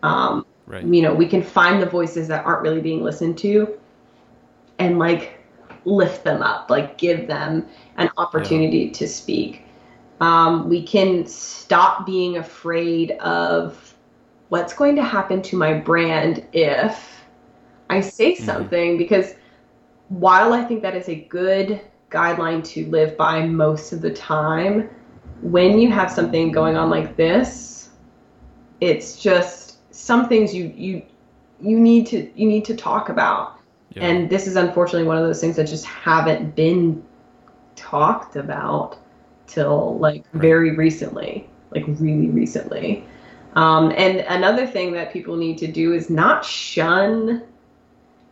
[0.03, 0.83] Um, right.
[0.85, 3.77] You know, we can find the voices that aren't really being listened to,
[4.79, 5.39] and like
[5.85, 7.67] lift them up, like give them
[7.97, 8.93] an opportunity yeah.
[8.93, 9.63] to speak.
[10.21, 13.95] Um, we can stop being afraid of
[14.49, 17.23] what's going to happen to my brand if
[17.89, 18.45] I say mm-hmm.
[18.45, 19.35] something mm because
[20.09, 21.81] while I think that is a good
[22.11, 24.87] guideline to live by most of the time,
[25.41, 27.89] when you have something going on like this,
[28.81, 29.64] it's just
[29.95, 31.01] some things you you
[31.61, 33.59] you need to you need to talk about.
[33.91, 34.03] Yeah.
[34.03, 37.03] And this is unfortunately one of those things that just haven't been
[37.75, 38.97] talked about
[39.47, 40.41] till like right.
[40.41, 43.05] very recently, like really recently.
[43.55, 47.43] Um, and another thing that people need to do is not shun,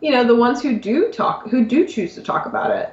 [0.01, 2.89] you know, the ones who do talk, who do choose to talk about it.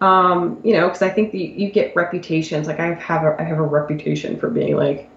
[0.00, 2.66] Um, you know, because I think the, you get reputations.
[2.66, 5.08] Like I have a, I have a reputation for being like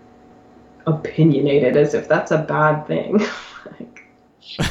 [0.86, 3.20] opinionated, as if that's a bad thing.
[3.80, 4.04] like,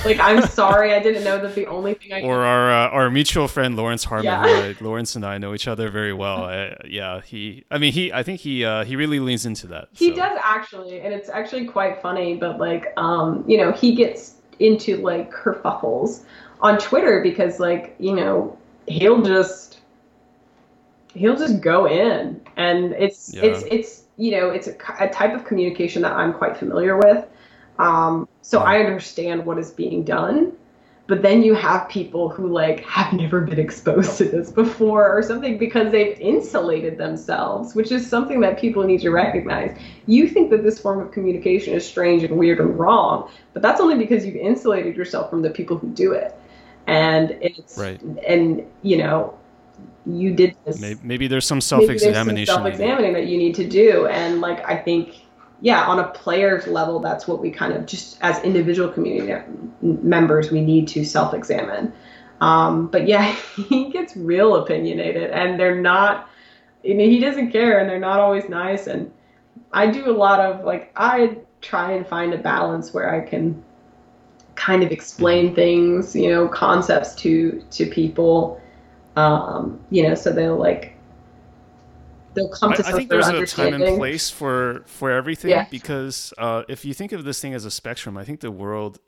[0.04, 3.10] like I'm sorry, I didn't know that the only thing I or our uh, our
[3.10, 4.24] mutual friend Lawrence Harmon.
[4.24, 4.72] Yeah.
[4.80, 6.44] Lawrence and I know each other very well.
[6.44, 7.64] I, yeah, he.
[7.70, 8.12] I mean, he.
[8.12, 8.64] I think he.
[8.64, 9.88] Uh, he really leans into that.
[9.92, 10.16] He so.
[10.16, 12.36] does actually, and it's actually quite funny.
[12.36, 16.24] But like, um, you know, he gets into like kerfuffles
[16.60, 18.56] on Twitter because like, you know,
[18.86, 19.80] he'll just
[21.14, 23.42] he'll just go in, and it's yeah.
[23.42, 27.26] it's it's you know, it's a, a type of communication that I'm quite familiar with
[27.78, 30.52] um, so I understand what is being done.
[31.08, 35.22] But then you have people who like have never been exposed to this before or
[35.22, 39.76] something because they've insulated themselves, which is something that people need to recognize.
[40.06, 43.80] You think that this form of communication is strange and weird and wrong, but that's
[43.80, 46.34] only because you've insulated yourself from the people who do it.
[46.86, 48.00] And it's right.
[48.00, 49.38] and you know,
[50.06, 50.80] you did this.
[50.80, 52.54] Maybe, maybe there's some self-examination.
[52.54, 55.22] Self-examining that you need to do, and like I think
[55.62, 59.32] yeah, on a player's level, that's what we kind of just as individual community
[59.80, 61.92] members, we need to self examine.
[62.40, 63.32] Um, but yeah,
[63.68, 66.28] he gets real opinionated, and they're not,
[66.82, 68.88] you know, he doesn't care, and they're not always nice.
[68.88, 69.12] And
[69.72, 73.62] I do a lot of like, I try and find a balance where I can
[74.56, 78.60] kind of explain things, you know, concepts to to people,
[79.16, 80.96] um, you know, so they'll like
[82.34, 85.66] they'll come to I, I think there's a time and place for for everything yeah.
[85.70, 88.98] because uh, if you think of this thing as a spectrum, I think the world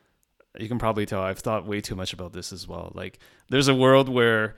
[0.58, 2.92] you can probably tell I've thought way too much about this as well.
[2.94, 4.56] Like there's a world where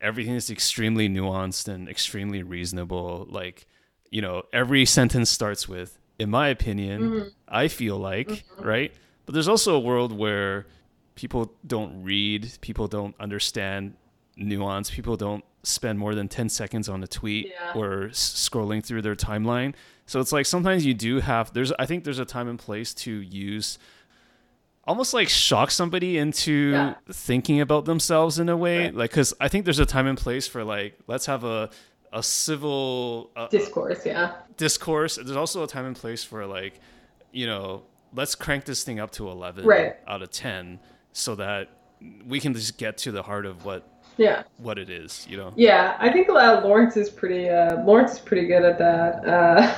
[0.00, 3.26] everything is extremely nuanced and extremely reasonable.
[3.28, 3.66] Like
[4.10, 7.28] you know, every sentence starts with "in my opinion," mm-hmm.
[7.48, 8.64] "I feel like," mm-hmm.
[8.64, 8.94] right?
[9.24, 10.66] But there's also a world where
[11.16, 13.94] people don't read, people don't understand
[14.36, 17.72] nuance, people don't spend more than 10 seconds on a tweet yeah.
[17.74, 19.74] or s- scrolling through their timeline.
[20.06, 22.94] So it's like sometimes you do have there's I think there's a time and place
[22.94, 23.78] to use
[24.84, 26.94] almost like shock somebody into yeah.
[27.10, 28.94] thinking about themselves in a way right.
[28.94, 31.70] like cuz I think there's a time and place for like let's have a
[32.12, 34.36] a civil uh, discourse, yeah.
[34.56, 35.16] Discourse.
[35.16, 36.80] There's also a time and place for like
[37.32, 37.82] you know,
[38.14, 39.96] let's crank this thing up to 11 right.
[40.06, 40.78] out of 10
[41.12, 41.68] so that
[42.26, 43.86] we can just get to the heart of what
[44.16, 44.42] yeah.
[44.58, 45.52] what it is you know?
[45.56, 49.76] Yeah i think uh, lawrence is pretty uh, lawrence is pretty good at that uh,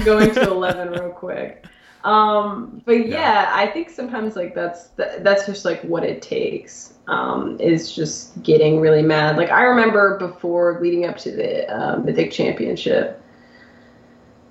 [0.04, 1.64] going to 11 real quick.
[2.04, 6.94] Um, but yeah, yeah, i think sometimes like that's that's just like what it takes
[7.08, 9.36] um, is just getting really mad.
[9.36, 13.22] Like i remember before leading up to the uh, mythic championship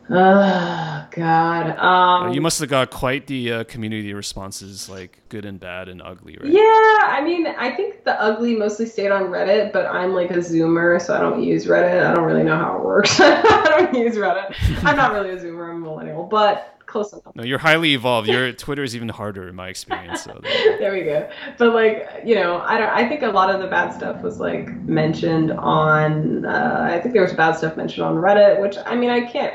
[0.09, 1.77] Oh God.
[1.77, 6.01] Um, you must have got quite the uh, community responses, like good and bad and
[6.01, 6.51] ugly, right?
[6.51, 10.38] Yeah, I mean, I think the ugly mostly stayed on Reddit, but I'm like a
[10.38, 12.06] Zoomer, so I don't use Reddit.
[12.06, 13.19] I don't really know how it works.
[13.19, 14.56] I don't use Reddit.
[14.84, 15.69] I'm not really a Zoomer.
[15.69, 17.35] I'm a millennial, but close enough.
[17.35, 18.27] No, you're highly evolved.
[18.27, 20.24] Your Twitter is even harder in my experience.
[20.24, 21.27] So there we go.
[21.58, 22.90] But like, you know, I don't.
[22.90, 26.45] I think a lot of the bad stuff was like mentioned on.
[26.45, 29.53] Uh, I think there was bad stuff mentioned on Reddit, which I mean, I can't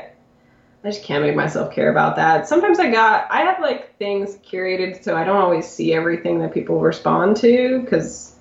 [0.83, 2.47] I just can't make myself care about that.
[2.47, 6.53] Sometimes I got I have like things curated so I don't always see everything that
[6.53, 8.35] people respond to because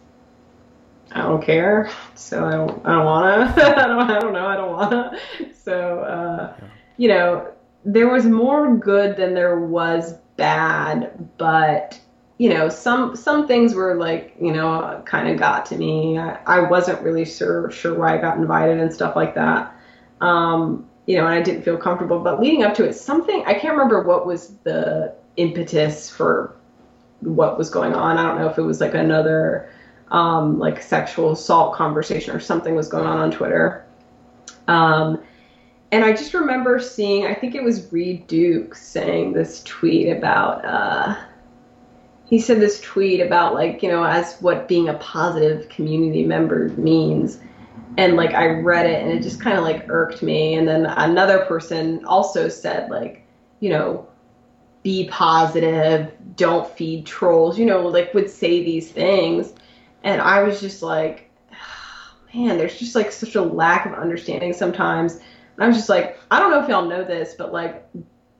[1.12, 1.90] I don't care.
[2.14, 3.54] So I don't I don't wanna.
[3.56, 4.46] I don't I don't know.
[4.46, 5.18] I don't wanna.
[5.52, 6.68] So uh, yeah.
[6.96, 7.52] you know
[7.84, 12.00] there was more good than there was bad, but
[12.38, 16.18] you know some some things were like you know kind of got to me.
[16.18, 19.74] I, I wasn't really sure sure why I got invited and stuff like that.
[20.22, 22.20] Um, you know, and I didn't feel comfortable.
[22.20, 26.54] But leading up to it, something I can't remember what was the impetus for
[27.18, 28.16] what was going on.
[28.16, 29.68] I don't know if it was like another
[30.12, 33.84] um, like sexual assault conversation or something was going on on Twitter.
[34.68, 35.20] Um,
[35.90, 40.64] and I just remember seeing, I think it was Reid Duke saying this tweet about,
[40.64, 41.16] uh,
[42.24, 46.68] he said this tweet about like, you know, as what being a positive community member
[46.76, 47.40] means
[47.96, 50.54] and like I read it and it just kind of like irked me.
[50.54, 53.26] And then another person also said like,
[53.60, 54.08] you know,
[54.82, 59.52] be positive, don't feed trolls, you know, like would say these things.
[60.02, 61.30] And I was just like,
[62.34, 65.14] man, there's just like such a lack of understanding sometimes.
[65.14, 67.86] And I was just like, I don't know if y'all know this, but like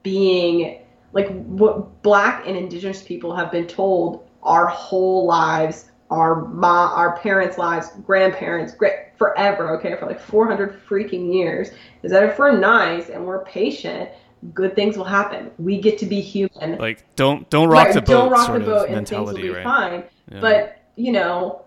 [0.03, 6.93] being like what black and indigenous people have been told our whole lives, our ma,
[6.95, 11.71] our parents' lives, grandparents, great forever, okay, for like 400 freaking years,
[12.03, 14.11] is that if we're nice and we're patient,
[14.53, 15.51] good things will happen.
[15.59, 16.79] We get to be human.
[16.79, 18.07] Like don't don't rock right, the boat.
[18.07, 19.65] Don't rock sort the boat and things will be right?
[19.65, 20.05] fine.
[20.31, 20.41] Yeah.
[20.41, 21.65] But you know,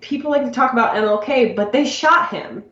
[0.00, 2.64] people like to talk about MLK, but they shot him.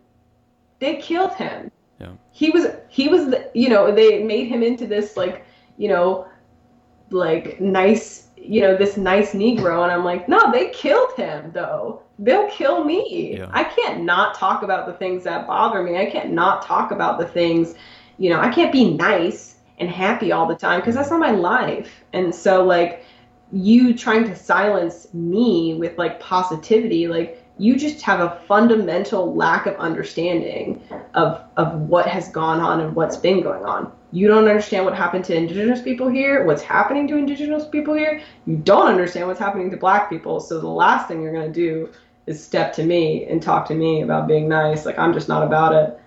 [0.79, 1.71] They killed him.
[2.01, 2.13] Yeah.
[2.33, 5.45] He was he was the, you know they made him into this like
[5.77, 6.29] you know
[7.11, 12.03] like nice you know this nice Negro, and I'm like no, they killed him though.
[12.19, 13.39] They'll kill me.
[13.39, 13.51] Yeah.
[13.53, 15.97] I can't not talk about the things that bother me.
[15.97, 17.75] I can't not talk about the things,
[18.19, 18.41] you know.
[18.41, 22.05] I can't be nice and happy all the time because that's not my life.
[22.13, 23.05] And so like
[23.53, 29.67] you trying to silence me with like positivity like you just have a fundamental lack
[29.67, 30.83] of understanding
[31.15, 34.95] of of what has gone on and what's been going on you don't understand what
[34.95, 38.23] happened to indigenous people here what's happening to indigenous people here.
[38.47, 40.39] You don't understand what's happening to black people.
[40.39, 41.91] So the last thing you're going to do
[42.27, 44.87] is step to me and talk to me about being nice.
[44.87, 46.01] Like i'm just not about it.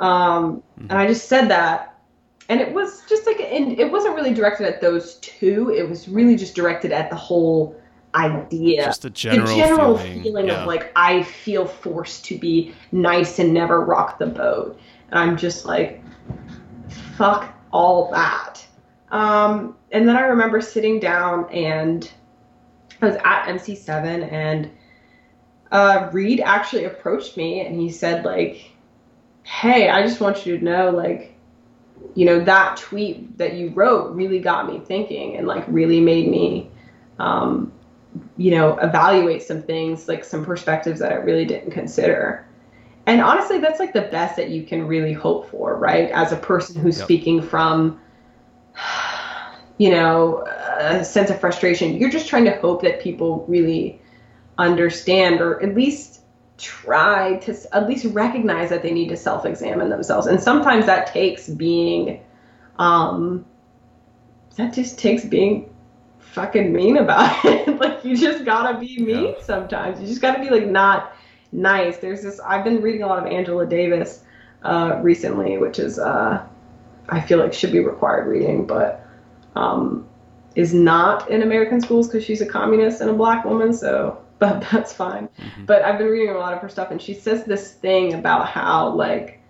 [0.00, 1.98] Um, and i just said that.
[2.48, 5.70] And it was just like and it wasn't really directed at those two.
[5.70, 7.80] It was really just directed at the whole
[8.14, 8.84] idea.
[8.84, 10.62] Just a general, the general feeling, feeling, yeah.
[10.62, 14.80] of like I feel forced to be nice and never rock the boat,
[15.10, 16.02] and I'm just like,
[17.20, 18.66] fuck all that.
[19.10, 22.10] Um, and then I remember sitting down and
[23.02, 24.70] I was at MC7 and
[25.70, 28.70] uh, Reid actually approached me and he said like,
[29.42, 31.36] hey, I just want you to know like,
[32.14, 36.28] you know that tweet that you wrote really got me thinking and like really made
[36.28, 36.70] me
[37.18, 37.70] um,
[38.38, 42.46] you know, evaluate some things, like some perspectives that I really didn't consider.
[43.06, 46.10] And honestly, that's like the best that you can really hope for, right?
[46.10, 47.04] As a person who's Yep.
[47.04, 47.98] speaking from,
[49.78, 50.44] you know,
[50.78, 54.00] a sense of frustration, you're just trying to hope that people really
[54.58, 56.20] understand or at least
[56.58, 60.26] try to at least recognize that they need to self-examine themselves.
[60.26, 62.22] And sometimes that takes being,
[62.78, 63.46] um,
[64.56, 65.70] that just takes being
[66.18, 67.78] fucking mean about it.
[67.80, 69.40] like you just gotta be mean Yeah.
[69.40, 70.00] sometimes.
[70.00, 71.12] You just gotta be like not
[71.52, 71.98] nice.
[71.98, 72.40] There's this.
[72.40, 74.22] I've been reading a lot of Angela Davis
[74.62, 76.46] uh, recently, which is uh,
[77.08, 79.06] I feel like should be required reading, but
[79.56, 80.06] um,
[80.54, 83.72] is not in American schools because she's a communist and a black woman.
[83.72, 85.28] So, but that's fine.
[85.38, 85.66] Mhm.
[85.66, 88.48] But I've been reading a lot of her stuff, and she says this thing about
[88.48, 89.40] how like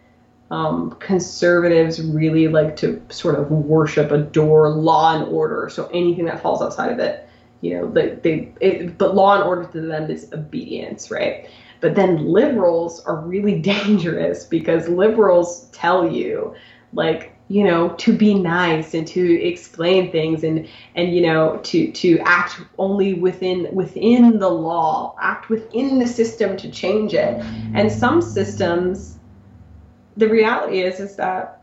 [0.51, 5.69] um, conservatives really like to sort of worship, adore law and order.
[5.71, 7.29] So anything that falls outside of it,
[7.61, 11.49] you know, they, they it, but law and order to them is obedience, right?
[11.81, 16.55] But then liberals are really dangerous because liberals tell you,
[16.93, 21.91] like, you know, to be nice and to explain things and and you know to
[21.91, 27.43] to act only within within the law, act within the system to change it.
[27.75, 29.19] And some systems
[30.17, 31.60] the reality is is that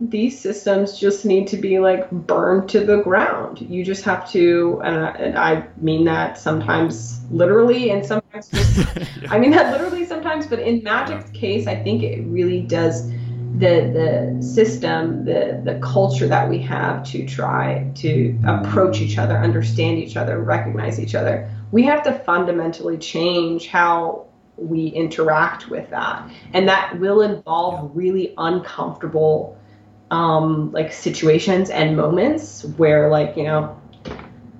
[0.00, 3.60] these systems just need to be like burned to the ground.
[3.60, 8.88] You just have to, and I, and I mean that sometimes literally, and sometimes just
[9.30, 13.08] I mean that literally sometimes, but in Magic's case, I think it really does
[13.56, 19.36] the the system, the the culture that we have to try to approach each other,
[19.38, 21.48] understand each other, recognize each other.
[21.70, 28.34] We have to fundamentally change how we interact with that, and that will involve really
[28.38, 29.56] uncomfortable
[30.10, 33.80] um, like situations and moments where like you know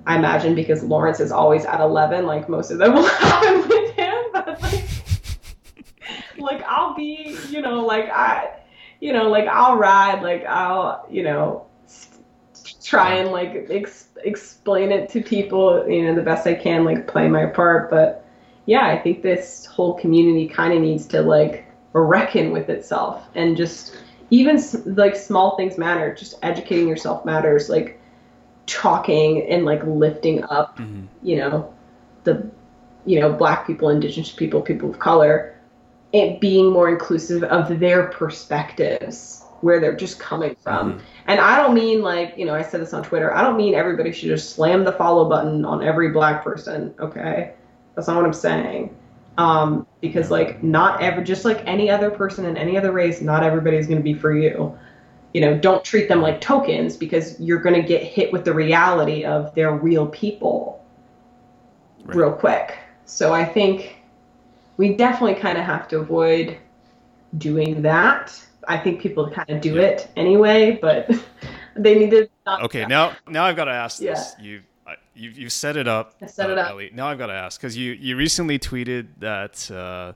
[0.07, 3.91] I imagine because Lawrence is always at 11, like most of them will happen with
[3.95, 4.15] him.
[4.33, 4.83] But like,
[6.37, 8.49] like I'll be, you know, like I,
[8.99, 11.65] you know, like I'll ride, like I'll, you know,
[12.83, 17.07] try and like ex- explain it to people, you know, the best I can, like
[17.07, 17.89] play my part.
[17.89, 18.25] But
[18.67, 23.57] yeah, I think this whole community kind of needs to like reckon with itself and
[23.57, 23.97] just
[24.31, 26.13] even like small things matter.
[26.13, 27.69] Just educating yourself matters.
[27.69, 27.99] Like
[28.65, 31.05] talking and like lifting up Mhm.
[31.21, 31.71] you know
[32.23, 32.43] the
[33.05, 35.53] you know black people indigenous people people of color
[36.13, 40.99] it being more inclusive of their perspectives where they're just coming from Mhm.
[41.27, 43.75] and i don't mean like you know i said this on twitter i don't mean
[43.75, 47.51] everybody should just slam the follow button on every black person okay
[47.93, 48.89] that's not what i'm saying
[49.37, 53.43] um, because like not ever just like any other person in any other race not
[53.43, 54.77] everybody's going to be for you
[55.33, 58.53] you know don't treat them like tokens because you're going to get hit with the
[58.53, 60.81] reality of they're real people
[62.05, 62.17] Right.
[62.17, 63.95] real quick So I think
[64.77, 66.57] we definitely kind of have to avoid
[67.37, 68.39] doing that.
[68.67, 71.09] I think people kind of do it anyway, but
[71.75, 72.29] they need to.
[72.63, 74.35] okay, now now I've got to ask this.
[74.39, 74.59] Yeah.
[74.87, 76.15] You you you set it up.
[76.21, 76.69] I set uh, it up.
[76.71, 76.91] Ellie.
[76.93, 80.13] Now I've got to ask because you you recently tweeted that uh,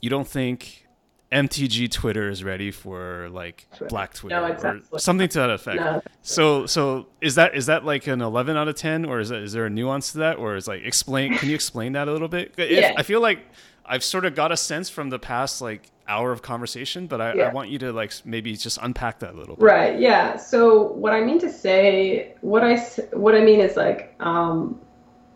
[0.00, 0.86] you don't think
[1.32, 3.86] MTG Twitter is ready for like Twitter.
[3.86, 4.82] Black Twitter no, exactly.
[4.90, 5.80] or something to that effect.
[5.80, 9.30] No, so so is that is that like an 11 out of 10 or is
[9.30, 12.06] that is there a nuance to that or is like explain can you explain that
[12.06, 12.54] a little bit?
[12.58, 12.94] If, yeah.
[12.96, 13.46] I feel like
[13.92, 17.34] I've sort of got a sense from the past like hour of conversation, but I,
[17.34, 17.42] yeah.
[17.42, 19.62] I, want you to like maybe just unpack that a little bit.
[19.62, 20.00] Right.
[20.00, 20.38] Yeah.
[20.38, 22.78] So what I mean to say, what I
[23.12, 24.80] what I mean is like um,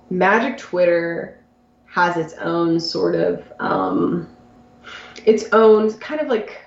[0.09, 1.39] Magic Twitter
[1.85, 4.27] has its own sort of um,
[5.27, 6.59] its own kind of like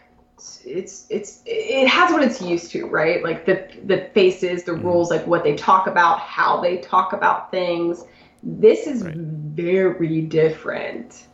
[0.63, 3.23] it's it's it has what it's used to, right?
[3.23, 4.83] Like the the faces, the mm.
[4.83, 8.03] rules, like what they talk about, how they talk about things.
[8.43, 9.15] This is right.
[9.17, 11.25] very different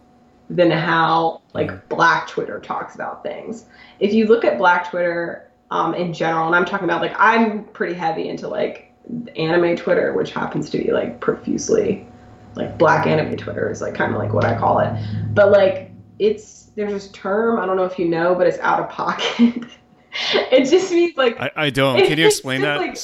[0.49, 1.87] than how like.
[1.89, 3.65] Black Twitter talks about things.
[3.99, 7.63] If you look at Black Twitter um, in general, and I'm talking about like I'm
[7.65, 8.91] pretty heavy into like
[9.35, 12.07] anime Twitter, which happens to be like profusely
[12.55, 14.93] like Black anime Twitter is like kind of like what I call it,
[15.33, 18.79] but like it's there's this term I don't know if you know, but it's out
[18.79, 19.63] of pocket.
[20.33, 21.97] it just means like I, I don't.
[22.05, 22.79] Can you explain that?
[22.79, 22.97] Like,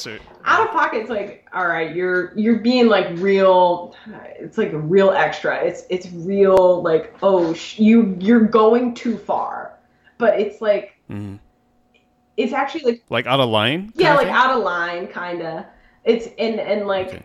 [0.44, 3.94] out of pocket, it's like all right, you're you're being like real.
[4.38, 5.62] It's like a real extra.
[5.62, 9.78] It's it's real like oh sh- you you're going too far,
[10.18, 11.38] but it's like mm.
[12.36, 13.92] it's actually like like out of line.
[13.94, 15.64] Yeah, like out of line, kind of.
[16.04, 17.08] It's and and like.
[17.08, 17.22] Okay.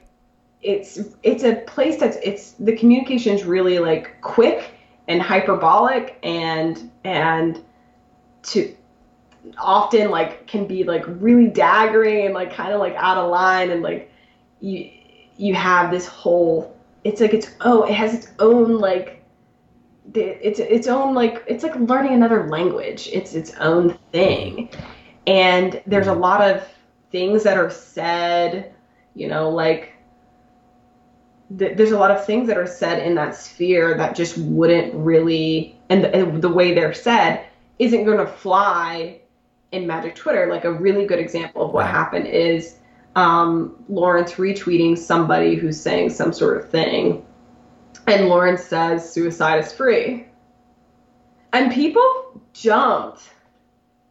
[0.63, 4.71] It's it's a place that's it's the communication is really like quick
[5.07, 7.63] and hyperbolic and and
[8.41, 8.75] to
[9.57, 13.71] often like can be like really daggering and like kind of like out of line
[13.71, 14.11] and like
[14.59, 14.89] you
[15.37, 19.23] you have this whole it's like it's oh it has its own like
[20.13, 23.09] it's its own like it's like learning another language.
[23.11, 24.69] It's its own thing.
[25.25, 26.21] And there's a mm-hmm.
[26.21, 26.67] lot of
[27.11, 28.73] things that are said
[29.13, 29.93] you know like
[31.57, 34.93] th- there's a lot of things that are said in that sphere that just wouldn't
[34.93, 37.45] really and the, and the way they're said
[37.79, 39.19] isn't going to fly
[39.71, 40.47] in Magic Twitter.
[40.47, 42.77] Like a really good example of what happened is
[43.15, 47.25] um, Lawrence retweeting somebody who's saying some sort of thing,
[48.05, 50.27] and Lawrence says suicide is free,
[51.53, 53.29] and people jumped.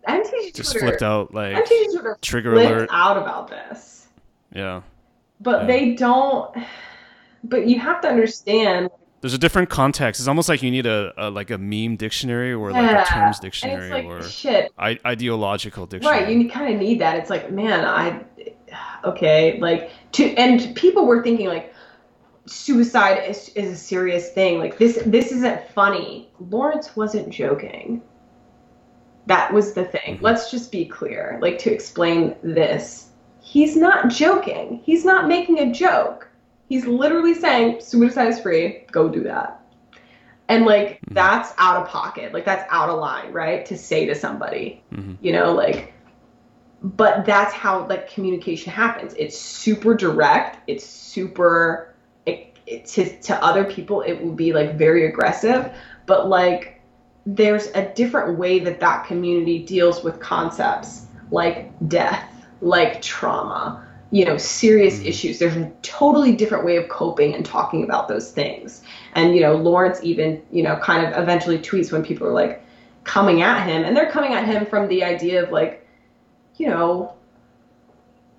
[0.08, 4.06] MTG just Twitter, flipped out like MTG Twitter trigger alert out about this.
[4.54, 4.82] Yeah,
[5.40, 5.66] but yeah.
[5.66, 6.56] they don't.
[7.44, 10.20] But you have to understand there's a different context.
[10.20, 13.40] It's almost like you need a, a like a meme dictionary or like a terms
[13.40, 14.72] dictionary like, or shit.
[14.78, 16.24] I- ideological dictionary.
[16.24, 17.16] Right, you kind of need that.
[17.16, 18.22] It's like, man, I
[19.04, 21.72] okay, like to and people were thinking like
[22.46, 24.58] suicide is, is a serious thing.
[24.58, 26.30] Like this this isn't funny.
[26.38, 28.02] Lawrence wasn't joking.
[29.26, 30.16] That was the thing.
[30.16, 30.24] Mm-hmm.
[30.24, 31.38] Let's just be clear.
[31.40, 33.08] Like to explain this,
[33.40, 34.80] he's not joking.
[34.84, 36.25] He's not making a joke
[36.68, 38.84] He's literally saying suicide is free.
[38.90, 39.60] Go do that.
[40.48, 41.14] And like mm-hmm.
[41.14, 42.32] that's out of pocket.
[42.32, 43.64] Like that's out of line, right?
[43.66, 44.82] To say to somebody.
[44.92, 45.14] Mm-hmm.
[45.20, 45.92] You know, like
[46.82, 49.14] but that's how like communication happens.
[49.18, 50.58] It's super direct.
[50.66, 51.94] It's super
[52.26, 55.72] it, it, to to other people it will be like very aggressive,
[56.06, 56.80] but like
[57.24, 62.30] there's a different way that that community deals with concepts like death,
[62.60, 63.85] like trauma,
[64.16, 65.08] you know serious mm-hmm.
[65.08, 65.38] issues.
[65.38, 68.82] There's a totally different way of coping and talking about those things.
[69.14, 72.64] And you know lawrence even you know kind of eventually tweets when people are like
[73.04, 73.84] coming at him.
[73.84, 75.86] And they're coming at him from the idea of like
[76.56, 77.14] you know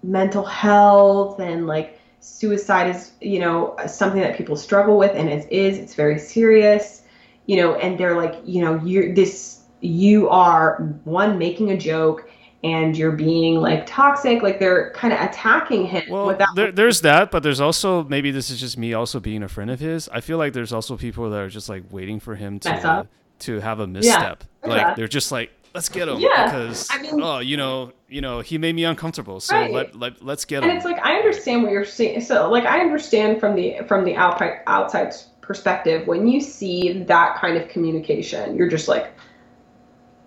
[0.01, 5.51] mental health and like suicide is you know something that people struggle with and it
[5.51, 7.03] is it's very serious.
[7.45, 12.27] You know and they're like you know you're this you are one making a joke
[12.63, 17.01] and you're being like toxic like they're kind of attacking him well without- there, there's
[17.01, 20.09] that but there's also maybe this is just me also being a friend of his
[20.09, 23.07] i feel like there's also people that are just like waiting for him to
[23.39, 26.45] to have a misstep yeah, like they're just like let's get him yeah.
[26.45, 29.71] because I mean, oh you know you know he made me uncomfortable so right.
[29.71, 32.65] let, let, let's get him and it's like i understand what you're saying so like
[32.65, 37.69] i understand from the from the outside outside perspective when you see that kind of
[37.69, 39.13] communication you're just like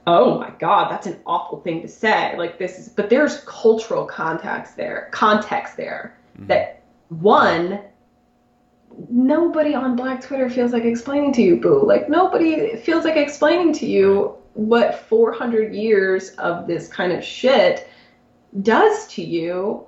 [0.07, 2.37] oh my god that's an awful thing to say.
[2.37, 6.47] Like this is but there's cultural context there context there mm-hmm.
[6.47, 7.81] that one
[9.09, 11.85] nobody on black twitter feels like explaining to you boo.
[11.85, 17.89] Like nobody feels like explaining to you what 400 years of this kind of shit
[18.62, 19.87] does to you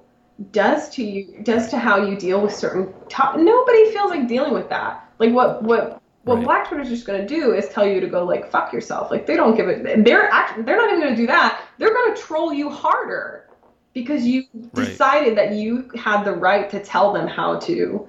[0.50, 4.54] does to you does to how you deal with certain top nobody feels like dealing
[4.54, 5.08] with that.
[5.18, 6.44] Like what what what Right.
[6.44, 9.10] Black Twitter's just gonna do is tell you to go like fuck yourself.
[9.10, 10.04] Like they don't give it.
[10.04, 11.62] They're actually they're not even gonna do that.
[11.78, 13.48] They're gonna troll you harder
[13.92, 14.86] because you Right.
[14.86, 18.08] decided that you had the right to tell them how to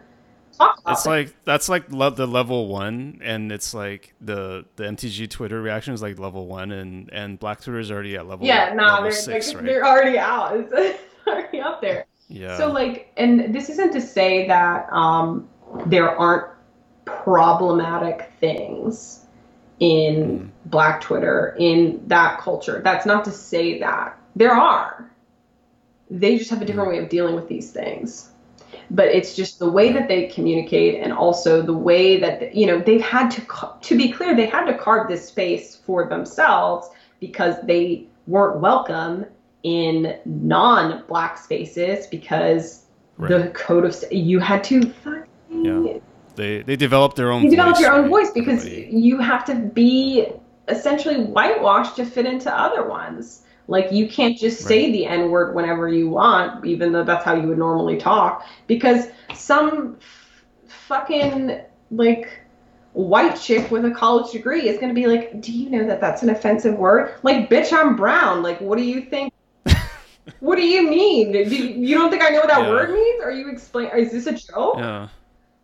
[0.57, 1.09] talk about It's it.
[1.09, 5.93] like that's like le- the level one, and it's like the the MTG Twitter reaction
[5.95, 9.11] is like level one, and and Black Twitter is already at level yeah, nah, they're
[9.11, 9.65] six, like, right?
[9.65, 10.53] they're already out.
[11.25, 12.05] It's already up there.
[12.27, 12.57] yeah.
[12.57, 15.47] So like, and this isn't to say that um,
[15.87, 16.52] there aren't
[17.05, 19.25] problematic things
[19.79, 20.49] in Mm.
[20.69, 22.81] Black Twitter in that culture.
[22.83, 25.09] That's not to say that there are.
[26.09, 28.29] They just have a different way of dealing with these things.
[28.91, 32.79] But it's just the way that they communicate, and also the way that you know
[32.79, 33.41] they've had to.
[33.81, 39.25] To be clear, they had to carve this space for themselves because they weren't welcome
[39.63, 42.81] in non-black spaces because
[43.17, 43.29] Right.
[43.29, 44.91] the code of you had to
[45.51, 45.99] Yeah.
[46.35, 47.43] They they develop their own.
[47.43, 50.27] you develop your own voice because Everybody- you have to be
[50.67, 53.41] essentially whitewashed to fit into other ones.
[53.67, 54.91] Like you can't just say Right.
[54.93, 59.07] the N word whenever you want, even though that's how you would normally talk, because
[59.33, 61.59] some f- fucking
[61.91, 62.29] like
[62.93, 65.99] white chick with a college degree is going to be like, "Do you know that
[66.01, 69.33] that's an offensive word?" Like, "Bitch, I'm brown." Like, what do you think?
[70.41, 71.31] what do you mean?
[71.31, 72.69] Do you, you don't think I know what that Yeah.
[72.69, 73.23] word means?
[73.23, 73.89] Are you explain?
[73.95, 74.75] Is this a joke?
[74.77, 75.07] yeah.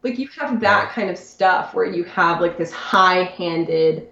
[0.03, 4.07] Like you have that kind of stuff where you have like this high-handed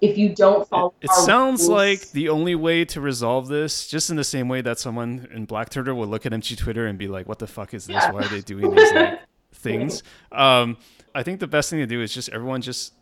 [0.00, 3.86] if you don't follow It, it sounds rules- like the only way to resolve this,
[3.86, 6.86] just in the same way that someone in Black Twitter will look at MTG Twitter
[6.86, 7.94] and be like, "What the fuck is this?
[7.94, 8.10] Yeah.
[8.10, 9.20] Why are they doing these like,
[9.52, 10.76] things?" Um,
[11.14, 12.94] I think the best thing to do is just everyone just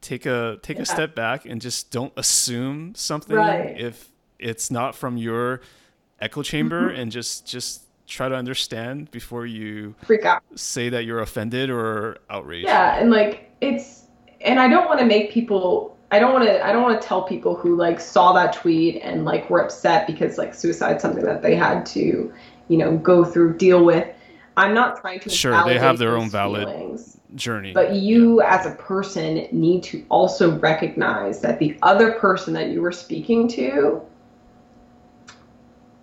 [0.00, 0.82] take a take Yeah.
[0.82, 3.78] a step back and just don't assume something Right.
[3.80, 4.08] if
[4.40, 5.60] it's not from your
[6.20, 7.00] echo chamber, Mm-hmm.
[7.00, 12.18] and just just try to understand before you freak out say that you're offended or
[12.28, 12.66] outraged.
[12.66, 14.04] yeah and like it's
[14.42, 17.06] and i don't want to make people i don't want to i don't want to
[17.06, 21.24] tell people who like saw that tweet and like were upset because like suicide's something
[21.24, 22.32] that they had to
[22.68, 24.06] you know go through deal with
[24.56, 27.16] i'm not trying to Sure, they have their own valid feelings.
[27.36, 27.72] journey.
[27.72, 32.82] But you, as a person, need to also recognize that the other person that you
[32.82, 34.02] were speaking to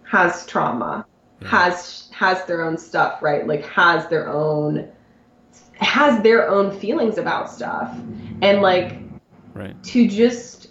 [0.03, 1.05] has trauma,
[1.41, 1.47] Yeah.
[1.47, 3.45] has has their own stuff, right?
[3.45, 4.89] Like has their own
[5.73, 7.95] has their own feelings about stuff,
[8.41, 8.97] and like
[9.53, 9.81] right.
[9.83, 10.69] to just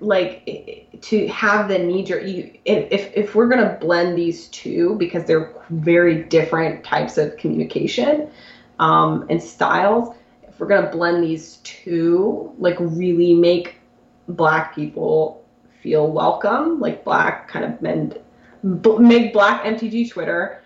[0.00, 4.94] like to have the knee jerk you if if we're going to blend these two
[4.96, 8.30] because they're very different types of communication
[8.78, 10.14] um, and styles
[10.46, 13.80] if we're going to blend these two like really make
[14.28, 15.44] black people
[15.82, 18.14] feel welcome like black kind of men
[18.62, 20.62] b- make black mtg twitter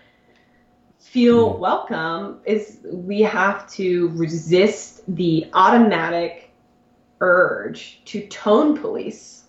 [0.99, 1.59] feel Mm.
[1.59, 6.51] welcome is we have to resist the automatic
[7.21, 9.43] urge to tone police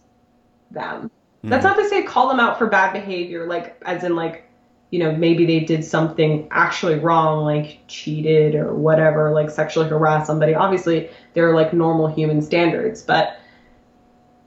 [0.71, 1.11] them.
[1.45, 1.69] That's Mhm.
[1.69, 4.49] not to say call them out for bad behavior, like as in like,
[4.91, 10.27] you know, maybe they did something actually wrong, like cheated or whatever, like sexually harass
[10.27, 10.55] somebody.
[10.55, 13.37] Obviously, there are like normal human standards, but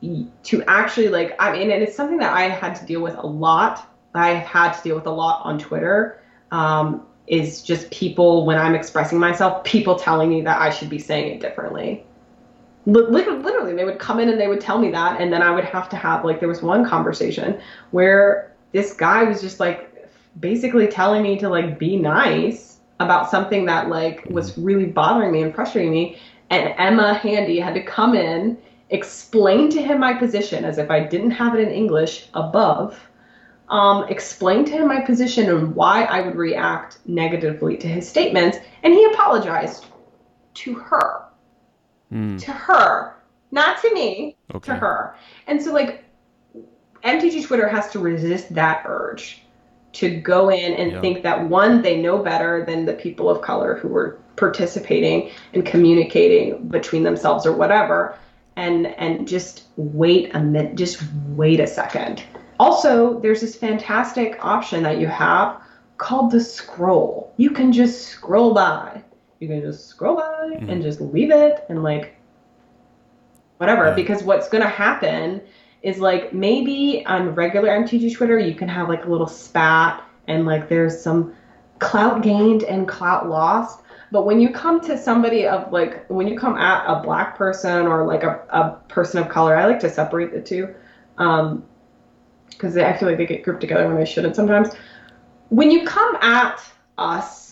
[0.01, 3.25] to actually like, I mean, and it's something that I had to deal with a
[3.25, 3.87] lot.
[4.13, 6.21] I've had to deal with a lot on Twitter.
[6.51, 10.97] Um, is just people when I'm expressing myself, people telling me that I should be
[10.97, 12.05] saying it differently
[12.87, 15.41] li- li- literally they would come in and they would tell me that and then
[15.43, 17.59] i would have to have like there was one conversation
[17.91, 19.93] where this guy was just like
[20.39, 25.43] basically telling me to like be nice about something that like was really bothering me
[25.43, 26.17] and frustrating me
[26.49, 28.57] and emma handy had to come in
[28.89, 32.99] explain to him my position as if i didn't have it in english above
[33.69, 38.57] um, explain to him my position and why i would react negatively to his statements
[38.83, 39.87] and he apologized
[40.53, 41.27] to her
[42.13, 43.15] Mm, to her,
[43.51, 44.71] not to me, okay.
[44.71, 45.15] to her.
[45.47, 46.05] And so, like,
[47.03, 49.43] MTG Twitter has to resist that urge
[49.93, 51.01] to go in and Yeah.
[51.01, 55.65] think that one, they know better than the people of color who were participating and
[55.65, 58.15] communicating between themselves or whatever,
[58.57, 62.23] and and just wait a minute, just wait a second.
[62.59, 65.61] Also, there's this fantastic option that you have
[65.97, 67.31] called the scroll.
[67.37, 69.03] You can just scroll by.
[69.39, 70.71] You can just scroll by Mhm.
[70.71, 72.15] and just leave it and like
[73.57, 73.93] whatever Yeah.
[73.93, 75.41] because what's going to happen
[75.83, 80.45] is like maybe on regular MTG Twitter you can have like a little spat and
[80.45, 81.33] like there's some
[81.79, 86.37] clout gained and clout lost but when you come to somebody of like when you
[86.37, 89.89] come at a black person or like a, a person of color I like to
[89.89, 90.73] separate the two
[91.17, 91.65] um
[92.49, 94.69] because I feel like they get grouped together when they shouldn't sometimes
[95.49, 96.61] when you come at
[96.97, 97.47] us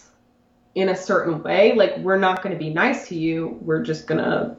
[0.76, 3.58] in a certain way, like we're not going to be nice to you.
[3.62, 4.56] We're just going to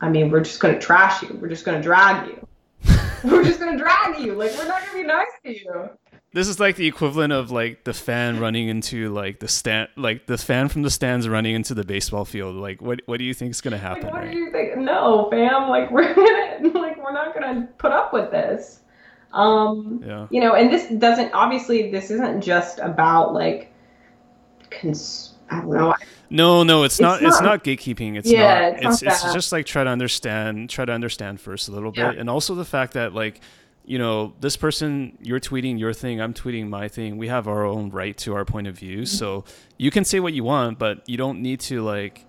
[0.00, 1.36] I mean, we're just going to trash you.
[1.40, 2.46] We're just going to drag you.
[3.24, 4.34] we're just going to drag you.
[4.34, 5.90] Like we're not going to be nice to you.
[6.32, 10.26] This is like the equivalent of like the fan running into like the stand, like
[10.26, 12.56] the fan from the stands running into the baseball field.
[12.56, 14.04] Like, what what do you think is gonna happen?
[14.04, 14.32] Like, what right?
[14.32, 14.76] do you think?
[14.76, 15.68] No, fam.
[15.68, 18.80] Like we're gonna like we're not gonna put up with this.
[19.32, 20.26] Um, yeah.
[20.30, 23.72] You know, and this doesn't obviously this isn't just about like
[24.70, 25.34] cons.
[25.50, 25.94] I don't know.
[26.30, 28.18] No, no, it's, it's not, not, It's not gatekeeping.
[28.18, 28.82] It's yeah, not.
[28.82, 30.68] It's it's, it's just like try to understand.
[30.68, 32.20] Try to understand first a little bit, yeah.
[32.20, 33.40] and also the fact that like
[33.88, 37.16] you know, this person, you're tweeting your thing, I'm tweeting my thing.
[37.16, 38.98] We have our own right to our point of view.
[38.98, 39.04] Mm-hmm.
[39.06, 39.44] So
[39.78, 42.26] you can say what you want, but you don't need to like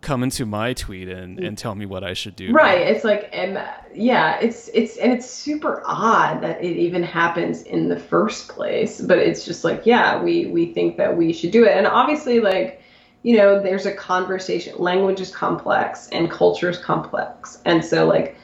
[0.00, 2.50] come into my tweet and, and tell me what I should do.
[2.50, 2.80] Right.
[2.80, 7.88] It's like, and yeah, it's, it's, and it's super odd that it even happens in
[7.88, 11.64] the first place, but it's just like, yeah, we, we think that we should do
[11.64, 11.76] it.
[11.76, 12.82] And obviously like,
[13.22, 17.60] you know, there's a conversation, language is complex and culture is complex.
[17.64, 18.36] And so like,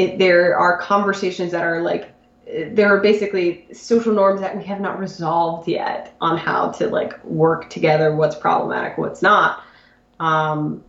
[0.00, 2.12] it, there are conversations that are like
[2.72, 7.22] there are basically social norms that we have not resolved yet on how to like
[7.24, 9.62] work together what's problematic what's not.
[10.18, 10.82] Um,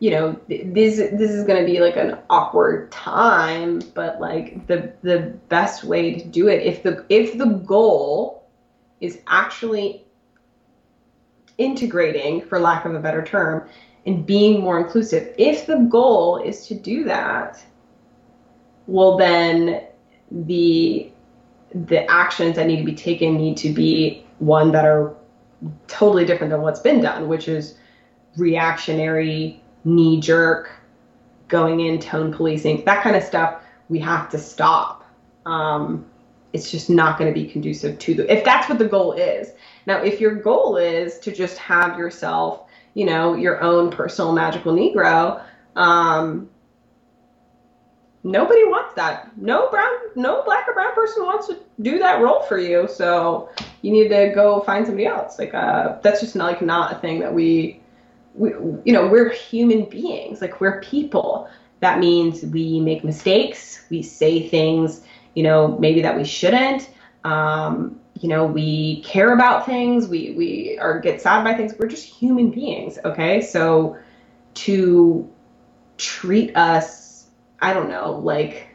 [0.00, 4.92] you know this this is going to be like an awkward time but like the
[5.02, 8.48] the best way to do it if the if the goal
[9.02, 10.02] is actually
[11.58, 13.68] integrating for lack of a better term
[14.06, 17.62] and being more inclusive if the goal is to do that
[18.90, 19.84] well then
[20.30, 21.10] the
[21.72, 25.14] the actions that need to be taken need to be one that are
[25.86, 27.76] totally different than what's been done, which is
[28.36, 30.72] reactionary, knee jerk,
[31.46, 33.62] going in, tone policing, that kind of stuff.
[33.88, 35.04] We have to stop.
[35.46, 36.06] Um,
[36.52, 38.32] it's just not going to be conducive to the.
[38.32, 39.52] If that's what the goal is.
[39.86, 42.62] Now, if your goal is to just have yourself,
[42.94, 45.42] you know, your own personal magical Negro,
[45.76, 46.48] um,
[48.22, 49.36] nobody wants that.
[49.36, 52.88] No brown, no black or brown person wants to do that role for you.
[52.88, 53.50] So
[53.82, 55.38] you need to go find somebody else.
[55.38, 57.80] Like uh, that's just not like not a thing that we,
[58.34, 60.40] we, you know, we're human beings.
[60.40, 61.48] Like we're people.
[61.80, 63.84] That means we make mistakes.
[63.90, 65.02] We say things,
[65.34, 66.90] you know, maybe that we shouldn't.
[67.24, 70.06] Um, you know, we care about things.
[70.06, 71.74] We we are get sad by things.
[71.78, 72.98] We're just human beings.
[73.02, 73.96] Okay, so
[74.54, 75.30] to
[75.96, 76.99] treat us
[77.60, 78.68] I don't know, like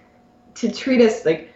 [0.55, 1.51] to treat us like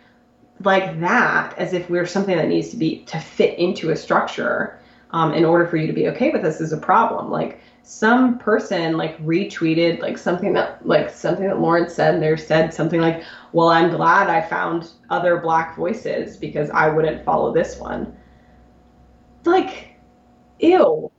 [0.63, 4.79] like that as if we're something that needs to be to fit into a structure
[5.11, 7.31] um, in order for you to be okay with us is a problem.
[7.31, 12.35] Like some person like retweeted like something that like something that Lauren said and they
[12.37, 17.53] said something like, "Well, I'm glad I found other black voices because I wouldn't follow
[17.53, 18.15] this one."
[19.45, 19.95] Like,
[20.59, 21.11] ew.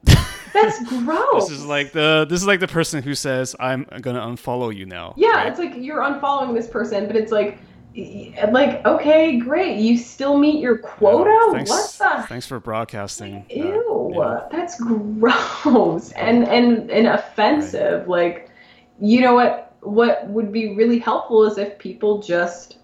[0.52, 1.48] That's gross.
[1.48, 4.86] this is like the this is like the person who says I'm gonna unfollow you
[4.86, 5.14] now.
[5.16, 5.48] Yeah, right?
[5.48, 7.58] it's like you're unfollowing this person, but it's like
[7.96, 11.30] like okay, great, you still meet your oh, quota.
[11.30, 12.26] Yeah, thanks, what the?
[12.28, 13.34] Thanks for broadcasting.
[13.34, 14.46] Like, ew, yeah.
[14.50, 15.32] that's gross
[15.66, 16.12] oh.
[16.16, 18.06] and and and offensive.
[18.06, 18.34] Right.
[18.34, 18.50] Like,
[19.00, 19.74] you know what?
[19.80, 22.78] What would be really helpful is if people just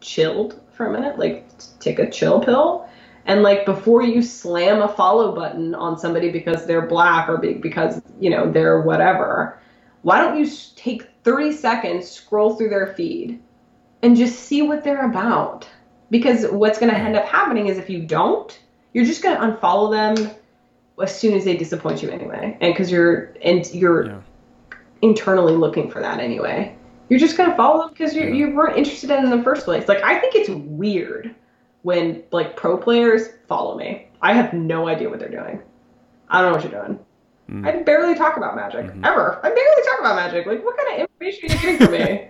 [0.00, 1.46] chilled for a minute, like
[1.78, 2.88] take a chill pill
[3.26, 8.00] and like before you slam a follow button on somebody because they're black or because
[8.20, 9.58] you know they're whatever
[10.02, 13.40] why don't you take 30 seconds scroll through their feed
[14.02, 15.68] and just see what they're about
[16.10, 18.60] because what's going to end up happening is if you don't
[18.92, 20.30] you're just going to unfollow them
[21.00, 24.20] as soon as they disappoint you anyway and because you're and you're yeah.
[25.02, 26.76] internally looking for that anyway
[27.08, 28.34] you're just going to follow them because you, yeah.
[28.34, 31.34] you weren't interested in, them in the first place like i think it's weird
[31.82, 34.08] when like pro players follow me.
[34.20, 35.60] I have no idea what they're doing.
[36.28, 36.98] I don't know what you're doing.
[37.50, 37.66] Mm.
[37.66, 39.04] I barely talk about magic mm-hmm.
[39.04, 39.38] ever.
[39.42, 40.46] I barely talk about magic.
[40.46, 42.28] Like, what kind of information are you getting from me?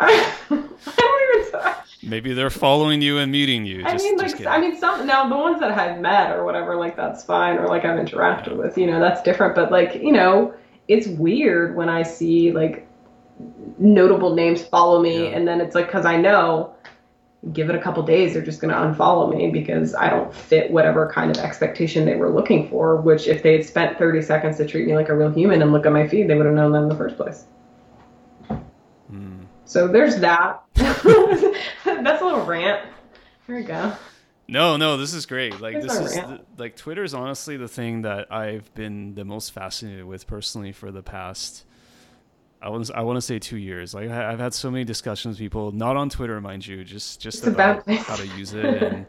[0.00, 1.72] I, I, don't even.
[2.04, 3.84] Maybe they're following you and meeting you.
[3.84, 6.96] I mean, like, I mean, some now the ones that I've met or whatever, like
[6.96, 9.54] that's fine, or like I've interacted with, you know, that's different.
[9.54, 10.54] But like, you know,
[10.88, 12.88] it's weird when I see like
[13.78, 15.36] notable names follow me, yeah.
[15.36, 16.74] and then it's like because I know
[17.52, 20.70] give it a couple days, they're just going to unfollow me because I don't fit
[20.70, 23.00] whatever kind of expectation they were looking for.
[23.00, 25.72] Which, if they had spent 30 seconds to treat me like a real human and
[25.72, 27.44] look at my feed, they would have known that in the first place.
[29.12, 29.46] Mm.
[29.64, 30.62] So there's that.
[30.74, 31.02] That's
[32.22, 32.86] a little rant.
[33.46, 33.92] Here we go.
[34.48, 35.60] No, no, this is great.
[35.60, 39.24] Like There's this is the, like Twitter is honestly the thing that I've been the
[39.24, 41.64] most fascinated with personally for the past
[42.62, 43.92] I want I want to say two years.
[43.92, 47.46] Like I've had so many discussions with people, not on Twitter, mind you, just just
[47.46, 49.06] about, about how to use it, and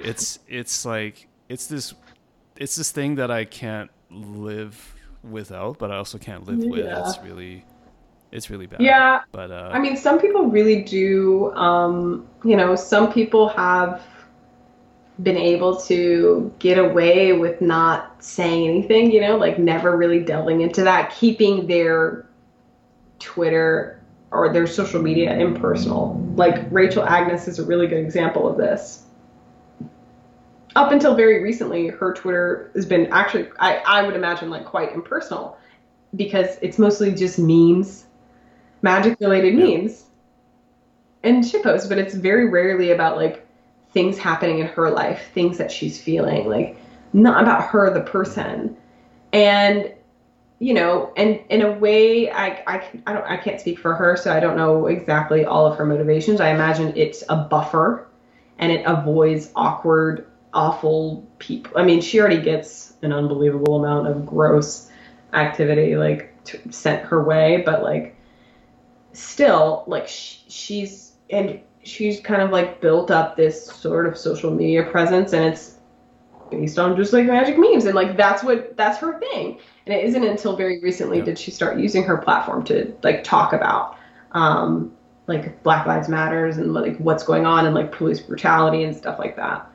[0.00, 1.94] it's it's like it's this
[2.56, 4.94] it's this thing that I can't live
[5.28, 6.84] without, but I also can't live with.
[6.84, 7.00] Yeah.
[7.08, 7.64] It's really
[8.30, 8.80] it's really bad.
[8.80, 11.52] Yeah, But uh I mean, some people really do.
[11.54, 14.02] Um, you know, some people have
[15.22, 20.60] been able to get away with not saying anything, you know, like never really delving
[20.60, 22.26] into that, keeping their
[23.24, 26.20] Twitter or their social media impersonal.
[26.36, 29.02] Like Rachel Agnes is a really good example of this.
[30.76, 34.92] Up until very recently, her Twitter has been actually, I, I would imagine, like quite
[34.92, 35.56] impersonal
[36.16, 38.04] because it's mostly just memes,
[38.82, 39.78] magic related Yeah.
[39.78, 40.04] memes,
[41.22, 43.46] and shitposts, but it's very rarely about like
[43.92, 46.76] things happening in her life, things that she's feeling, like
[47.12, 48.76] not about her, the person.
[49.32, 49.92] And
[50.64, 54.16] you know, and in a way, I, I, I don't I can't speak for her,
[54.16, 56.40] so I don't know exactly all of her motivations.
[56.40, 58.08] I imagine it's a buffer,
[58.58, 61.72] and it avoids awkward, awful people.
[61.76, 64.90] I mean, she already gets an unbelievable amount of gross
[65.34, 68.16] activity like t- sent her way, but like
[69.12, 74.50] still, like sh- she's and she's kind of like built up this sort of social
[74.50, 75.74] media presence, and it's
[76.50, 79.58] based on just like magic memes, and like that's what that's her thing.
[79.86, 81.24] And it isn't until very recently Yeah.
[81.24, 83.96] did she start using her platform to like talk about
[84.32, 84.92] um,
[85.26, 89.18] like Black Lives Matters and like what's going on and like police brutality and stuff
[89.18, 89.66] like that.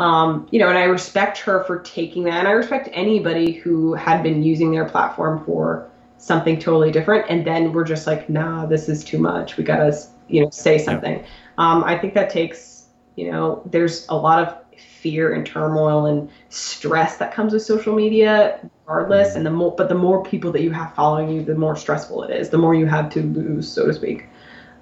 [0.00, 3.94] Um, you know, and I respect her for taking that, and I respect anybody who
[3.94, 8.66] had been using their platform for something totally different, and then we're just like, nah,
[8.66, 9.56] this is too much.
[9.56, 9.96] We gotta,
[10.28, 11.24] you know, say something.
[11.58, 14.63] Um, I think that takes, you know, there's a lot of
[15.04, 19.36] fear and turmoil and stress that comes with social media, regardless.
[19.36, 22.22] And the more, but the more people that you have following you, the more stressful
[22.22, 22.48] it is.
[22.48, 24.24] The more you have to lose, so to speak.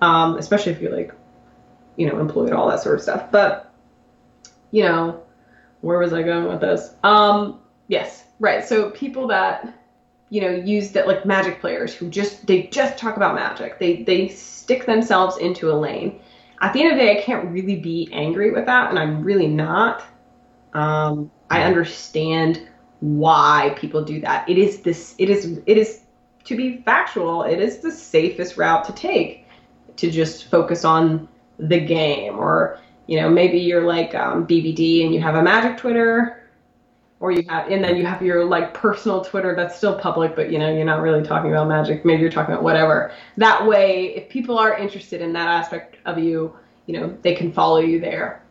[0.00, 1.12] Um, especially if you're like,
[1.96, 3.32] you know, employed, all that sort of stuff.
[3.32, 3.74] But
[4.70, 5.24] you know,
[5.80, 6.94] where was I going with this?
[7.02, 8.64] Um, yes, right.
[8.64, 9.74] So people that
[10.30, 13.80] you know use that like magic players who just they just talk about magic.
[13.80, 16.20] They they stick themselves into a lane.
[16.60, 19.24] At the end of the day, I can't really be angry with that, and I'm
[19.24, 20.04] really not.
[20.74, 22.68] Um, I understand
[23.00, 24.48] why people do that.
[24.48, 25.14] It is this.
[25.18, 25.60] It is.
[25.66, 26.02] It is
[26.44, 27.42] to be factual.
[27.42, 29.42] It is the safest route to take
[29.96, 31.28] to just focus on
[31.58, 35.76] the game or you know maybe you're like um, bbd and you have a magic
[35.76, 36.48] twitter
[37.20, 40.50] or you have and then you have your like personal twitter that's still public but
[40.50, 44.14] you know you're not really talking about magic maybe you're talking about whatever that way
[44.16, 46.54] if people are interested in that aspect of you
[46.86, 48.42] you know they can follow you there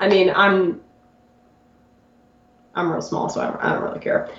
[0.00, 0.80] i mean i'm
[2.74, 4.30] i'm real small so i don't, I don't really care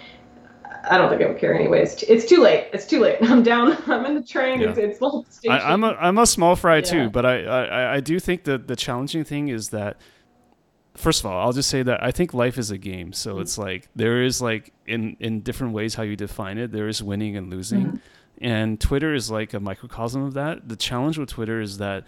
[0.90, 3.77] i don't think i would care anyways it's too late it's too late i'm down
[3.88, 5.51] i'm in the train it's, it's like station.
[5.51, 6.82] I, I'm a I'm a small fry Yeah.
[6.82, 9.98] too, but I, I I do think that the challenging thing is that
[10.95, 13.14] first of all, I'll just say that I think life is a game.
[13.14, 13.42] So Mm-hmm.
[13.42, 17.01] it's like there is like in in different ways how you define it, there is
[17.03, 17.85] winning and losing.
[17.85, 17.98] Mm-hmm.
[18.43, 20.68] And Twitter is like a microcosm of that.
[20.68, 22.08] The challenge with Twitter is that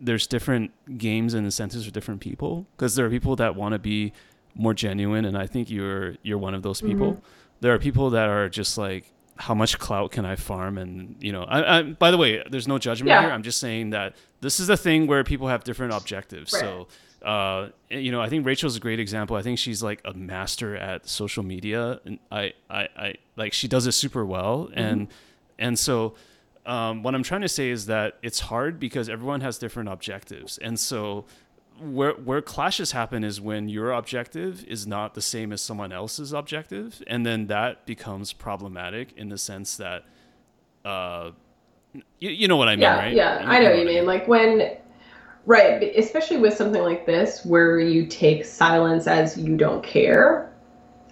[0.00, 3.78] there's different games and incentives for different people because there are people that want to
[3.78, 4.12] be
[4.54, 7.12] more genuine and I think you're you're one of those people.
[7.12, 7.24] Mm-hmm.
[7.60, 11.32] There are people that are just like how much clout can I farm and you
[11.32, 13.22] know I, I by the way there's no judgment Yeah.
[13.22, 16.60] here I'm just saying that this is a thing where people have different objectives Right.
[16.60, 16.88] so
[17.26, 20.76] uh you know I think Rachel's a great example I think she's like a master
[20.76, 24.78] at social media and I I, I like she does it super well Mm-hmm.
[24.78, 25.08] and
[25.58, 26.14] and so
[26.66, 30.58] um, what I'm trying to say is that it's hard because everyone has different objectives
[30.58, 31.24] and so
[31.80, 36.32] where where clashes happen is when your objective is not the same as someone else's
[36.32, 40.04] objective, and then that becomes problematic in the sense that,
[40.84, 41.30] uh,
[42.18, 43.14] you, you know what I mean, yeah, right?
[43.14, 44.06] Yeah, I know what you mean.
[44.06, 44.76] Like when,
[45.46, 50.52] right, especially with something like this where you take silence as you don't care.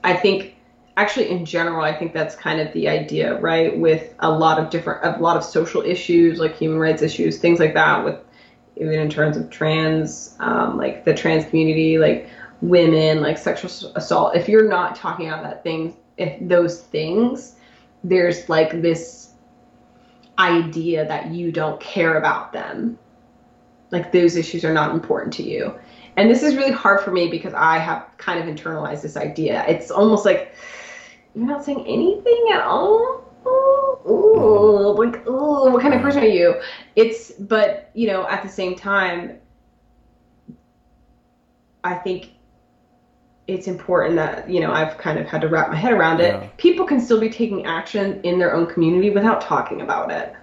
[0.05, 0.55] I think,
[0.97, 3.77] actually, in general, I think that's kind of the idea, right?
[3.77, 7.59] With a lot of different, a lot of social issues, like human rights issues, things
[7.59, 8.05] like that.
[8.05, 8.17] With
[8.81, 12.29] even in terms of trans, um, like the trans community, like
[12.61, 14.35] women, like sexual assault.
[14.35, 17.57] If you're not talking about that thing, if those things,
[18.05, 19.33] there's like this
[20.39, 22.99] idea that you don't care about them.
[23.91, 25.75] Like those issues are not important to you.
[26.17, 29.65] And this is really hard for me because I have kind of internalized this idea.
[29.69, 30.55] It's almost like
[31.35, 33.25] you're not saying anything at all.
[34.07, 36.61] Ooh, like, ooh, what kind of person are you?
[36.97, 39.39] It's, but, you know, at the same time,
[41.85, 42.33] I think
[43.49, 46.35] it's important that you know I've kind of had to wrap my head around it.
[46.35, 46.49] Yeah.
[46.59, 50.35] People can still be taking action in their own community without talking about it.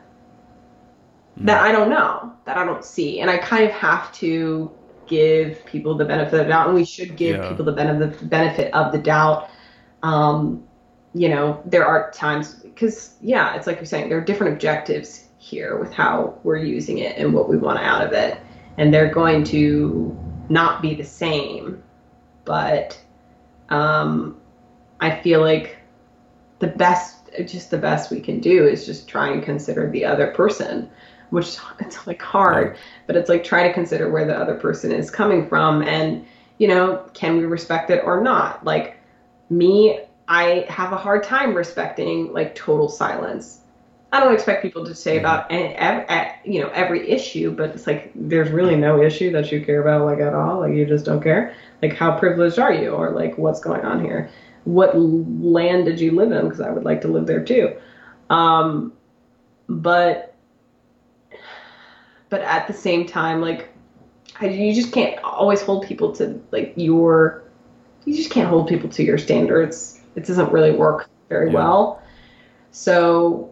[1.37, 4.71] That I don't know, that I don't see, and I kind of have to
[5.05, 7.49] give people the benefit of the doubt, and we should give Yeah.
[7.49, 9.49] people the benefit benefit of the doubt.
[10.01, 10.63] Um,
[11.13, 15.25] you know, there are times because yeah, it's like you're saying there are different objectives
[15.37, 18.37] here with how we're using it and what we want out of it,
[18.77, 20.15] and they're going to
[20.49, 21.81] not be the same.
[22.43, 23.01] But
[23.69, 24.39] um,
[24.99, 25.77] I feel like
[26.59, 30.27] the best, just the best we can do is just try and consider the other
[30.27, 30.89] person,
[31.29, 35.09] which it's like hard, but it's like try to consider where the other person is
[35.09, 36.25] coming from and,
[36.57, 38.63] you know, can we respect it or not?
[38.63, 38.97] Like
[39.49, 43.59] me, I have a hard time respecting like total silence.
[44.11, 47.71] I don't expect people to say about any, ev- ev- you know every issue, but
[47.71, 50.61] it's like there's really no issue that you care about like at all.
[50.61, 51.53] Like you just don't care.
[51.81, 54.29] Like how privileged are you, or like what's going on here?
[54.63, 56.45] What land did you live in?
[56.45, 57.75] Because I would like to live there too.
[58.29, 58.93] Um,
[59.67, 60.35] but
[62.29, 63.69] but at the same time, like
[64.39, 67.43] I, you just can't always hold people to like your.
[68.05, 69.94] You just can't hold people to your standards.
[70.15, 71.55] It doesn't really work very Yeah.
[71.55, 72.01] well.
[72.71, 73.51] So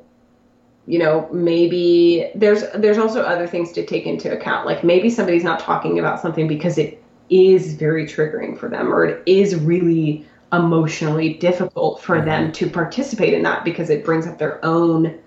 [0.85, 5.43] you know maybe there's there's also other things to take into account like maybe somebody's
[5.43, 10.25] not talking about something because it is very triggering for them or it is really
[10.51, 15.17] emotionally difficult for them to participate in that because it brings up their own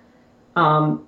[0.57, 1.07] um,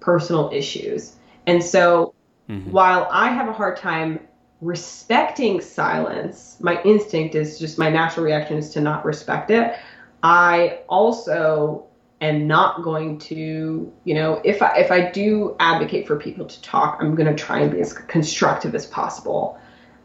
[0.00, 1.16] personal issues
[1.46, 2.14] and so
[2.50, 2.70] Mhm.
[2.70, 4.20] while i have a hard time
[4.62, 9.76] respecting silence my instinct is just my natural reaction is to not respect it.
[10.22, 11.84] I also
[12.22, 16.62] am not going to you know if i if i do advocate for people to
[16.62, 19.58] talk i'm going to try and be as constructive as possible.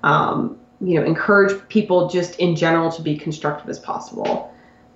[0.03, 4.53] Um, you know encourage people just in general to be constructive as possible.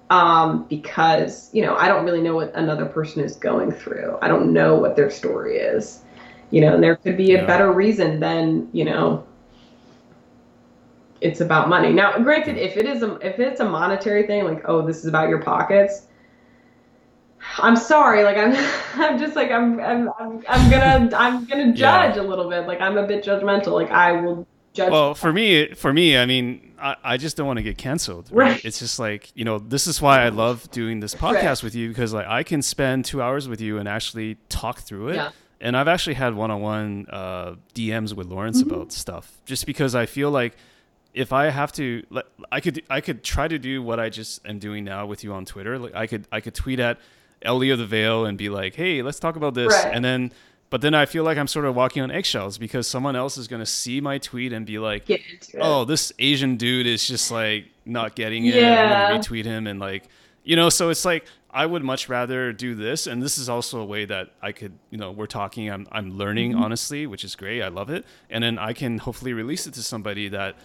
[0.10, 4.18] Um, because you know i don't really know what another person is going through.
[4.22, 6.02] I don't know what their story is.
[6.52, 7.46] You know and there could be a Yeah.
[7.48, 9.24] better reason than you know
[11.26, 14.62] it's about money now granted if it is a if it's a monetary thing like
[14.70, 16.08] oh this is about your pockets
[17.60, 18.54] i'm sorry like i'm
[19.02, 22.08] i'm just like i'm i'm i'm, I'm gonna i'm gonna Yeah.
[22.10, 25.32] judge a little bit like i'm a bit judgmental like i will judge Well, for
[25.32, 28.28] me, for me, I mean, I, I just don't want to get canceled.
[28.30, 28.52] Right?
[28.56, 28.66] Right.
[28.66, 31.64] It's just like you know, this is why I love doing this podcast Right.
[31.64, 35.10] with you because like I can spend two hours with you and actually talk through
[35.12, 35.16] it.
[35.16, 35.30] Yeah.
[35.62, 38.74] And I've actually had one-on-one uh, DMs with Lawrence Mm-hmm.
[38.74, 40.58] about stuff, just because I feel like
[41.16, 42.04] if I have to,
[42.52, 45.34] I could, I could try to do what I just am doing now with you
[45.34, 45.80] on Twitter.
[45.80, 47.00] Like, I could, I could tweet at
[47.42, 49.94] Ellie of the Veil and be like, "Hey, let's talk about this," Right.
[49.96, 50.32] and then.
[50.72, 53.48] But then I feel like I'm sort of walking on eggshells because someone else is
[53.48, 56.88] going to see my tweet and be like, get into it oh, this Asian dude
[56.88, 58.56] is just like not getting it.
[58.56, 59.10] Yeah.
[59.12, 60.10] I'm retweet him and like,
[60.44, 63.80] you know, so it's like I would much rather do this, and this is also
[63.80, 65.70] a way that I could, you know, we're talking.
[65.72, 66.64] I'm I'm learning Mm-hmm.
[66.64, 67.62] honestly, which is great.
[67.62, 70.56] I love it, and then I can hopefully release it to somebody that,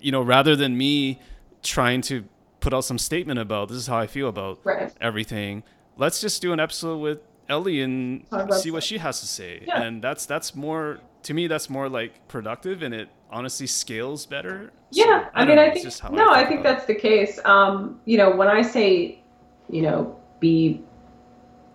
[0.00, 1.20] you know, rather than me
[1.62, 2.24] trying to
[2.60, 5.62] put out some statement about this is how I feel about right everything.
[5.96, 7.18] Let's just do an episode with
[7.48, 9.64] Ellie and see what she has to say.
[9.66, 9.82] Yeah.
[9.82, 11.46] And that's that's more to me.
[11.46, 14.72] That's more like productive, and it honestly scales better.
[14.90, 16.86] Yeah, So, I, don't mean, know, I think just how no, I think think that's
[16.86, 17.38] the case.
[17.44, 19.20] Um, you know, when I say,
[19.68, 20.82] you know, be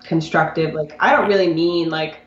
[0.04, 2.20] constructive, like I don't really mean like, it.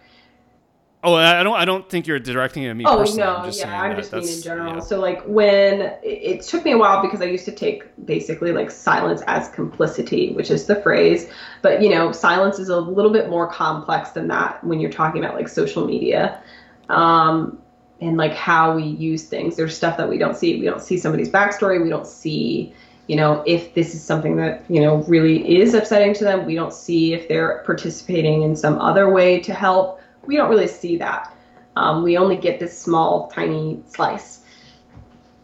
[1.06, 1.54] Oh, I don't.
[1.54, 2.84] I don't think you're directing it at me.
[2.84, 3.22] oh personally.
[3.22, 4.74] no, I'm just yeah, I'm just mean in general.
[4.74, 4.80] yeah.
[4.80, 8.50] So like when it, it took me a while because I used to take basically
[8.50, 11.30] like silence as complicity, which is the phrase,
[11.62, 15.24] but you know, silence is a little bit more complex than that when you're talking
[15.24, 16.42] about like social media.
[16.88, 17.62] Um,
[18.00, 19.56] and like how we use things.
[19.56, 20.58] There's stuff that we don't see.
[20.58, 21.82] We don't see somebody's backstory.
[21.82, 22.74] We don't see,
[23.06, 26.44] you know, if this is something that, you know, really is upsetting to them.
[26.44, 30.00] We don't see if they're participating in some other way to help.
[30.26, 31.32] We don't really see that.
[31.76, 34.40] Um, we only get this small, tiny slice.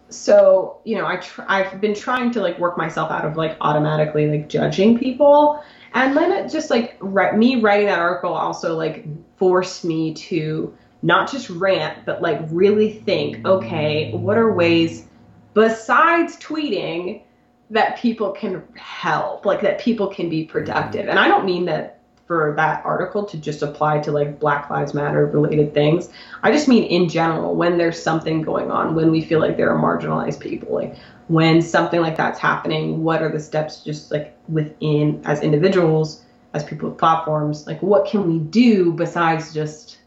[0.08, 3.56] So, you know, I tr- I've been trying to like work myself out of like
[3.60, 5.62] automatically like judging people.
[5.94, 10.74] And then it just like ri- me writing that article also like forced me to
[11.02, 15.06] not just rant, but like really think, okay, what are ways
[15.54, 17.22] besides tweeting
[17.70, 21.08] that people can help, like that people can be productive?
[21.08, 22.01] And I don't mean that
[22.32, 26.08] for that article to just apply to like Black Lives Matter related things.
[26.42, 29.70] I just mean in general, when there's something going on, when we feel like there
[29.70, 30.96] are marginalized people, like
[31.28, 36.64] when something like that's happening, what are the steps just like within as individuals, as
[36.64, 39.98] people with platforms, like what can we do besides just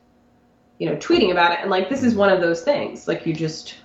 [0.79, 1.59] you know, tweeting about it.
[1.61, 3.07] And like this is one of those things.
[3.07, 3.75] Like you just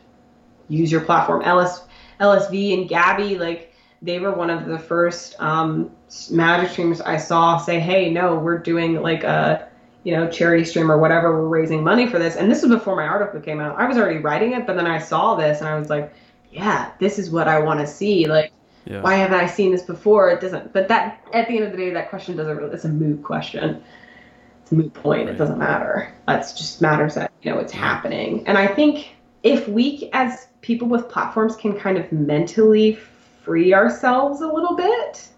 [0.69, 1.43] use your platform.
[1.43, 1.85] LS,
[2.21, 5.91] LSV and Gaby, like they were one of the first um,
[6.31, 9.71] magic streams I saw say, "Hey, no, we're doing like a
[10.03, 12.37] you know, charity stream or whatever, we're raising money for this.
[12.37, 13.79] And this was before my article came out.
[13.79, 16.13] I was already writing it, but then I saw this and I was like,
[16.51, 18.27] yeah, this is what I want to see.
[18.27, 18.53] Like,
[18.87, 19.03] yeah.
[19.03, 20.31] why haven't I seen this before?
[20.31, 22.85] It doesn't, but that, at the end of the day, that question doesn't really, it's
[22.85, 23.83] a moot question.
[24.63, 25.27] It's a moot point.
[25.27, 25.35] Right.
[25.35, 26.13] It doesn't matter.
[26.27, 27.81] That's just matters that, you know, it's yeah.
[27.81, 28.47] happening.
[28.47, 32.99] And I think if we, as people with platforms, can kind of mentally
[33.43, 35.30] free ourselves a little bit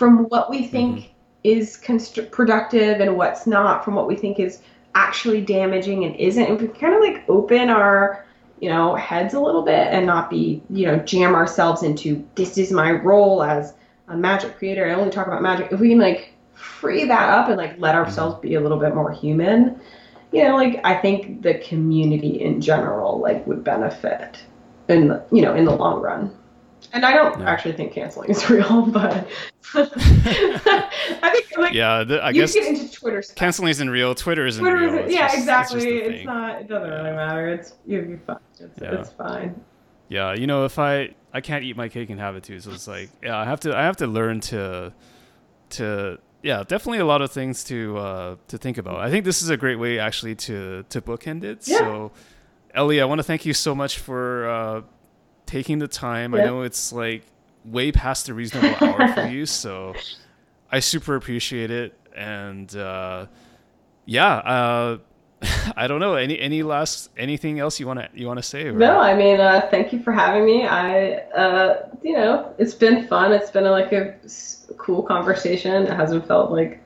[0.00, 4.38] from what we think mm-hmm is const- productive and what's not from what we think
[4.38, 4.60] is
[4.94, 6.44] actually damaging and isn't.
[6.44, 8.26] If we kind of like open our,
[8.60, 12.58] you know, heads a little bit and not be, you know, jam ourselves into this
[12.58, 13.74] is my role as
[14.08, 14.86] a magic creator.
[14.86, 15.72] I only talk about magic.
[15.72, 18.94] If we can like free that up and like let ourselves be a little bit
[18.94, 19.80] more human,
[20.32, 24.44] you know, like I think the community in general like would benefit
[24.88, 26.36] in the, you know, in the long run.
[26.92, 27.50] And I don't yeah.
[27.50, 29.28] actually think canceling is real, but
[29.74, 33.22] I think like yeah, the, I you guess get into Twitter.
[33.22, 33.36] Stuff.
[33.36, 34.14] Canceling isn't real.
[34.14, 34.94] Twitter isn't Twitter real.
[34.94, 35.98] Isn't, yeah, just, exactly.
[35.98, 36.62] It's, it's not.
[36.62, 37.48] It doesn't really matter.
[37.48, 38.38] It's you'll be fine.
[38.58, 39.00] It's, yeah.
[39.00, 39.60] it's fine.
[40.08, 42.72] Yeah, you know, if I I can't eat my cake and have it too, so
[42.72, 44.92] it's like yeah, I have to I have to learn to
[45.70, 48.96] to yeah, definitely a lot of things to uh, to think about.
[48.96, 51.68] I think this is a great way actually to to bookend it.
[51.68, 51.78] Yeah.
[51.78, 52.12] So,
[52.74, 54.48] Ellie, I want to thank you so much for.
[54.48, 54.82] Uh,
[55.50, 56.34] taking the time.
[56.34, 57.24] I know it's like
[57.64, 59.94] way past the reasonable hour for you, so
[60.70, 61.98] I super appreciate it.
[62.16, 63.26] And uh,
[64.06, 64.98] yeah, uh,
[65.76, 68.66] I don't know any any last anything else you want to you want to say?
[68.66, 68.72] Or?
[68.72, 70.66] No, I mean, uh, thank you for having me.
[70.66, 73.32] I uh, you know it's been fun.
[73.32, 74.14] It's been a, like a
[74.76, 75.82] cool conversation.
[75.82, 76.80] It hasn't felt like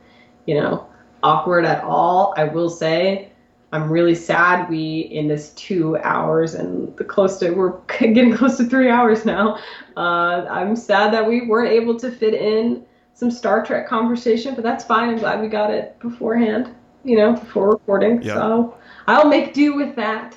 [0.47, 0.87] you know
[1.23, 2.33] awkward at all.
[2.37, 3.31] I will say
[3.75, 8.57] I'm really sad we in this two hours and the close to we're getting close
[8.59, 9.59] to three hours now.
[9.97, 14.63] Uh, I'm sad that we weren't able to fit in some Star Trek conversation, but
[14.63, 15.09] that's fine.
[15.09, 16.73] I'm glad we got it beforehand,
[17.03, 18.23] you know, before recording.
[18.23, 18.35] Yeah.
[18.35, 18.79] So
[19.09, 20.37] I'll make do with that.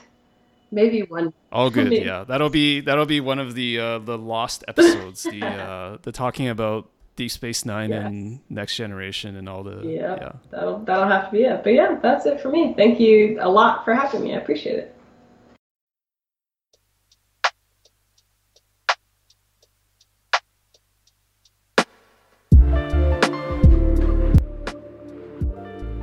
[0.71, 1.31] Maybe one.
[1.51, 1.93] All good.
[1.93, 5.23] yeah, that'll be that'll be one of the uh, the lost episodes.
[5.23, 8.07] the uh, the talking about Deep Space Nine yeah.
[8.07, 10.31] and Next Generation and all the yeah, yeah.
[10.51, 11.63] That'll that'll have to be it.
[11.63, 12.73] But yeah, that's it for me.
[12.77, 14.33] Thank you a lot for having me.
[14.33, 14.93] I appreciate it.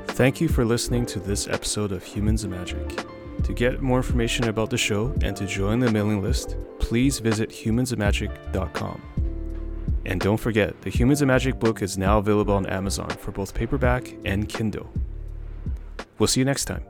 [0.08, 3.04] Thank you for listening to this episode of Humans and Magic.
[3.44, 7.50] To get more information about the show and to join the mailing list, please visit
[7.50, 9.13] humansandmagic.com.
[10.06, 13.54] And don't forget, the Humans and Magic book is now available on Amazon for both
[13.54, 14.90] paperback and Kindle.
[16.18, 16.84] We'll see you next time.